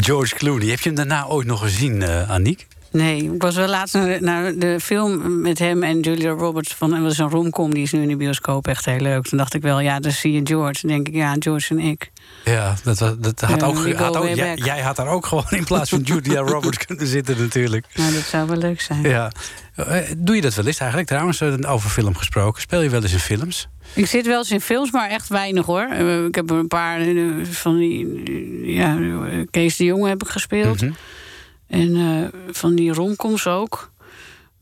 George 0.01 0.35
Clooney. 0.35 0.67
Heb 0.67 0.79
je 0.79 0.85
hem 0.85 0.95
daarna 0.95 1.27
ooit 1.27 1.47
nog 1.47 1.59
gezien, 1.59 2.01
eh 2.01 2.31
Aniek? 2.31 2.67
Nee, 2.91 3.33
ik 3.33 3.41
was 3.41 3.55
wel 3.55 3.67
laatst 3.67 3.93
naar, 3.93 4.21
naar 4.23 4.53
de 4.55 4.79
film 4.79 5.41
met 5.41 5.59
hem 5.59 5.83
en 5.83 5.99
Julia 5.99 6.29
Roberts. 6.29 6.73
Van, 6.73 6.93
en 6.93 7.03
was 7.03 7.17
een 7.17 7.29
romcom, 7.29 7.73
die 7.73 7.83
is 7.83 7.91
nu 7.91 8.01
in 8.01 8.07
de 8.07 8.15
bioscoop 8.15 8.67
echt 8.67 8.85
heel 8.85 8.99
leuk. 8.99 9.23
Toen 9.23 9.37
dacht 9.37 9.53
ik 9.53 9.61
wel, 9.61 9.79
ja, 9.79 9.99
dan 9.99 10.11
zie 10.11 10.31
je 10.31 10.41
George. 10.43 10.87
Dan 10.87 10.89
denk 10.91 11.07
ik, 11.07 11.13
ja, 11.13 11.35
George 11.39 11.73
en 11.73 11.79
ik. 11.79 12.11
Ja, 12.45 12.75
dat, 12.83 12.97
dat 12.97 13.41
had 13.41 13.59
Ja, 13.61 13.65
ook, 13.67 13.93
had 13.93 14.17
ook 14.17 14.35
jij, 14.55 14.79
had 14.81 14.95
daar 14.95 15.07
ook 15.07 15.25
gewoon 15.25 15.45
in 15.49 15.63
plaats 15.63 15.89
van 15.89 15.99
Julia 15.99 16.39
Roberts 16.51 16.85
kunnen 16.85 17.07
zitten 17.07 17.37
natuurlijk. 17.39 17.85
Nou, 17.95 18.13
dat 18.13 18.21
zou 18.23 18.47
wel 18.47 18.57
leuk 18.57 18.81
zijn. 18.81 19.01
Ja. 19.01 19.31
Eh, 19.75 19.97
Doe 20.17 20.35
je 20.35 20.41
dat 20.41 20.53
wel 20.53 20.65
eens 20.65 20.77
eigenlijk 20.79 21.09
trouwens, 21.09 21.41
eh, 21.41 21.53
over 21.67 21.89
film 21.89 22.15
gesproken? 22.15 22.61
Speel 22.61 22.81
je 22.81 22.89
wel 22.89 23.01
eens 23.01 23.13
in 23.13 23.19
films? 23.19 23.67
Ik 23.93 24.05
zit 24.05 24.25
wel 24.25 24.37
eens 24.37 24.51
in 24.51 24.61
films, 24.61 24.91
maar 24.91 25.09
echt 25.09 25.27
weinig 25.27 25.65
hoor. 25.65 25.87
Eh, 25.91 26.25
Ik 26.25 26.35
heb 26.35 26.49
een 26.49 26.67
paar 26.67 26.99
van 27.43 27.77
die. 27.77 28.21
Ja, 28.73 28.97
Kees 29.51 29.75
de 29.77 29.83
Jonge 29.83 30.09
heb 30.09 30.23
ik 30.23 30.29
gespeeld. 30.29 30.81
Mhm. 30.81 30.91
En 31.71 31.95
eh, 31.95 32.27
van 32.53 32.75
die 32.75 32.93
romcoms 32.93 33.47
ook. 33.47 33.90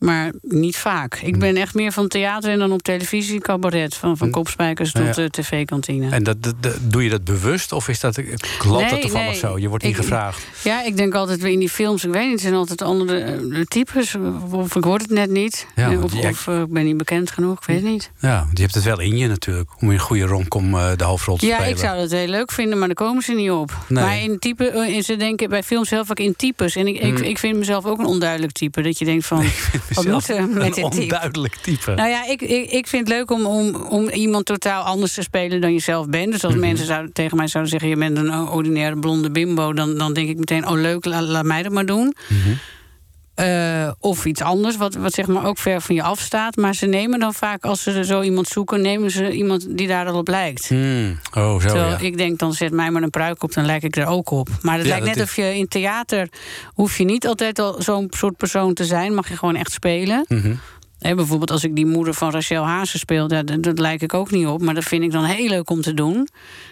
Maar 0.00 0.32
niet 0.42 0.76
vaak. 0.76 1.14
Ik 1.22 1.38
ben 1.38 1.56
echt 1.56 1.74
meer 1.74 1.92
van 1.92 2.08
theater 2.08 2.50
en 2.50 2.58
dan 2.58 2.72
op 2.72 2.82
televisie, 2.82 3.40
cabaret. 3.40 3.94
Van, 3.94 4.16
van 4.16 4.30
kopspijkers 4.30 4.92
tot 4.92 5.16
Ja. 5.16 5.22
eh, 5.22 5.28
tv-kantine. 5.28 6.10
En 6.10 6.22
dat, 6.22 6.36
doe 6.80 7.04
je 7.04 7.10
dat 7.10 7.24
bewust 7.24 7.72
of 7.72 7.88
is 7.88 8.00
dat, 8.00 8.20
klopt 8.58 8.90
dat 8.90 9.00
toevallig 9.00 9.26
nee. 9.26 9.36
zo? 9.38 9.58
Je 9.58 9.68
wordt 9.68 9.84
niet 9.84 9.92
Ik- 9.96 10.00
gevraagd. 10.00 10.46
Ja, 10.62 10.84
ik 10.84 10.96
denk 10.96 11.14
altijd 11.14 11.40
weer 11.40 11.52
in 11.52 11.58
die 11.58 11.68
films, 11.68 12.04
ik 12.04 12.12
weet 12.12 12.22
niet, 12.22 12.30
het 12.32 12.40
zijn 12.40 12.54
altijd 12.54 12.82
andere 12.82 13.20
eh, 13.20 13.60
types. 13.68 14.16
Of 14.50 14.76
ik 14.76 14.84
word 14.84 15.02
het 15.02 15.10
net 15.10 15.30
niet. 15.30 15.66
Ja, 15.76 15.90
Eh, 15.90 16.04
of 16.04 16.46
eh, 16.46 16.60
ik 16.60 16.72
ben 16.72 16.84
niet 16.84 16.96
bekend 16.96 17.30
genoeg, 17.30 17.58
ik 17.58 17.64
weet 17.66 17.76
het 17.82 17.90
niet. 17.90 18.10
Ja, 18.20 18.38
want 18.44 18.56
je 18.56 18.62
hebt 18.62 18.74
het 18.74 18.84
wel 18.84 19.00
in 19.00 19.16
je 19.16 19.26
natuurlijk. 19.26 19.70
Om 19.80 19.88
in 19.88 19.94
een 19.94 20.00
goede 20.00 20.24
romcom 20.24 20.74
eh, 20.74 20.90
de 20.96 21.04
hoofdrol 21.04 21.36
te 21.36 21.46
Ja, 21.46 21.54
spelen. 21.54 21.72
ik 21.72 21.78
zou 21.78 21.96
dat 21.98 22.10
heel 22.10 22.26
leuk 22.28 22.52
vinden, 22.52 22.78
maar 22.78 22.86
daar 22.86 22.96
komen 23.06 23.22
ze 23.22 23.32
niet 23.32 23.50
op. 23.50 23.76
Nee. 23.88 24.04
Maar 24.04 24.18
in 24.22 24.38
type, 24.38 24.68
eh, 24.70 24.96
en 24.96 25.02
ze 25.02 25.16
denken 25.16 25.48
bij 25.48 25.62
films 25.62 25.90
heel 25.90 26.04
vaak 26.04 26.18
in 26.18 26.36
types. 26.36 26.76
En 26.76 26.86
ik, 26.86 26.94
ik, 27.00 27.14
Hmm. 27.16 27.22
ik 27.26 27.38
vind 27.38 27.56
mezelf 27.58 27.84
ook 27.84 27.98
een 27.98 28.04
onduidelijk 28.06 28.52
type. 28.52 28.82
Dat 28.82 28.98
je 28.98 29.04
denkt 29.04 29.26
van, 29.26 29.44
Moet 29.96 30.28
er 30.28 30.48
met 30.48 30.56
een 30.56 30.82
dit 30.82 30.90
type? 30.90 31.00
onduidelijk 31.02 31.54
type. 31.56 31.94
Nou 31.94 32.08
ja, 32.08 32.26
ik, 32.26 32.42
ik, 32.42 32.70
ik 32.70 32.86
vind 32.86 33.08
het 33.08 33.16
leuk 33.16 33.30
om, 33.30 33.46
om, 33.46 33.74
om 33.74 34.08
iemand 34.08 34.44
totaal 34.44 34.82
anders 34.82 35.14
te 35.14 35.22
spelen 35.22 35.60
dan 35.60 35.72
je 35.72 35.78
zelf 35.80 36.06
bent. 36.08 36.32
Dus 36.32 36.44
als 36.44 36.52
Mhm. 36.54 36.60
mensen 36.62 36.86
zouden, 36.86 37.12
tegen 37.12 37.36
mij 37.36 37.46
zouden 37.46 37.72
zeggen... 37.72 37.88
je 37.90 37.96
bent 37.96 38.16
een 38.18 38.48
ordinaire 38.48 38.98
blonde 38.98 39.30
bimbo... 39.30 39.72
dan, 39.72 39.98
dan 39.98 40.12
denk 40.12 40.28
ik 40.28 40.38
meteen, 40.38 40.66
oh 40.68 40.80
leuk, 40.80 41.04
la- 41.04 41.22
laat 41.22 41.44
mij 41.44 41.62
dat 41.62 41.72
maar 41.72 41.86
doen. 41.86 42.14
Mhm. 42.28 42.50
Eh, 43.34 43.90
of 43.98 44.24
iets 44.24 44.42
anders, 44.42 44.76
wat, 44.76 44.94
wat 44.94 45.12
zeg 45.12 45.26
maar 45.26 45.44
ook 45.46 45.58
ver 45.58 45.80
van 45.80 45.94
je 45.94 46.02
afstaat. 46.02 46.56
Maar 46.56 46.74
ze 46.74 46.86
nemen 46.86 47.18
dan 47.18 47.34
vaak, 47.34 47.64
als 47.64 47.82
ze 47.82 48.04
zo 48.04 48.22
iemand 48.22 48.48
zoeken... 48.48 48.80
nemen 48.80 49.10
ze 49.10 49.30
iemand 49.30 49.66
die 49.78 49.86
daar 49.88 50.06
al 50.06 50.18
op 50.18 50.28
lijkt. 50.28 50.68
Hmm, 50.68 51.18
Oh, 51.36 51.52
zo 51.52 51.58
Terwijl 51.58 51.88
ja. 51.90 51.98
ik 51.98 52.16
denk, 52.16 52.38
dan 52.38 52.52
zet 52.52 52.72
mij 52.72 52.90
maar 52.90 53.02
een 53.02 53.10
pruik 53.10 53.42
op, 53.42 53.52
dan 53.52 53.66
lijk 53.66 53.82
ik 53.82 53.96
er 53.96 54.06
ook 54.06 54.30
op. 54.30 54.48
Maar 54.62 54.74
het 54.76 54.82
Ja, 54.86 54.90
lijkt 54.90 55.06
net 55.06 55.16
is- 55.16 55.22
of 55.22 55.36
je 55.36 55.56
in 55.56 55.68
theater... 55.68 56.28
hoef 56.66 56.98
je 56.98 57.04
niet 57.04 57.26
altijd 57.26 57.58
al 57.58 57.82
zo'n 57.82 58.06
soort 58.10 58.36
persoon 58.36 58.74
te 58.74 58.84
zijn. 58.84 59.14
Mag 59.14 59.28
je 59.28 59.36
gewoon 59.36 59.56
echt 59.56 59.72
spelen. 59.72 60.24
Mhm. 60.28 60.54
Bijvoorbeeld 60.98 61.50
als 61.50 61.64
ik 61.64 61.76
die 61.76 61.86
moeder 61.86 62.14
van 62.14 62.30
Rachel 62.30 62.64
Hazen 62.64 62.98
speel... 62.98 63.30
Ja, 63.32 63.42
dat, 63.42 63.62
dat 63.62 63.78
lijk 63.78 64.02
ik 64.02 64.14
ook 64.14 64.30
niet 64.30 64.46
op, 64.46 64.62
maar 64.62 64.74
dat 64.74 64.84
vind 64.84 65.02
ik 65.02 65.10
dan 65.12 65.24
heel 65.24 65.48
leuk 65.48 65.70
om 65.70 65.80
te 65.80 65.94
doen. 65.94 66.28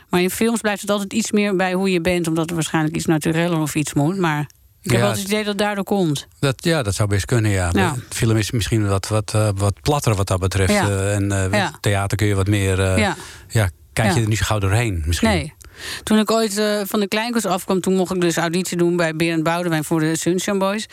Maar 0.09 0.21
in 0.23 0.31
films 0.31 0.61
blijft 0.61 0.81
het 0.81 0.91
altijd 0.91 1.13
iets 1.13 1.33
meer 1.33 1.57
bij 1.57 1.73
hoe 1.73 1.91
je 1.91 2.01
bent... 2.01 2.27
omdat 2.29 2.49
er 2.49 2.55
waarschijnlijk 2.55 2.97
iets 2.97 3.07
natureller 3.07 3.59
of 3.61 3.75
iets 3.75 3.93
moet. 3.95 4.17
Maar 4.19 4.47
ik 4.83 4.91
heb 4.91 5.01
Ja, 5.01 5.09
het 5.09 5.19
idee 5.19 5.39
dat 5.39 5.47
het 5.47 5.59
daardoor 5.59 5.85
komt. 5.85 6.27
Dat, 6.39 6.65
ja, 6.65 6.83
dat 6.83 6.95
zou 6.95 7.09
best 7.09 7.25
kunnen, 7.25 7.51
ja. 7.51 7.71
Ja. 7.73 7.93
De 8.09 8.15
film 8.17 8.37
is 8.37 8.51
misschien 8.51 8.89
wat, 8.89 9.09
wat, 9.09 9.35
eh, 9.35 9.49
wat 9.55 9.81
platter 9.81 10.15
wat 10.15 10.27
dat 10.27 10.41
betreft. 10.41 10.73
Ja. 10.73 10.89
eh, 10.89 11.15
en 11.15 11.51
Ja. 11.51 11.73
theater 11.81 12.17
kun 12.17 12.27
je 12.27 12.35
wat 12.35 12.47
meer... 12.49 12.99
Ja. 13.49 13.71
kijk 13.93 14.15
je 14.15 14.21
er 14.21 14.29
niet 14.29 14.39
zo 14.39 14.45
gauw 14.45 14.59
doorheen 14.59 15.03
misschien. 15.07 15.29
Nee. 15.29 15.55
Toen 16.03 16.19
ik 16.19 16.31
ooit 16.31 16.59
eh, 16.59 16.81
van 16.85 17.01
de 17.01 17.09
Kleinkunst 17.09 17.47
afkwam, 17.47 17.81
toen 17.81 17.95
mocht 17.97 18.15
ik 18.15 18.21
dus 18.21 18.37
auditie 18.37 18.77
doen 18.77 18.97
bij 18.97 19.17
Berend 19.17 19.43
Boudewijn 19.43 19.85
voor 19.85 20.01
de 20.01 20.17
Sunshine 20.17 20.59
Boys. 20.59 20.87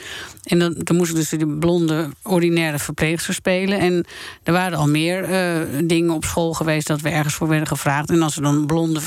En 0.43 0.59
dan, 0.59 0.75
toen 0.83 0.97
moest 0.97 1.09
ik 1.09 1.15
dus 1.15 1.29
die 1.29 1.47
blonde, 1.47 2.09
ordinaire 2.23 2.79
verpleegster 2.79 3.33
spelen. 3.33 3.79
En 3.79 4.05
er 4.43 4.53
waren 4.53 4.77
al 4.77 4.87
meer 4.87 5.23
eh, 5.23 5.61
dingen 5.83 6.13
op 6.13 6.23
school 6.25 6.53
geweest 6.53 6.87
dat 6.87 7.01
we 7.01 7.09
ergens 7.09 7.33
voor 7.33 7.47
werden 7.47 7.67
gevraagd. 7.67 8.09
En 8.09 8.21
als 8.21 8.35
er 8.35 8.41
dan 8.41 8.65
blonde, 8.65 8.99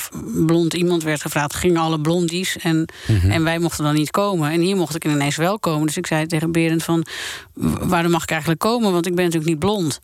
blond 0.46 0.74
iemand 0.74 1.02
werd 1.02 1.20
gevraagd, 1.20 1.54
gingen 1.54 1.80
alle 1.80 2.00
blondies. 2.00 2.56
En, 2.58 2.88
en 3.30 3.44
wij 3.44 3.58
mochten 3.58 3.84
dan 3.84 3.94
niet 3.94 4.10
komen. 4.10 4.50
En 4.50 4.60
hier 4.60 4.76
mocht 4.76 4.94
ik 4.94 5.04
ineens 5.04 5.36
wel 5.36 5.58
komen. 5.58 5.86
Dus 5.86 5.96
ik 5.96 6.06
zei 6.06 6.26
tegen 6.26 6.52
Berend 6.52 6.82
van, 6.84 7.04
"W- 7.52 7.76
waarom 7.82 8.10
mag 8.10 8.22
ik 8.22 8.30
eigenlijk 8.30 8.60
komen? 8.60 8.92
Want 8.92 9.06
ik 9.06 9.14
ben 9.14 9.24
natuurlijk 9.24 9.50
niet 9.50 9.58
blond. 9.60 10.00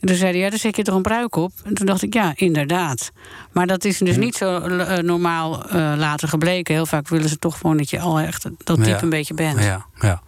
En 0.00 0.06
toen 0.06 0.16
zei 0.16 0.30
hij, 0.30 0.40
ja, 0.40 0.50
dan 0.50 0.58
zet 0.58 0.76
je 0.76 0.82
toch 0.82 0.94
een 0.94 1.02
pruik 1.02 1.36
op? 1.36 1.52
En 1.64 1.74
toen 1.74 1.86
dacht 1.86 2.02
ik, 2.02 2.14
ja, 2.14 2.32
inderdaad. 2.36 3.10
Maar 3.52 3.66
dat 3.66 3.84
is 3.84 3.98
dus 3.98 4.16
niet 4.16 4.34
zo 4.36 4.58
eh, 4.58 4.98
normaal 4.98 5.64
eh, 5.68 5.92
later 5.96 6.28
gebleken. 6.28 6.74
Heel 6.74 6.86
vaak 6.86 7.08
willen 7.08 7.28
ze 7.28 7.38
toch 7.38 7.58
gewoon 7.58 7.76
dat 7.76 7.90
je 7.90 8.00
al 8.00 8.20
echt 8.20 8.42
dat 8.42 8.76
type 8.76 8.88
Ja. 8.88 9.02
een 9.02 9.10
beetje 9.10 9.34
bent. 9.34 9.58
Ja, 9.64 9.86
ja. 10.00 10.22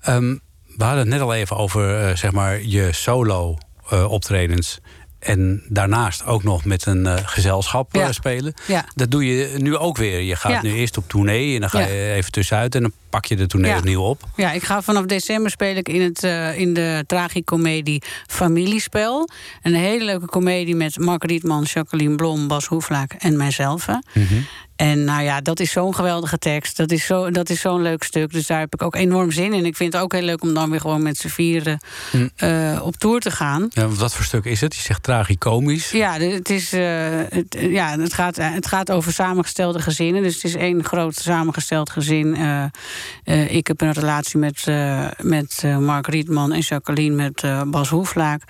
Ehm, 0.00 0.36
we 0.76 0.84
hadden 0.84 0.98
het 1.00 1.08
net 1.08 1.20
al 1.20 1.34
even 1.34 1.56
over 1.56 2.00
eh, 2.08 2.16
zeg 2.16 2.32
maar 2.32 2.62
je 2.62 2.88
solo 2.92 3.58
optredens. 4.08 4.78
En 5.18 5.62
daarnaast 5.68 6.24
ook 6.24 6.42
nog 6.42 6.64
met 6.64 6.86
een 6.86 7.06
gezelschap 7.28 7.94
Ja. 7.94 8.12
spelen. 8.12 8.54
Ja. 8.66 8.84
Dat 8.94 9.10
doe 9.10 9.26
je 9.26 9.54
nu 9.58 9.76
ook 9.76 9.96
weer. 9.96 10.20
Je 10.20 10.36
gaat 10.36 10.52
Ja. 10.52 10.62
nu 10.62 10.72
eerst 10.74 10.96
op 10.96 11.08
tournee 11.08 11.54
en 11.54 11.60
dan 11.60 11.70
ga 11.70 11.80
je 11.80 12.12
even 12.12 12.32
tussenuit 12.32 12.74
en 12.74 12.80
dan 12.82 12.92
pak 13.10 13.24
je 13.24 13.36
de 13.36 13.46
tournee 13.46 13.70
Ja. 13.70 13.76
opnieuw 13.78 14.02
op. 14.02 14.22
Ja, 14.36 14.52
ik 14.52 14.62
ga 14.62 14.82
vanaf 14.82 15.04
december 15.04 15.50
speel 15.50 15.76
ik 15.76 15.88
in, 15.88 16.00
het, 16.00 16.24
eh, 16.24 16.58
in 16.58 16.74
de 16.74 17.04
tragicomedie 17.06 18.02
Familiespel. 18.26 19.28
Een 19.62 19.74
hele 19.74 20.04
leuke 20.04 20.26
komedie 20.26 20.74
met 20.76 20.98
Mark 20.98 21.24
Rietman, 21.24 21.62
Jacqueline 21.62 22.14
Blom, 22.14 22.48
Bas 22.48 22.66
Hoeflaak 22.66 23.12
en 23.12 23.36
mijzelf. 23.36 23.86
hè. 23.86 23.94
En 24.76 25.04
nou 25.04 25.22
ja, 25.22 25.40
dat 25.40 25.60
is 25.60 25.70
zo'n 25.72 25.94
geweldige 25.94 26.38
tekst. 26.38 26.76
Dat 26.76 26.90
is 26.90 27.06
zo- 27.06 27.30
dat 27.30 27.50
is 27.50 27.60
zo'n 27.60 27.82
leuk 27.82 28.02
stuk. 28.02 28.32
Dus 28.32 28.46
daar 28.46 28.58
heb 28.58 28.74
ik 28.74 28.82
ook 28.82 28.94
enorm 28.94 29.30
zin 29.30 29.52
in. 29.52 29.64
Ik 29.66 29.76
vind 29.76 29.92
het 29.92 30.02
ook 30.02 30.12
heel 30.12 30.22
leuk 30.22 30.42
om 30.42 30.54
dan 30.54 30.70
weer 30.70 30.80
gewoon 30.80 31.02
met 31.02 31.16
z'n 31.16 31.28
vieren 31.28 31.80
eh, 32.36 32.80
op 32.82 32.96
tour 32.96 33.20
te 33.20 33.30
gaan. 33.30 33.66
Ja, 33.70 33.88
wat 33.88 34.14
voor 34.14 34.24
stuk 34.24 34.44
is 34.44 34.60
het? 34.60 34.74
Je 34.74 34.80
zegt 34.82 35.02
tragicomisch. 35.02 35.90
Ja, 35.90 36.18
het, 36.18 36.50
is, 36.50 36.72
eh, 36.72 36.80
het, 37.28 37.56
ja 37.60 37.98
het, 37.98 38.12
gaat, 38.14 38.36
het 38.36 38.66
gaat 38.66 38.90
over 38.90 39.12
samengestelde 39.12 39.80
gezinnen. 39.80 40.22
Dus 40.22 40.34
het 40.34 40.44
is 40.44 40.54
één 40.54 40.84
groot 40.84 41.14
samengesteld 41.14 41.90
gezin. 41.90 42.36
Eh, 43.24 43.54
ik 43.54 43.66
heb 43.66 43.80
een 43.80 43.92
relatie 43.92 44.38
met, 44.38 44.62
eh, 44.64 45.06
met 45.22 45.60
eh, 45.64 45.76
Mark 45.78 46.06
Rietman 46.06 46.52
en 46.52 46.60
Jacqueline 46.60 47.14
met 47.14 47.44
Bas 47.70 47.88
Hoeflaak. 47.88 48.42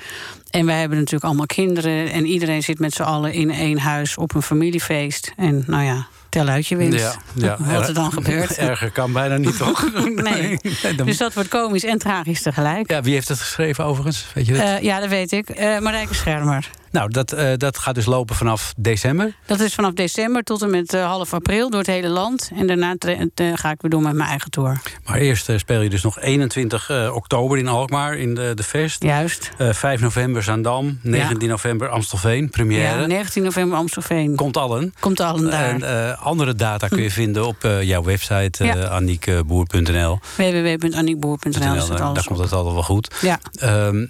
En 0.50 0.66
wij 0.66 0.80
hebben 0.80 0.96
natuurlijk 0.98 1.24
allemaal 1.24 1.46
kinderen. 1.46 2.10
En 2.12 2.26
iedereen 2.26 2.62
zit 2.62 2.78
met 2.78 2.92
z'n 2.94 3.02
allen 3.02 3.32
in 3.32 3.50
één 3.50 3.78
huis 3.78 4.16
op 4.16 4.34
een 4.34 4.42
familiefeest. 4.42 5.32
En 5.36 5.64
nou 5.66 5.82
ja, 5.84 6.06
tel 6.28 6.46
uit 6.46 6.66
je 6.66 6.76
winst. 6.76 7.18
Wat 7.58 7.88
er 7.88 7.94
dan 7.94 8.12
gebeurt. 8.12 8.56
Erger 8.70 8.90
kan 8.90 9.12
bijna 9.12 9.36
niet, 9.36 9.56
toch? 9.64 9.92
Nee. 10.14 10.58
dan- 10.96 11.06
Dus 11.06 11.16
dat 11.16 11.34
wordt 11.34 11.48
komisch 11.48 11.84
en 11.84 11.98
tragisch 11.98 12.42
tegelijk. 12.42 12.90
Ja, 12.90 13.02
wie 13.02 13.14
heeft 13.14 13.28
het 13.28 13.38
geschreven 13.40 13.84
overigens? 13.84 14.26
Weet 14.34 14.46
je 14.46 14.52
dat? 14.52 14.82
Ja, 14.82 15.00
dat 15.00 15.08
weet 15.08 15.32
ik. 15.32 15.48
Eh 15.48 15.78
Marijke 15.78 16.14
Schermer. 16.14 16.70
Nou, 16.90 17.10
dat, 17.10 17.32
eh, 17.32 17.52
dat 17.56 17.78
gaat 17.78 17.94
dus 17.94 18.04
lopen 18.06 18.34
vanaf 18.36 18.72
december. 18.76 19.34
Dat 19.46 19.60
is 19.60 19.74
vanaf 19.74 19.92
december 19.92 20.42
tot 20.42 20.62
en 20.62 20.70
met 20.70 20.94
eh, 20.94 21.04
half 21.06 21.34
april 21.34 21.70
door 21.70 21.78
het 21.80 21.88
hele 21.88 22.08
land. 22.08 22.50
En 22.54 22.66
daarna 22.66 22.94
eh, 22.98 23.52
ga 23.54 23.70
ik 23.70 23.80
weer 23.80 23.90
door 23.90 24.02
met 24.02 24.14
mijn 24.14 24.28
eigen 24.28 24.50
tour. 24.50 24.80
Maar 25.04 25.18
eerst 25.18 25.50
speel 25.56 25.80
je 25.80 25.90
dus 25.90 26.02
nog 26.02 26.20
21 26.20 26.90
eh, 26.90 27.14
oktober 27.14 27.58
in 27.58 27.68
Alkmaar 27.68 28.16
in 28.16 28.34
de, 28.34 28.52
de 28.54 28.62
Fest. 28.62 29.02
Juist. 29.02 29.50
Eh, 29.58 29.72
5 29.72 30.00
november 30.00 30.42
Zaandam. 30.42 30.98
19 31.02 31.48
november 31.48 31.88
Amstelveen, 31.88 32.50
première. 32.50 33.00
Ja, 33.00 33.06
19 33.06 33.42
november 33.42 33.78
Amstelveen. 33.78 34.36
Komt 34.36 34.56
allen. 34.56 34.94
Komt 35.00 35.20
allen 35.20 35.50
daar. 35.50 35.80
En 35.80 36.18
andere 36.18 36.54
data 36.54 36.88
kun 36.88 37.02
je 37.02 37.10
vinden 37.10 37.46
op 37.46 37.56
jouw 37.82 38.02
website, 38.02 38.64
Ja. 38.64 38.88
aniekboer.nl. 38.88 40.18
www.aniekboer.nl 40.36 41.88
daar 41.96 42.24
komt 42.24 42.38
het 42.38 42.52
altijd 42.52 42.74
wel 42.74 42.82
goed. 42.82 43.14
Ja. 43.20 43.38
Ehm, 43.52 44.06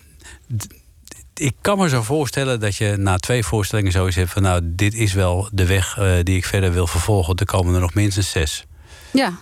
ik 1.40 1.54
kan 1.60 1.78
me 1.78 1.88
zo 1.88 2.02
voorstellen 2.02 2.60
dat 2.60 2.76
je 2.76 2.96
na 2.96 3.16
twee 3.16 3.44
voorstellingen 3.44 3.92
zoiets 3.92 4.16
hebt 4.16 4.30
van... 4.30 4.42
nou, 4.42 4.60
dit 4.64 4.94
is 4.94 5.12
wel 5.12 5.48
de 5.52 5.66
weg 5.66 5.98
eh, 5.98 6.12
die 6.22 6.36
ik 6.36 6.44
verder 6.44 6.72
wil 6.72 6.86
vervolgen. 6.86 7.34
Er 7.34 7.44
komen 7.44 7.74
er 7.74 7.80
nog 7.80 7.94
minstens 7.94 8.30
zes. 8.30 8.64
ja. 9.12 9.32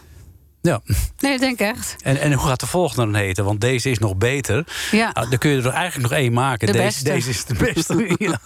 Ja. 0.68 0.80
Nee, 1.18 1.32
ik 1.32 1.40
denk 1.40 1.58
echt. 1.58 1.96
En, 2.02 2.20
en 2.20 2.32
hoe 2.32 2.46
gaat 2.46 2.60
de 2.60 2.66
volgende 2.66 3.12
dan 3.12 3.14
heten? 3.14 3.44
Want 3.44 3.60
deze 3.60 3.90
is 3.90 3.98
nog 3.98 4.16
beter. 4.16 4.64
Ja, 4.90 5.10
Ah, 5.12 5.30
dan 5.30 5.38
kun 5.38 5.50
je 5.50 5.62
er 5.62 5.68
eigenlijk 5.72 6.10
nog 6.10 6.20
één 6.20 6.32
maken. 6.32 6.66
De 6.66 6.72
deze, 6.72 6.84
beste. 6.84 7.04
deze 7.04 7.30
is 7.30 7.44
de 7.44 7.54
beste. 7.54 8.14
ja. 8.26 8.40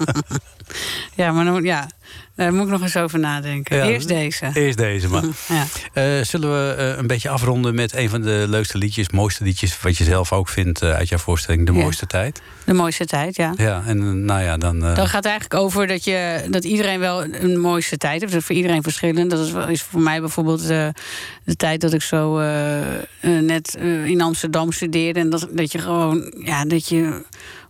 ja 1.14 1.32
maar 1.32 1.44
dan, 1.44 1.64
ja, 1.64 1.88
daar 2.36 2.52
moet 2.54 2.64
ik 2.64 2.70
nog 2.70 2.82
eens 2.82 2.96
over 2.96 3.18
nadenken. 3.18 3.76
Ja, 3.76 3.84
Eerst 3.84 4.08
deze. 4.08 4.50
Eerst 4.54 4.78
deze 4.78 5.08
maar. 5.08 5.22
Ja. 5.48 5.66
Eh, 5.92 6.24
zullen 6.24 6.50
we 6.50 6.74
eh, 6.74 6.98
een 6.98 7.06
beetje 7.06 7.28
afronden 7.28 7.74
met 7.74 7.94
een 7.94 8.08
van 8.10 8.22
de 8.22 8.44
leukste 8.48 8.78
liedjes, 8.78 9.10
mooiste 9.10 9.44
liedjes, 9.44 9.80
wat 9.80 9.96
je 9.96 10.04
zelf 10.04 10.32
ook 10.32 10.48
vindt 10.48 10.82
eh, 10.82 10.94
uit 10.94 11.08
jouw 11.08 11.18
voorstelling, 11.18 11.66
De. 11.66 11.72
Mooiste 11.72 12.06
Tijd? 12.06 12.42
De 12.64 12.72
mooiste 12.72 13.04
tijd, 13.04 13.36
ja. 13.36 13.52
Ja, 13.56 13.82
en 13.86 14.24
nou 14.24 14.42
ja, 14.42 14.56
dan. 14.56 14.80
Dat 14.80 15.08
gaat 15.08 15.24
eigenlijk 15.24 15.62
over 15.62 15.86
dat, 15.86 16.04
je, 16.04 16.46
dat 16.50 16.64
iedereen 16.64 17.00
wel 17.00 17.24
een 17.24 17.60
mooiste 17.60 17.96
tijd 17.96 18.20
heeft. 18.20 18.32
Dat 18.32 18.40
is 18.40 18.46
voor 18.46 18.56
iedereen 18.56 18.82
verschillend. 18.82 19.30
Dat 19.30 19.46
is, 19.46 19.52
is 19.68 19.82
voor 19.82 20.00
mij 20.00 20.20
bijvoorbeeld 20.20 20.66
de 20.66 21.56
tijd 21.56 21.80
dat 21.80 21.92
ik 21.92 22.02
zo 22.16 22.38
eh, 22.38 22.96
eh, 22.98 23.04
net 23.20 23.76
eh, 23.76 24.04
in 24.04 24.20
Amsterdam 24.20 24.72
studeerde. 24.72 25.20
En 25.20 25.30
dat, 25.30 25.48
dat 25.50 25.72
je 25.72 25.78
gewoon, 25.78 26.32
ja, 26.44 26.64
dat 26.64 26.88
je 26.88 27.24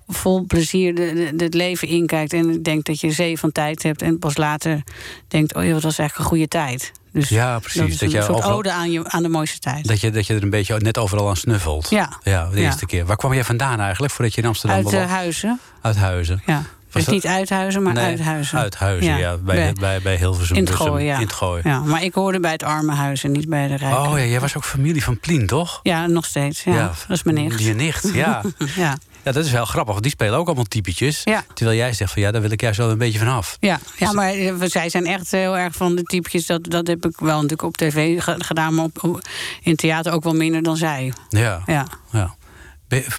vol 0.09 0.45
plezier 0.47 0.95
de, 0.95 1.33
de- 1.37 1.45
het 1.45 1.55
leven 1.55 1.89
inkijkt. 1.89 2.33
En 2.33 2.63
denkt 2.63 2.87
dat 2.87 3.01
je 3.01 3.11
zee 3.11 3.39
van 3.39 3.53
tijd 3.53 3.83
hebt. 3.83 4.03
En 4.03 4.19
pas 4.19 4.37
later 4.37 4.83
denkt, 5.29 5.55
oh 5.55 5.65
ja, 5.65 5.73
wat 5.73 5.83
was 5.83 5.99
eigenlijk 5.99 6.19
een 6.19 6.37
goede 6.37 6.49
tijd. 6.49 6.93
Dus 7.13 7.29
Ja, 7.29 7.59
precies. 7.59 7.81
Dat 7.81 7.89
is 7.89 7.99
Dat 7.99 8.09
een 8.09 8.15
je 8.15 8.23
soort 8.23 8.37
overal- 8.39 8.57
ode 8.57 8.73
aan, 8.73 8.91
je, 8.91 9.09
aan 9.09 9.23
de 9.23 9.29
mooiste 9.29 9.59
tijd. 9.59 9.89
Dat 9.89 10.01
je, 10.01 10.11
dat 10.11 10.27
je 10.27 10.35
er 10.35 10.43
een 10.43 10.51
beetje 10.51 10.77
net 10.81 10.99
overal 10.99 11.29
aan 11.29 11.37
snuffelt. 11.37 11.91
Ja. 11.91 12.19
Ja, 12.23 12.49
de 12.51 12.57
Ja. 12.61 12.63
eerste 12.67 12.87
keer. 12.87 13.05
Waar 13.07 13.17
kwam 13.17 13.35
jij 13.35 13.45
vandaan 13.45 13.81
eigenlijk, 13.81 14.13
voordat 14.13 14.35
je 14.35 14.41
in 14.43 14.47
Amsterdam 14.49 14.77
Uit 14.79 14.93
eh, 14.95 15.11
Huizen. 15.11 15.61
Uit 15.81 15.97
Huizen. 15.97 16.43
Ja. 16.47 16.63
Dus 16.93 17.05
dat- 17.05 17.15
niet 17.15 17.27
uit 17.27 17.51
Huizen, 17.51 17.83
maar 17.83 17.93
Nee, 17.95 18.05
uit 18.05 18.21
Huizen. 18.21 18.59
Uit 18.59 18.77
Huizen, 18.77 19.17
ja. 19.19 19.37
bij, 19.37 19.57
bij- 19.57 19.73
bij, 19.81 20.01
bij 20.03 20.17
Hilversum. 20.17 20.57
in 20.57 20.65
het 20.65 20.75
gooien, 20.75 21.05
ja. 21.07 21.15
In 21.17 21.21
het 21.23 21.33
gooien. 21.33 21.63
Ja, 21.71 21.81
maar 21.81 22.03
ik 22.03 22.15
hoorde 22.15 22.41
bij 22.41 22.53
het 22.53 22.63
arme 22.63 22.93
huizen, 22.95 23.33
niet 23.33 23.49
bij 23.49 23.69
de 23.69 23.75
rijke. 23.75 23.97
Oh 23.99 24.19
ja, 24.19 24.25
jij 24.25 24.41
was 24.41 24.57
ook 24.57 24.65
familie 24.65 25.05
van 25.05 25.19
Plien, 25.21 25.47
toch? 25.47 25.81
Ja, 25.83 26.07
nog 26.07 26.25
steeds. 26.25 26.65
Ja, 26.65 26.93
dat 27.09 27.17
is 27.17 27.23
mijn 27.23 27.37
nicht. 27.37 27.61
Je 27.63 27.75
nicht, 27.75 28.11
ja. 28.15 28.43
Ja, 28.75 28.97
ja. 29.25 29.33
Dat 29.33 29.45
is 29.45 29.51
wel 29.51 29.65
grappig, 29.65 30.01
die 30.01 30.11
spelen 30.11 30.39
ook 30.39 30.47
allemaal 30.47 30.65
typetjes. 30.65 31.21
Ja. 31.25 31.45
Terwijl 31.55 31.77
jij 31.79 31.93
zegt 31.93 32.13
van 32.13 32.23
ja, 32.23 32.31
daar 32.31 32.41
wil 32.41 32.51
ik 32.51 32.61
juist 32.61 32.79
wel 32.79 32.91
een 32.91 32.99
beetje 32.99 33.19
van 33.19 33.29
af. 33.29 33.57
ja, 33.61 33.79
ja 33.97 34.13
maar 34.13 34.29
eh, 34.33 34.53
zij 34.65 34.89
zijn 34.89 35.07
echt 35.07 35.31
heel 35.31 35.57
erg 35.59 35.75
van 35.75 35.95
de 35.97 36.03
typetjes. 36.03 36.47
Dat, 36.47 36.65
dat 36.65 36.87
heb 36.87 37.07
ik 37.07 37.17
wel 37.19 37.35
natuurlijk 37.35 37.63
op 37.63 37.77
tv 37.77 38.23
ge- 38.23 38.35
gedaan, 38.39 38.75
maar 38.75 38.85
op- 38.85 39.21
in 39.63 39.77
theater 39.77 40.13
ook 40.13 40.25
wel 40.25 40.35
minder 40.35 40.63
dan 40.63 40.77
zij. 40.77 41.13
Ja. 41.29 41.63
Ja, 41.67 41.87
ja. 42.13 42.35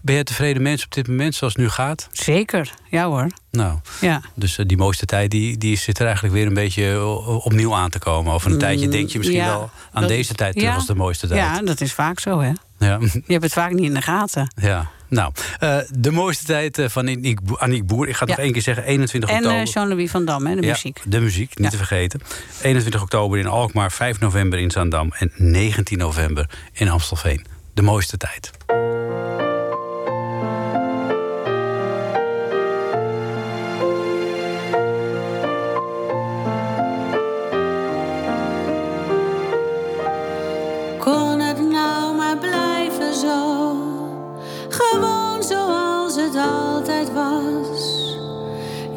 Ben, 0.04 0.16
je 0.16 0.24
tevreden 0.24 0.62
mens 0.62 0.84
op 0.84 0.92
dit 0.92 1.08
moment 1.08 1.36
zoals 1.36 1.54
het 1.54 1.62
nu 1.62 1.70
gaat? 1.70 2.10
zeker. 2.12 2.74
Ja 2.90 3.06
hoor. 3.06 3.28
Nou, 3.52 3.80
Ja. 4.02 4.22
dus 4.36 4.58
eh, 4.58 4.66
die 4.66 4.78
mooiste 4.78 5.06
tijd 5.06 5.32
die, 5.32 5.58
die 5.58 5.78
zit 5.78 6.00
er 6.00 6.06
eigenlijk 6.06 6.36
weer 6.36 6.46
een 6.48 6.54
beetje 6.54 6.88
o- 6.96 7.42
opnieuw 7.44 7.74
aan 7.76 7.90
te 7.90 8.00
komen. 8.00 8.34
Over 8.34 8.52
een 8.52 8.58
tijdje 8.58 8.88
denk 8.88 9.10
je 9.10 9.18
misschien 9.18 9.40
Mm, 9.40 9.46
ja, 9.46 9.52
wel 9.54 9.70
aan 9.92 10.02
dat- 10.02 10.10
deze 10.12 10.34
tijd 10.34 10.54
terug 10.54 10.70
ja. 10.70 10.76
als 10.76 10.86
de 10.86 10.96
mooiste 10.96 11.28
tijd. 11.28 11.40
Ja, 11.40 11.62
dat 11.62 11.82
is 11.82 11.94
vaak 11.94 12.20
zo, 12.20 12.40
hè. 12.40 12.52
Ja. 12.80 12.98
Je 13.02 13.22
hebt 13.28 13.44
het 13.44 13.54
vaak 13.54 13.72
niet 13.72 13.84
in 13.86 13.94
de 13.94 14.02
gaten. 14.02 14.54
ja. 14.56 14.90
Nou, 15.10 15.32
eh, 15.60 15.78
de 15.92 16.12
mooiste 16.12 16.46
tijd 16.46 16.78
eh, 16.78 16.90
van 16.90 17.08
Aniek 17.58 17.86
Boer-. 17.86 18.08
Ik 18.08 18.14
ga 18.16 18.20
het 18.20 18.30
Ja. 18.30 18.36
nog 18.36 18.44
één 18.46 18.54
keer 18.54 18.62
zeggen, 18.62 18.84
21 18.84 19.30
En 19.30 19.36
oktober. 19.36 19.58
eh 19.60 19.66
Jean-Louis 19.66 20.12
van 20.12 20.26
Dam, 20.26 20.46
hè, 20.48 20.56
de 20.56 20.62
Ja, 20.62 20.68
muziek. 20.68 21.02
de 21.06 21.20
muziek, 21.20 21.50
niet 21.50 21.64
Ja. 21.66 21.70
te 21.70 21.78
vergeten. 21.78 22.22
21 22.62 23.02
oktober 23.02 23.40
in 23.40 23.48
Alkmaar, 23.48 23.92
5 23.92 24.20
november 24.20 24.60
in 24.60 24.72
Zaandam... 24.72 25.14
en 25.18 25.32
19 25.36 25.98
november 25.98 26.50
in 26.74 26.90
Amstelveen. 26.90 27.46
De 27.74 27.82
mooiste 27.82 28.18
tijd. 28.18 28.52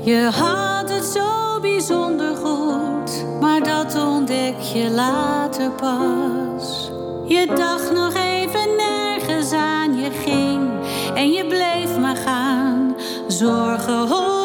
Je 0.07 0.30
had 0.32 0.90
het 0.90 1.04
zo 1.04 1.61
bijzonder 1.61 2.36
goed, 2.36 3.24
maar 3.40 3.62
dat 3.62 3.94
ontdek 4.04 4.61
je 4.61 4.90
later 4.90 5.70
pas. 5.70 6.90
Je 7.24 7.46
dacht 7.54 7.92
nog 7.92 8.14
even 8.14 8.76
nergens 8.76 9.52
aan, 9.52 9.98
je 9.98 10.11
ging 10.11 10.70
en 11.14 11.30
je 11.30 11.46
bleef 11.46 11.98
maar 11.98 12.16
gaan. 12.16 12.96
Zorgen 13.26 14.09
hoorden 14.09 14.36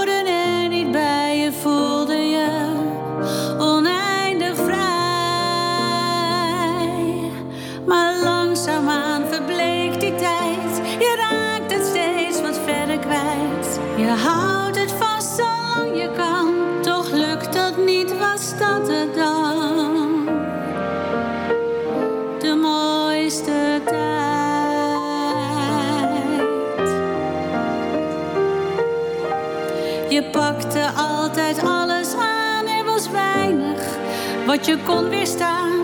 pakte 30.32 30.89
altijd 30.97 31.63
alles 31.63 32.15
aan, 32.15 32.67
er 32.67 32.86
was 32.86 33.09
weinig 33.09 33.97
wat 34.45 34.65
je 34.65 34.77
kon 34.86 35.09
weerstaan. 35.09 35.79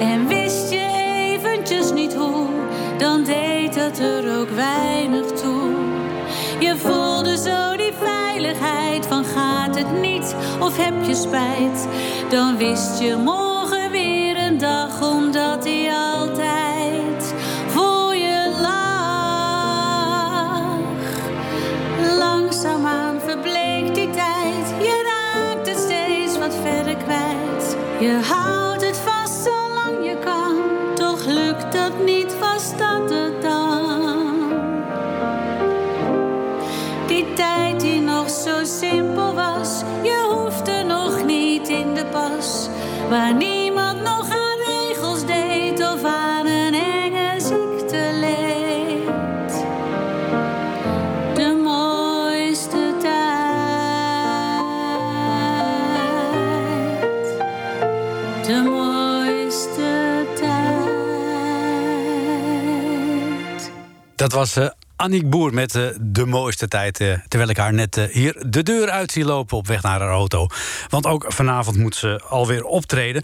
En 0.00 0.26
wist 0.26 0.70
je 0.70 0.86
eventjes 1.32 1.92
niet 1.92 2.14
hoe, 2.14 2.46
dan 2.98 3.24
deed 3.24 3.74
het 3.74 3.98
er 3.98 4.40
ook 4.40 4.50
weinig 4.50 5.26
toe. 5.26 5.70
Je 6.58 6.76
voelde 6.76 7.36
zo 7.36 7.76
die 7.76 7.92
veiligheid 8.00 9.06
van 9.06 9.24
gaat 9.24 9.78
het 9.78 10.00
niet 10.00 10.34
of 10.60 10.76
heb 10.76 11.04
je 11.06 11.14
spijt. 11.14 11.88
Dan 12.28 12.56
wist 12.56 12.98
je 13.00 13.16
morgen 13.16 13.47
Dat 64.28 64.36
was 64.36 64.72
Aniek 65.00 65.30
Boer 65.30 65.54
met 65.54 65.74
eh, 65.74 65.86
de 66.00 66.26
mooiste 66.26 66.68
tijd. 66.68 67.00
eh, 67.00 67.18
terwijl 67.28 67.50
ik 67.50 67.56
haar 67.56 67.74
net 67.74 67.96
eh, 67.96 68.04
hier 68.04 68.42
de 68.46 68.62
deur 68.62 68.90
uit 68.90 69.12
zie 69.12 69.24
lopen 69.24 69.56
op 69.56 69.66
weg 69.66 69.82
naar 69.82 70.00
haar 70.00 70.10
auto. 70.10 70.46
Want 70.88 71.06
ook 71.06 71.24
vanavond 71.28 71.76
moet 71.76 71.96
ze 71.96 72.20
alweer 72.28 72.64
optreden. 72.64 73.22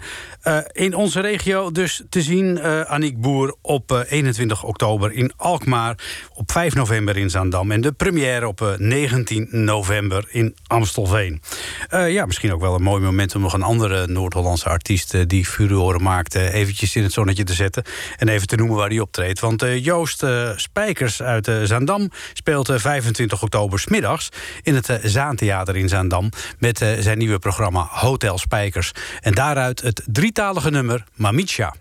In 0.71 0.95
onze 0.95 1.19
regio 1.19 1.71
dus 1.71 2.01
te 2.09 2.21
zien 2.21 2.61
Aniek 2.87 3.21
Boer 3.21 3.55
op 3.61 3.91
eh, 3.91 3.99
21 4.07 4.63
oktober 4.63 5.11
in 5.11 5.31
Alkmaar. 5.37 5.97
Op 6.33 6.51
5 6.51 6.75
november 6.75 7.17
in 7.17 7.29
Zaandam. 7.29 7.71
En 7.71 7.81
de 7.81 7.91
première 7.91 8.47
op 8.47 8.61
eh, 8.61 8.73
19 8.77 9.47
november 9.51 10.25
in 10.29 10.55
Amstelveen. 10.67 11.41
Ja, 11.89 12.25
misschien 12.25 12.53
ook 12.53 12.61
wel 12.61 12.75
een 12.75 12.81
mooi 12.83 13.03
moment 13.03 13.35
om 13.35 13.41
nog 13.41 13.53
een 13.53 13.63
andere 13.63 14.07
Noord-Hollandse 14.07 14.69
artiest... 14.69 15.29
die 15.29 15.45
furoren 15.45 16.01
maakte, 16.01 16.51
eventjes 16.51 16.95
in 16.95 17.03
het 17.03 17.13
zonnetje 17.13 17.43
te 17.43 17.53
zetten. 17.53 17.83
En 18.17 18.27
even 18.27 18.47
te 18.47 18.55
noemen 18.55 18.75
waar 18.77 18.89
hij 18.89 18.99
optreedt. 18.99 19.39
Want 19.39 19.65
Joost 19.79 20.23
Spijkers 20.55 21.21
uit 21.21 21.47
eh, 21.47 21.64
Zaandam 21.67 22.11
speelt 22.33 22.69
eh, 22.69 22.79
25 22.79 23.41
oktober 23.41 23.79
's 23.79 23.87
middags 23.87 24.29
in 24.61 24.75
het 24.75 24.89
eh, 24.89 24.97
Zaantheater 25.03 25.75
in 25.75 25.89
Zaandam... 25.89 26.29
met 26.59 26.81
eh, 26.81 26.89
zijn 26.99 27.17
nieuwe 27.17 27.39
programma 27.39 27.87
Hotel 27.91 28.37
Spijkers. 28.37 28.91
En 29.21 29.33
daaruit 29.33 29.81
het 29.81 30.01
drietalige 30.05 30.69
nummer 30.69 31.03
Mamicha. 31.13 31.73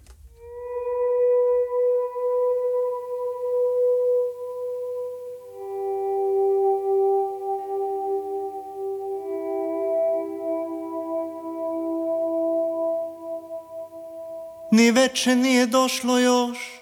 Ni 14.70 14.90
veče 14.92 15.36
nije 15.36 15.66
došlo 15.66 16.18
još 16.18 16.73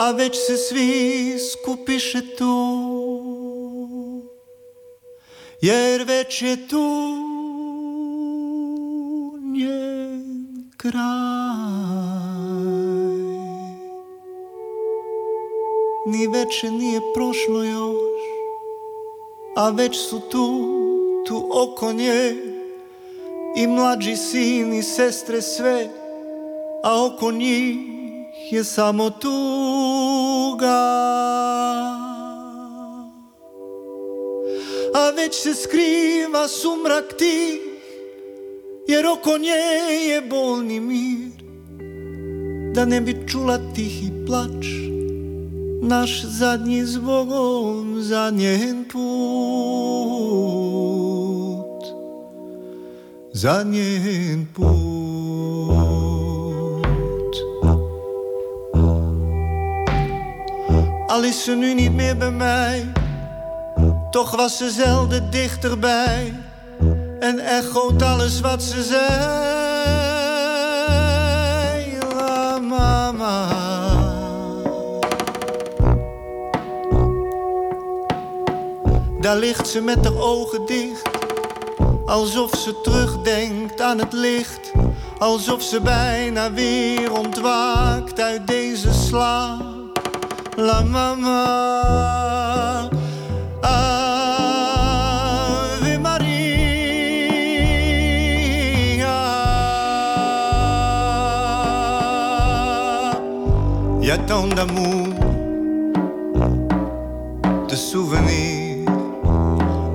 A 0.00 0.10
već 0.12 0.36
se 0.46 0.56
svi 0.56 1.38
skupiše 1.38 2.36
tu. 2.36 2.54
Jer 5.60 6.02
već 6.02 6.42
je 6.42 6.68
tu 6.68 6.86
njen 9.54 10.70
kraj. 10.76 11.00
Ni 16.06 16.26
veče 16.26 16.70
nije 16.70 17.00
prošlo 17.14 17.64
još 17.64 18.20
A 19.56 19.70
već 19.70 19.96
su 19.96 20.20
tu, 20.20 20.68
tu 21.26 21.48
oko 21.52 21.92
nje. 21.92 22.36
I 23.56 23.66
mlađi 23.66 24.16
sin 24.16 24.72
i 24.72 24.82
sestre 24.82 25.42
sve, 25.42 25.88
a 26.84 27.06
oko 27.06 27.32
njih 27.32 27.99
je 28.50 28.64
samo 28.64 29.10
tuga. 29.10 30.80
A 34.94 35.10
već 35.16 35.34
se 35.34 35.54
skriva 35.54 36.48
sumrak 36.48 37.16
ti 37.18 37.60
jer 38.88 39.06
oko 39.06 39.38
nje 39.38 39.50
je 40.12 40.20
bolni 40.20 40.80
mir. 40.80 41.30
Da 42.74 42.84
ne 42.84 43.00
bi 43.00 43.16
čula 43.28 43.58
tihi 43.74 44.10
plač 44.26 44.66
Naš 45.82 46.24
zadnji 46.24 46.84
zbogom 46.84 48.02
za 48.02 48.30
njen 48.30 48.84
put. 48.92 49.00
Za 53.32 53.62
njen 53.62 54.46
put 54.54 54.99
Al 61.10 61.22
is 61.24 61.44
ze 61.44 61.52
nu 61.52 61.74
niet 61.74 61.92
meer 61.92 62.16
bij 62.16 62.30
mij 62.30 62.92
Toch 64.10 64.36
was 64.36 64.56
ze 64.56 64.70
zelden 64.70 65.30
dichterbij. 65.30 66.34
En 67.20 67.38
echoot 67.38 68.02
alles 68.02 68.40
wat 68.40 68.62
ze 68.62 68.82
zei. 68.82 68.98
La 72.14 72.58
mama 72.58 73.48
Daar 79.20 79.36
ligt 79.36 79.68
ze 79.68 79.80
met 79.80 80.04
haar 80.04 80.20
ogen 80.20 80.66
dicht 80.66 81.08
Alsof 82.06 82.50
ze 82.56 82.80
terugdenkt 82.82 83.80
aan 83.80 83.98
het 83.98 84.12
licht. 84.12 84.72
Alsof 85.18 85.62
ze 85.62 85.80
bijna 85.80 86.52
weer 86.52 87.12
ontwaakt 87.12 88.20
uit 88.20 88.46
deze 88.46 88.92
slaap 88.92 89.69
La 90.60 90.82
mama. 90.82 92.90
Ave 93.62 93.78
Maria 95.98 96.28
Y 104.02 104.10
a 104.10 104.18
tant 104.18 104.48
d'amour 104.48 105.08
De 107.70 107.74
souvenirs 107.74 108.84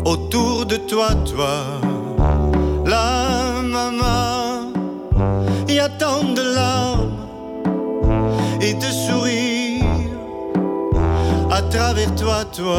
Autour 0.03 0.65
de 0.65 0.77
toi, 0.77 1.09
toi 1.25 1.79
La 2.87 3.61
maman 3.61 4.73
Y 5.67 5.77
a 5.77 5.89
tant 5.89 6.23
de 6.33 6.41
larmes 6.41 7.11
Et 8.61 8.73
de 8.73 8.89
sourires 9.05 9.44
travers 11.69 12.11
toi, 12.15 12.45
toi, 12.55 12.75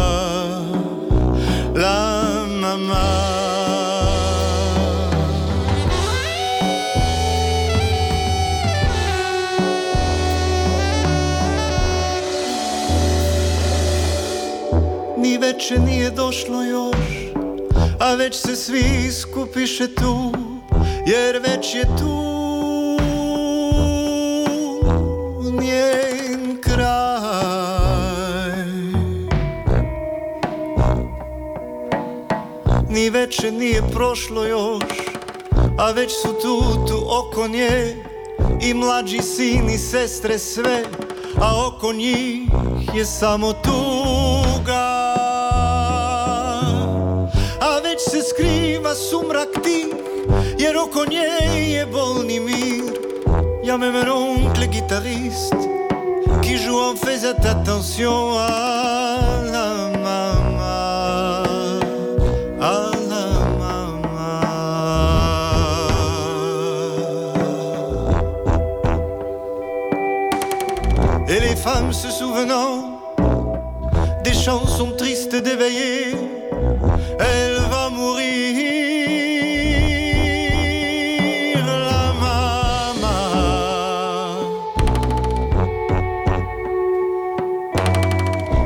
la 1.74 2.44
maman. 2.60 3.66
Ni 15.18 15.38
veče 15.38 15.78
nije 15.78 16.10
došlo 16.10 16.62
još, 16.62 16.96
a 18.00 18.14
već 18.14 18.34
se 18.34 18.56
svi 18.56 19.12
skupiše 19.12 19.94
tu, 19.94 20.32
jer 21.06 21.36
već 21.36 21.74
je 21.74 21.82
tu 21.82 22.35
Veče 33.10 33.50
nije 33.50 33.82
prošlo 33.92 34.44
još 34.44 34.84
A 35.78 35.90
već 35.90 36.12
su 36.12 36.28
tu, 36.42 36.86
tu 36.88 37.06
oko 37.08 37.48
nje 37.48 37.96
I 38.62 38.74
mlađi 38.74 39.22
sin 39.22 39.70
i 39.70 39.78
sestre 39.78 40.38
sve 40.38 40.84
A 41.40 41.66
oko 41.66 41.92
njih 41.92 42.48
je 42.94 43.04
samo 43.04 43.52
tuga. 43.52 45.16
A 47.60 47.78
već 47.84 48.00
se 48.10 48.22
skriva 48.22 48.94
sumrak 48.94 49.48
tih 49.62 49.86
Jer 50.58 50.76
oko 50.76 51.04
nje 51.10 51.46
je 51.58 51.86
bolni 51.86 52.40
mir. 52.40 52.96
Même 53.78 53.94
un 53.94 54.08
oncle 54.08 54.68
guitariste 54.68 55.54
Qui 56.42 56.56
joue 56.56 56.80
en 56.80 56.96
faisant 56.96 57.44
attention 57.44 58.38
à 58.38 59.05
Des 74.46 74.52
chansons 74.52 74.92
tristes 74.92 75.34
d'éveiller 75.34 76.14
Elle 77.18 77.58
va 77.68 77.90
mourir 77.90 78.22
La 81.66 82.12
maman 82.20 83.02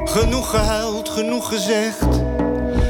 Genoeg 0.04 0.50
gehuild, 0.50 1.08
genoeg 1.08 1.48
gezegd. 1.48 2.08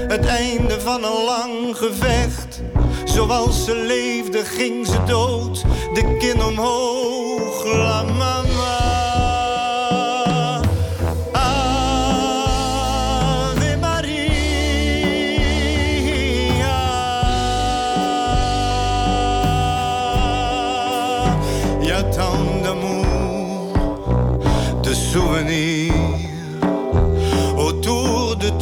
Het 0.08 0.26
einde 0.26 0.80
van 0.80 1.04
een 1.04 1.24
lang 1.24 1.76
gevecht. 1.76 2.62
Zoals 3.04 3.64
ze 3.64 3.74
leefde, 3.74 4.44
ging 4.44 4.86
ze 4.86 5.04
dood. 5.06 5.64
De 5.94 6.16
kin 6.18 6.42
omhoog, 6.44 7.64
la 7.64 8.02
mama. 8.02 8.49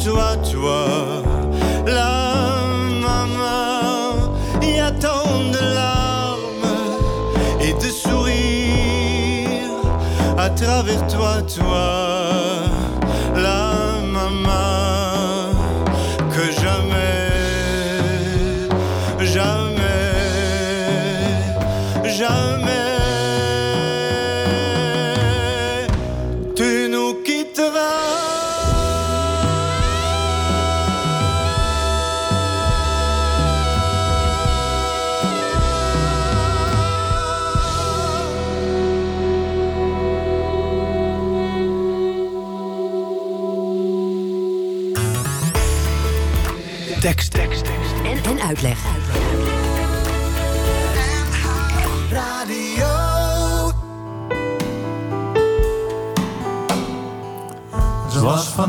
Toi, 0.03 0.35
toi, 0.51 0.85
la 1.85 2.61
maman. 3.01 4.33
Y 4.61 4.79
a 4.79 4.91
tant 4.91 5.51
de 5.51 5.59
larmes 5.75 6.67
et 7.61 7.73
de 7.73 7.89
sourires 7.91 8.69
à 10.37 10.49
travers 10.49 11.05
toi, 11.07 11.41
toi, 11.41 11.98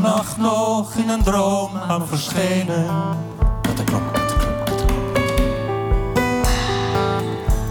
vannacht 0.01 0.37
nog 0.37 0.95
in 0.95 1.09
een 1.09 1.23
droom 1.23 1.69
aan 1.87 2.07
verschenen. 2.07 2.85
Katteklok. 3.61 4.01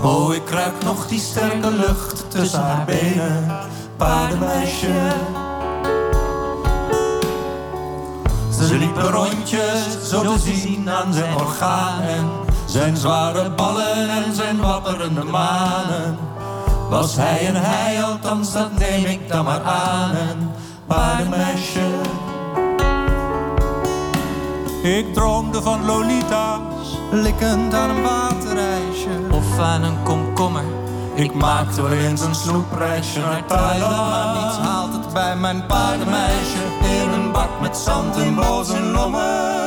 Oh, 0.03 0.35
ik 0.35 0.51
ruik 0.51 0.85
nog 0.85 1.07
die 1.07 1.21
sterke 1.21 1.71
lucht 1.71 2.31
tussen 2.31 2.63
haar 2.63 2.85
benen. 2.85 3.59
Paardenmeisje. 3.97 5.11
Ze 8.51 8.77
liepen 8.79 9.11
rondjes 9.11 10.09
zo 10.09 10.23
te 10.23 10.39
zien 10.39 10.91
aan 10.91 11.13
zijn 11.13 11.35
organen. 11.35 12.29
Zijn 12.67 12.97
zware 12.97 13.51
ballen 13.51 14.09
en 14.09 14.35
zijn 14.35 14.61
wapperende 14.61 15.25
manen. 15.25 16.19
Was 16.91 17.17
hij 17.17 17.47
en 17.47 17.57
hij, 17.57 18.03
althans 18.03 18.53
dat 18.53 18.79
neem 18.79 19.05
ik 19.05 19.29
dan 19.29 19.45
maar 19.45 19.63
aan. 19.63 20.53
Paardenmeisje. 20.87 21.90
Ik 24.99 25.15
droomde 25.15 25.63
van 25.63 25.85
Lolita's, 25.85 26.99
likkend 27.11 27.75
aan 27.75 27.91
een 27.91 28.03
water. 28.03 28.31
waterreisje 28.55 29.09
of 29.31 29.59
aan 29.59 29.83
een 29.83 30.03
komkommer. 30.03 30.65
Ik 31.15 31.35
maakte 31.35 31.83
wel 31.83 31.93
eens 31.93 32.21
een 32.21 32.35
snoepreisje 32.35 33.21
naar 33.21 33.47
Thailand, 33.47 33.97
maar 33.97 34.35
niets 34.35 34.57
haalt 34.57 34.93
het 34.93 35.13
bij 35.13 35.37
mijn 35.37 35.67
paardenmeisje. 35.67 36.59
In 37.03 37.11
een 37.11 37.33
bak 37.33 37.61
met 37.61 37.77
zand 37.77 38.17
en 38.17 38.35
boos 38.35 38.73
en 38.73 38.91
lommer. 38.91 39.59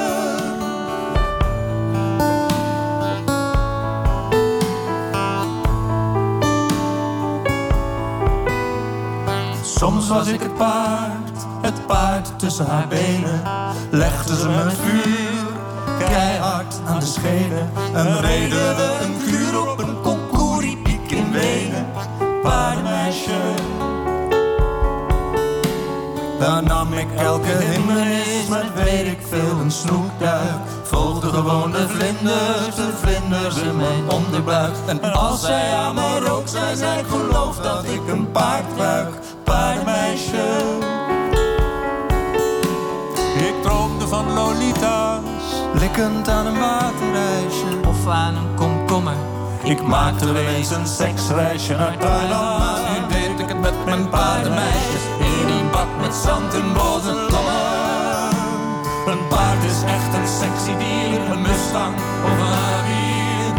Soms 9.62 10.08
was 10.08 10.28
ik 10.28 10.42
het 10.42 10.56
paard, 10.56 11.23
het 12.24 12.32
paard 12.32 12.40
tussen 12.40 12.66
haar 12.66 12.88
benen. 12.88 13.42
Legde 13.90 14.36
ze 14.36 14.48
me 14.48 14.54
het 14.54 14.78
vuur, 14.84 16.08
keihard 16.08 16.82
aan 16.86 17.00
de 17.00 17.06
schenen. 17.06 17.72
En 17.94 18.22
reden 18.22 18.76
we 18.76 19.00
een 19.02 19.18
kuur 19.26 19.72
op 19.72 19.80
een 19.80 20.02
konkoeriepiek 20.02 21.12
in 21.12 21.32
Wenen. 21.32 21.86
Paardenmeisje. 22.42 23.40
Daar 26.40 26.64
nam 26.64 26.94
ik 26.94 27.08
elke 27.18 27.52
hindernis 27.52 28.48
met 28.50 28.84
weet 28.84 29.08
ik 29.08 29.20
veel 29.30 29.60
een 29.60 29.72
snoekduik. 29.72 30.62
Volgde 30.84 31.28
gewoon 31.28 31.72
de 31.72 31.88
vlinders, 31.90 32.76
de 32.76 32.92
vlinders 33.02 33.56
in 33.56 33.76
mijn 33.78 34.10
onderbuik. 34.10 34.76
En 34.86 35.02
als 35.14 35.42
zij 35.42 35.74
aan 35.74 35.96
me 35.96 36.20
rook, 36.20 36.48
zei 36.48 36.76
zij 36.76 37.04
geloof 37.04 37.58
dat 37.58 37.84
ik 37.84 38.08
een 38.08 38.32
paard 38.32 38.78
ruik. 38.78 39.14
Paardenmeisje. 39.44 40.93
Van 44.14 44.34
Lolita's, 44.34 45.50
likkend 45.74 46.30
aan 46.30 46.46
een 46.46 46.60
waterreisje 46.60 47.66
of 47.88 48.08
aan 48.08 48.36
een 48.36 48.56
komkommer. 48.56 49.16
Ik 49.64 49.82
maakte 49.82 50.34
wel 50.34 50.44
eens 50.44 50.72
een 50.72 50.88
seksreisje 50.88 51.76
naar 51.76 51.98
Thailand, 51.98 52.60
maar 52.60 52.80
nu 52.92 53.08
deed 53.08 53.40
ik 53.40 53.48
het 53.48 53.62
met 53.62 53.86
mijn 53.86 54.10
paardenmeisjes 54.10 55.04
in 55.20 55.48
een 55.50 55.70
bak 55.72 55.88
met 56.02 56.16
zand 56.16 56.54
en 56.54 56.62
en 57.12 57.20
lommer. 57.34 58.32
Een 59.06 59.28
paard 59.28 59.64
is 59.64 59.82
echt 59.96 60.14
een 60.14 60.28
sexy 60.28 60.78
dier, 60.78 61.32
een 61.32 61.42
mustang 61.42 61.96
of 62.26 62.38
een 62.44 62.54
rabier. 62.60 63.54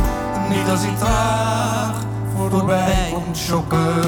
Niet 0.48 0.70
als 0.70 0.80
hij 0.82 0.94
traag 0.98 1.94
voorbij 2.36 3.10
komt 3.12 3.36
schokken. 3.36 4.02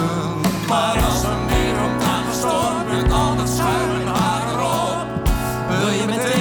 Maar 0.68 0.96
als 1.08 1.22
er 1.22 1.38
meer 1.46 1.76
op 1.86 2.02
aangestormd 2.14 2.86
met 2.92 3.12
al 3.12 3.36
dat 3.36 3.48
schuim 3.48 3.90
en 4.00 4.06
haar 4.06 4.42
erop, 4.52 5.06
wil 5.68 5.88
je 5.88 6.06
meteen 6.06 6.35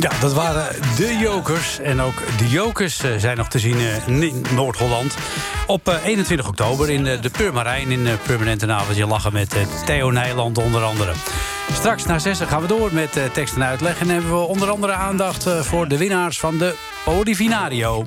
Ja, 0.00 0.10
dat 0.20 0.32
waren 0.32 0.66
de 0.96 1.16
Jokers. 1.18 1.78
En 1.78 2.00
ook 2.00 2.22
de 2.38 2.48
Jokers 2.48 3.02
eh, 3.02 3.10
zijn 3.18 3.36
nog 3.36 3.48
te 3.48 3.58
zien 3.58 3.78
eh, 3.78 4.06
in 4.08 4.44
Noord-Holland. 4.54 5.14
Op 5.66 5.88
eh, 5.88 6.04
21 6.04 6.48
oktober 6.48 6.90
in 6.90 7.06
eh, 7.06 7.22
de 7.22 7.30
Purmerijn 7.30 7.90
in 7.90 8.06
eh, 8.06 8.12
Permanente 8.26 8.72
Avondje 8.72 9.06
Lachen 9.06 9.32
met 9.32 9.54
eh, 9.54 9.60
Theo 9.84 10.10
Nijland 10.10 10.58
onder 10.58 10.82
andere. 10.82 11.12
Straks 11.72 12.04
na 12.04 12.18
zessen 12.18 12.46
gaan 12.46 12.60
we 12.60 12.66
door 12.66 12.88
met 12.94 13.16
eh, 13.16 13.24
tekst 13.32 13.54
en 13.54 13.64
uitleg. 13.64 14.00
En 14.00 14.08
hebben 14.08 14.30
we 14.30 14.36
onder 14.46 14.70
andere 14.70 14.92
aandacht 14.92 15.46
eh, 15.46 15.60
voor 15.60 15.88
de 15.88 15.96
winnaars 15.96 16.38
van 16.38 16.58
de 16.58 16.74
Polivinario. 17.04 18.06